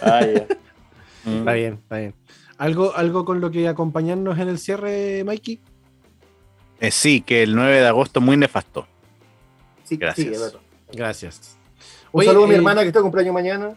Ah, 0.00 0.20
ya. 0.24 0.46
Está 1.26 1.52
bien, 1.52 1.74
está 1.74 1.98
bien. 1.98 2.14
¿Algo, 2.56 2.94
¿Algo 2.94 3.26
con 3.26 3.40
lo 3.40 3.50
que 3.50 3.68
acompañarnos 3.68 4.38
en 4.38 4.48
el 4.48 4.58
cierre, 4.58 5.24
Mikey? 5.24 5.60
Eh, 6.80 6.90
sí, 6.90 7.20
que 7.20 7.42
el 7.42 7.54
9 7.54 7.80
de 7.80 7.86
agosto 7.86 8.22
muy 8.22 8.38
nefasto. 8.38 8.86
Sí, 9.90 9.96
Gracias. 9.96 10.52
sí. 10.52 10.58
Gracias. 10.92 11.56
Un 12.12 12.20
Oye, 12.20 12.28
saludo 12.28 12.44
a 12.44 12.46
mi 12.48 12.54
eh, 12.54 12.56
hermana 12.58 12.82
que 12.82 12.86
está 12.88 13.00
de 13.00 13.02
cumpleaños 13.02 13.34
mañana. 13.34 13.74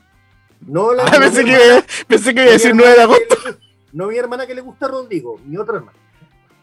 No 0.61 0.93
la 0.93 1.03
Ah, 1.05 1.11
pensé, 1.19 1.43
que, 1.43 1.51
hermana- 1.53 1.85
pensé 2.07 2.33
que 2.33 2.41
iba 2.41 2.49
a 2.49 2.53
decir 2.53 2.69
hermana 2.69 2.87
9 2.87 2.89
de 2.89 2.95
que 2.95 3.01
agosto. 3.33 3.49
le- 3.49 3.57
No 3.93 4.07
mi 4.07 4.17
hermana 4.17 4.45
que 4.47 4.55
le 4.55 4.61
gusta 4.61 4.87
Rodrigo, 4.87 5.39
mi 5.45 5.57
otra 5.57 5.77
hermana. 5.77 5.97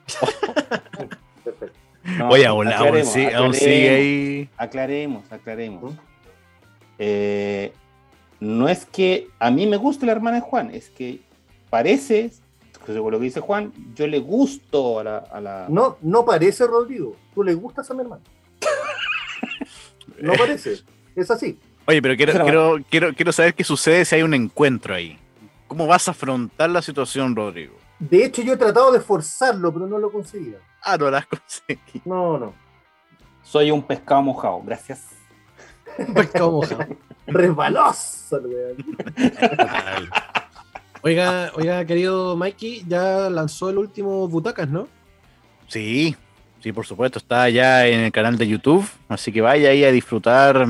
Perfecto. 1.44 1.78
No, 2.04 2.28
Oye, 2.30 2.46
aún, 2.46 2.66
aún 2.68 2.74
aclaremos, 2.74 3.12
sigue, 3.12 3.26
aún 3.26 3.34
aclaremos, 3.34 3.56
sigue 3.58 3.90
ahí. 3.90 4.48
Aclaremos, 4.56 5.32
aclaremos. 5.32 5.94
Eh, 6.98 7.72
no 8.40 8.68
es 8.68 8.86
que 8.86 9.28
a 9.38 9.50
mí 9.50 9.66
me 9.66 9.76
guste 9.76 10.06
la 10.06 10.12
hermana 10.12 10.36
de 10.36 10.42
Juan, 10.42 10.70
es 10.74 10.88
que 10.90 11.20
parece, 11.68 12.30
según 12.86 13.12
lo 13.12 13.18
que 13.18 13.24
dice 13.24 13.40
Juan, 13.40 13.72
yo 13.94 14.06
le 14.06 14.18
gusto 14.18 14.98
a 15.00 15.04
la. 15.04 15.18
A 15.18 15.40
la... 15.40 15.66
No, 15.68 15.98
no 16.00 16.24
parece 16.24 16.66
Rodrigo. 16.66 17.16
Tú 17.34 17.42
le 17.42 17.54
gustas 17.54 17.90
a 17.90 17.94
mi 17.94 18.00
hermana. 18.00 18.22
No 20.20 20.34
parece. 20.34 20.80
Es 21.16 21.30
así. 21.30 21.58
Oye, 21.86 22.02
pero 22.02 22.14
quiero, 22.14 22.32
quiero, 22.44 22.78
quiero, 22.90 23.14
quiero 23.14 23.32
saber 23.32 23.54
qué 23.54 23.64
sucede 23.64 24.04
si 24.04 24.16
hay 24.16 24.22
un 24.22 24.34
encuentro 24.34 24.94
ahí. 24.94 25.18
¿Cómo 25.66 25.86
vas 25.86 26.08
a 26.08 26.10
afrontar 26.10 26.68
la 26.68 26.82
situación, 26.82 27.34
Rodrigo? 27.34 27.74
De 27.98 28.24
hecho, 28.24 28.42
yo 28.42 28.52
he 28.52 28.56
tratado 28.56 28.92
de 28.92 29.00
forzarlo, 29.00 29.72
pero 29.72 29.86
no 29.86 29.98
lo 29.98 30.10
conseguía. 30.10 30.58
Ah, 30.82 30.96
no 30.98 31.10
las 31.10 31.26
conseguí. 31.26 32.02
No, 32.04 32.38
no. 32.38 32.54
Soy 33.42 33.70
un 33.70 33.82
pescado 33.82 34.22
mojado, 34.22 34.60
gracias. 34.62 35.06
Un 35.98 36.12
pescado 36.12 36.50
mojado. 36.50 36.86
Resbaloso, 37.26 38.40
Oiga, 41.02 41.50
oiga, 41.54 41.84
querido 41.86 42.36
Mikey, 42.36 42.84
ya 42.86 43.30
lanzó 43.30 43.70
el 43.70 43.78
último 43.78 44.28
Butacas, 44.28 44.68
¿no? 44.68 44.86
Sí, 45.68 46.14
sí, 46.60 46.72
por 46.72 46.86
supuesto, 46.86 47.18
está 47.18 47.48
ya 47.48 47.86
en 47.86 48.00
el 48.00 48.12
canal 48.12 48.38
de 48.38 48.48
YouTube, 48.48 48.88
así 49.08 49.32
que 49.32 49.40
vaya 49.40 49.70
ahí 49.70 49.84
a 49.84 49.92
disfrutar 49.92 50.66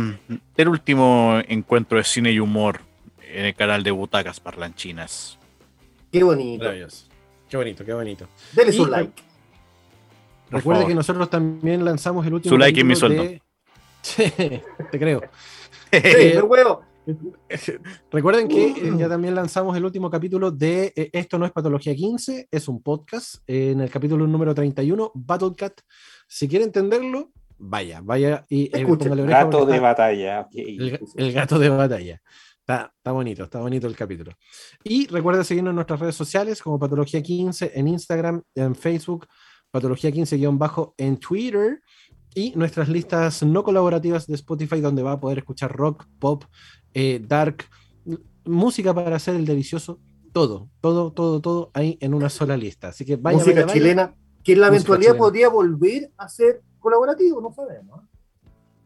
del 0.56 0.68
último 0.68 1.40
encuentro 1.48 1.98
de 1.98 2.04
cine 2.04 2.32
y 2.32 2.38
humor 2.38 2.80
en 3.22 3.46
el 3.46 3.54
canal 3.54 3.82
de 3.82 3.90
Butacas 3.90 4.40
Parlanchinas. 4.40 5.38
Qué 6.12 6.22
bonito. 6.22 6.70
Qué 7.48 7.56
bonito, 7.56 7.84
qué 7.84 7.92
bonito. 7.92 8.28
Dele 8.52 8.72
su 8.72 8.86
like. 8.86 9.22
Recuerde 10.50 10.86
que 10.86 10.94
nosotros 10.94 11.30
también 11.30 11.84
lanzamos 11.84 12.26
el 12.26 12.34
último. 12.34 12.54
Su 12.54 12.58
like 12.58 12.80
y 12.80 12.84
mi 12.84 12.96
sueldo. 12.96 13.24
te 14.16 14.98
creo. 14.98 15.20
Sí, 15.92 16.00
eh, 16.02 16.42
huevo. 16.42 16.84
Recuerden 18.10 18.48
que 18.48 18.68
eh, 18.68 18.92
ya 18.96 19.08
también 19.08 19.34
lanzamos 19.34 19.76
el 19.76 19.84
último 19.84 20.10
capítulo 20.10 20.50
de 20.50 20.92
eh, 20.96 21.10
Esto 21.12 21.38
no 21.38 21.46
es 21.46 21.52
Patología 21.52 21.94
15, 21.94 22.48
es 22.50 22.68
un 22.68 22.82
podcast. 22.82 23.36
en 23.46 23.80
el 23.80 23.90
capítulo 23.90 24.26
número 24.26 24.54
31, 24.54 25.12
Battlecat. 25.14 25.80
Si 26.26 26.48
quiere 26.48 26.64
entenderlo, 26.64 27.30
vaya, 27.58 28.00
vaya 28.02 28.44
y 28.48 28.70
el 28.76 28.86
gato 29.26 29.66
de 29.66 29.80
batalla. 29.80 30.48
El, 30.52 31.32
gato 31.32 31.58
de 31.58 31.68
batalla. 31.68 32.22
Está, 32.60 32.92
está, 32.96 33.12
bonito, 33.12 33.44
está 33.44 33.60
bonito 33.60 33.86
el 33.86 33.96
capítulo. 33.96 34.32
Y 34.84 35.06
recuerda 35.08 35.44
seguirnos 35.44 35.72
en 35.72 35.76
nuestras 35.76 36.00
redes 36.00 36.14
sociales 36.14 36.62
como 36.62 36.78
Patología 36.78 37.22
15 37.22 37.72
en 37.74 37.88
Instagram, 37.88 38.42
en 38.54 38.74
Facebook, 38.74 39.26
Patología 39.70 40.10
15-bajo 40.10 40.94
en 40.96 41.18
Twitter 41.18 41.80
y 42.34 42.52
nuestras 42.56 42.88
listas 42.88 43.42
no 43.42 43.62
colaborativas 43.62 44.26
de 44.26 44.34
Spotify 44.34 44.80
donde 44.80 45.02
va 45.02 45.12
a 45.12 45.20
poder 45.20 45.38
escuchar 45.38 45.72
rock, 45.72 46.06
pop, 46.18 46.44
eh, 46.94 47.20
dark, 47.26 47.64
música 48.44 48.94
para 48.94 49.16
hacer 49.16 49.36
el 49.36 49.44
delicioso, 49.44 49.98
todo, 50.32 50.68
todo, 50.80 51.12
todo, 51.12 51.40
todo 51.40 51.70
ahí 51.74 51.98
en 52.00 52.14
una 52.14 52.28
sola 52.28 52.56
lista. 52.56 52.88
Así 52.88 53.04
que 53.04 53.16
vaya, 53.16 53.38
Música 53.38 53.66
chilena, 53.66 54.14
que 54.42 54.52
en 54.52 54.60
la 54.60 54.68
eventualidad 54.68 55.16
podría 55.16 55.48
volver 55.48 56.10
a 56.16 56.28
ser 56.28 56.62
colaborativo, 56.78 57.40
no 57.40 57.52
sabemos. 57.52 58.00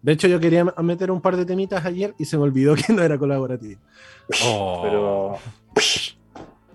De 0.02 0.12
hecho, 0.12 0.28
yo 0.28 0.38
quería 0.38 0.64
meter 0.64 1.10
un 1.10 1.22
par 1.22 1.34
de 1.36 1.46
temitas 1.46 1.84
ayer 1.86 2.14
y 2.18 2.26
se 2.26 2.36
me 2.36 2.42
olvidó 2.42 2.74
que 2.86 2.92
no 2.92 3.02
era 3.02 3.18
colaborativo. 3.18 3.80
Oh. 4.44 4.80
Pero. 4.82 5.38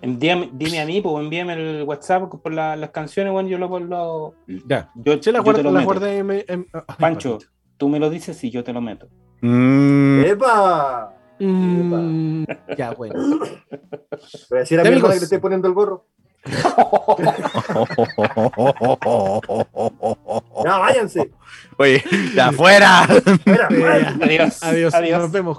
dime 0.02 0.80
a 0.80 0.86
mí, 0.86 1.00
pues 1.00 1.22
envíame 1.22 1.52
el 1.52 1.84
WhatsApp 1.84 2.28
por 2.28 2.52
las 2.52 2.90
canciones, 2.90 3.32
bueno, 3.32 3.48
yo 3.48 3.58
lo. 3.58 3.78
lo 3.78 4.34
ya, 4.66 4.90
yo, 4.96 5.22
se 5.22 5.30
la 5.30 5.40
guardé, 5.40 6.18
en, 6.18 6.66
Pancho, 6.98 7.38
tú 7.76 7.88
me 7.88 8.00
lo 8.00 8.10
dices 8.10 8.42
y 8.42 8.50
yo 8.50 8.64
te 8.64 8.72
lo 8.72 8.80
meto. 8.80 9.08
Mm. 9.42 10.24
¡Epa! 10.24 11.19
Mm, 11.40 12.44
ya, 12.76 12.92
bueno. 12.92 13.38
Voy 14.50 14.50
a 14.50 14.58
decir 14.58 14.78
a 14.78 14.82
mi 14.82 14.90
hermana 14.90 15.14
que 15.14 15.20
le 15.20 15.24
estoy 15.24 15.38
poniendo 15.38 15.68
el 15.68 15.74
gorro. 15.74 16.04
ya, 20.64 20.78
váyanse. 20.78 21.30
Oye, 21.76 22.02
de 22.34 22.40
afuera. 22.40 23.02
Adiós. 23.02 24.62
Adiós. 24.62 24.94
Adiós. 24.94 25.20
Nos 25.20 25.32
vemos 25.32 25.58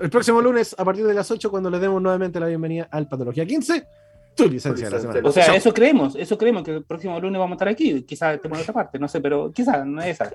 el 0.00 0.10
próximo 0.10 0.42
lunes 0.42 0.74
a 0.78 0.84
partir 0.84 1.06
de 1.06 1.14
las 1.14 1.30
8 1.30 1.50
cuando 1.50 1.70
le 1.70 1.78
demos 1.78 2.02
nuevamente 2.02 2.40
la 2.40 2.46
bienvenida 2.46 2.88
al 2.90 3.08
Patología 3.08 3.46
15. 3.46 3.86
Tu 4.34 4.48
licencia 4.48 4.86
de 4.86 4.92
la 4.92 5.00
semana. 5.00 5.20
O 5.24 5.32
sea, 5.32 5.54
eso 5.54 5.74
creemos, 5.74 6.16
eso 6.16 6.38
creemos 6.38 6.62
que 6.62 6.76
el 6.76 6.84
próximo 6.84 7.20
lunes 7.20 7.38
vamos 7.38 7.52
a 7.52 7.56
estar 7.56 7.68
aquí. 7.68 8.02
Quizás 8.02 8.36
estemos 8.36 8.58
en 8.58 8.62
otra 8.62 8.74
parte, 8.74 8.98
no 8.98 9.08
sé, 9.08 9.20
pero 9.20 9.52
quizás 9.52 9.84
no 9.84 10.00
es 10.00 10.08
esa. 10.08 10.32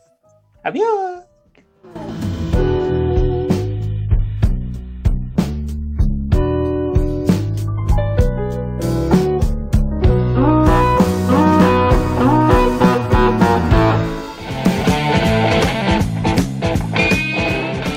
Adiós. 0.62 1.24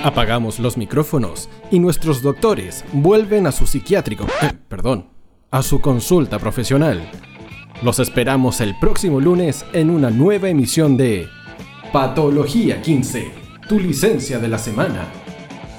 Apagamos 0.05 0.59
los 0.59 0.77
micrófonos 0.77 1.49
y 1.71 1.79
nuestros 1.79 2.21
doctores 2.21 2.85
vuelven 2.93 3.47
a 3.47 3.51
su 3.51 3.65
psiquiátrico, 3.65 4.27
eh, 4.43 4.51
perdón, 4.67 5.07
a 5.49 5.63
su 5.63 5.81
consulta 5.81 6.37
profesional. 6.37 7.09
Los 7.81 7.97
esperamos 7.97 8.61
el 8.61 8.77
próximo 8.77 9.19
lunes 9.19 9.65
en 9.73 9.89
una 9.89 10.11
nueva 10.11 10.47
emisión 10.47 10.95
de 10.95 11.27
Patología 11.91 12.83
15, 12.83 13.31
tu 13.67 13.79
licencia 13.79 14.37
de 14.37 14.47
la 14.47 14.59
semana, 14.59 15.07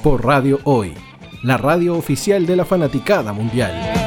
por 0.02 0.24
Radio 0.24 0.58
Hoy, 0.64 0.94
la 1.44 1.56
radio 1.56 1.96
oficial 1.96 2.46
de 2.46 2.56
la 2.56 2.64
fanaticada 2.64 3.32
mundial. 3.32 4.05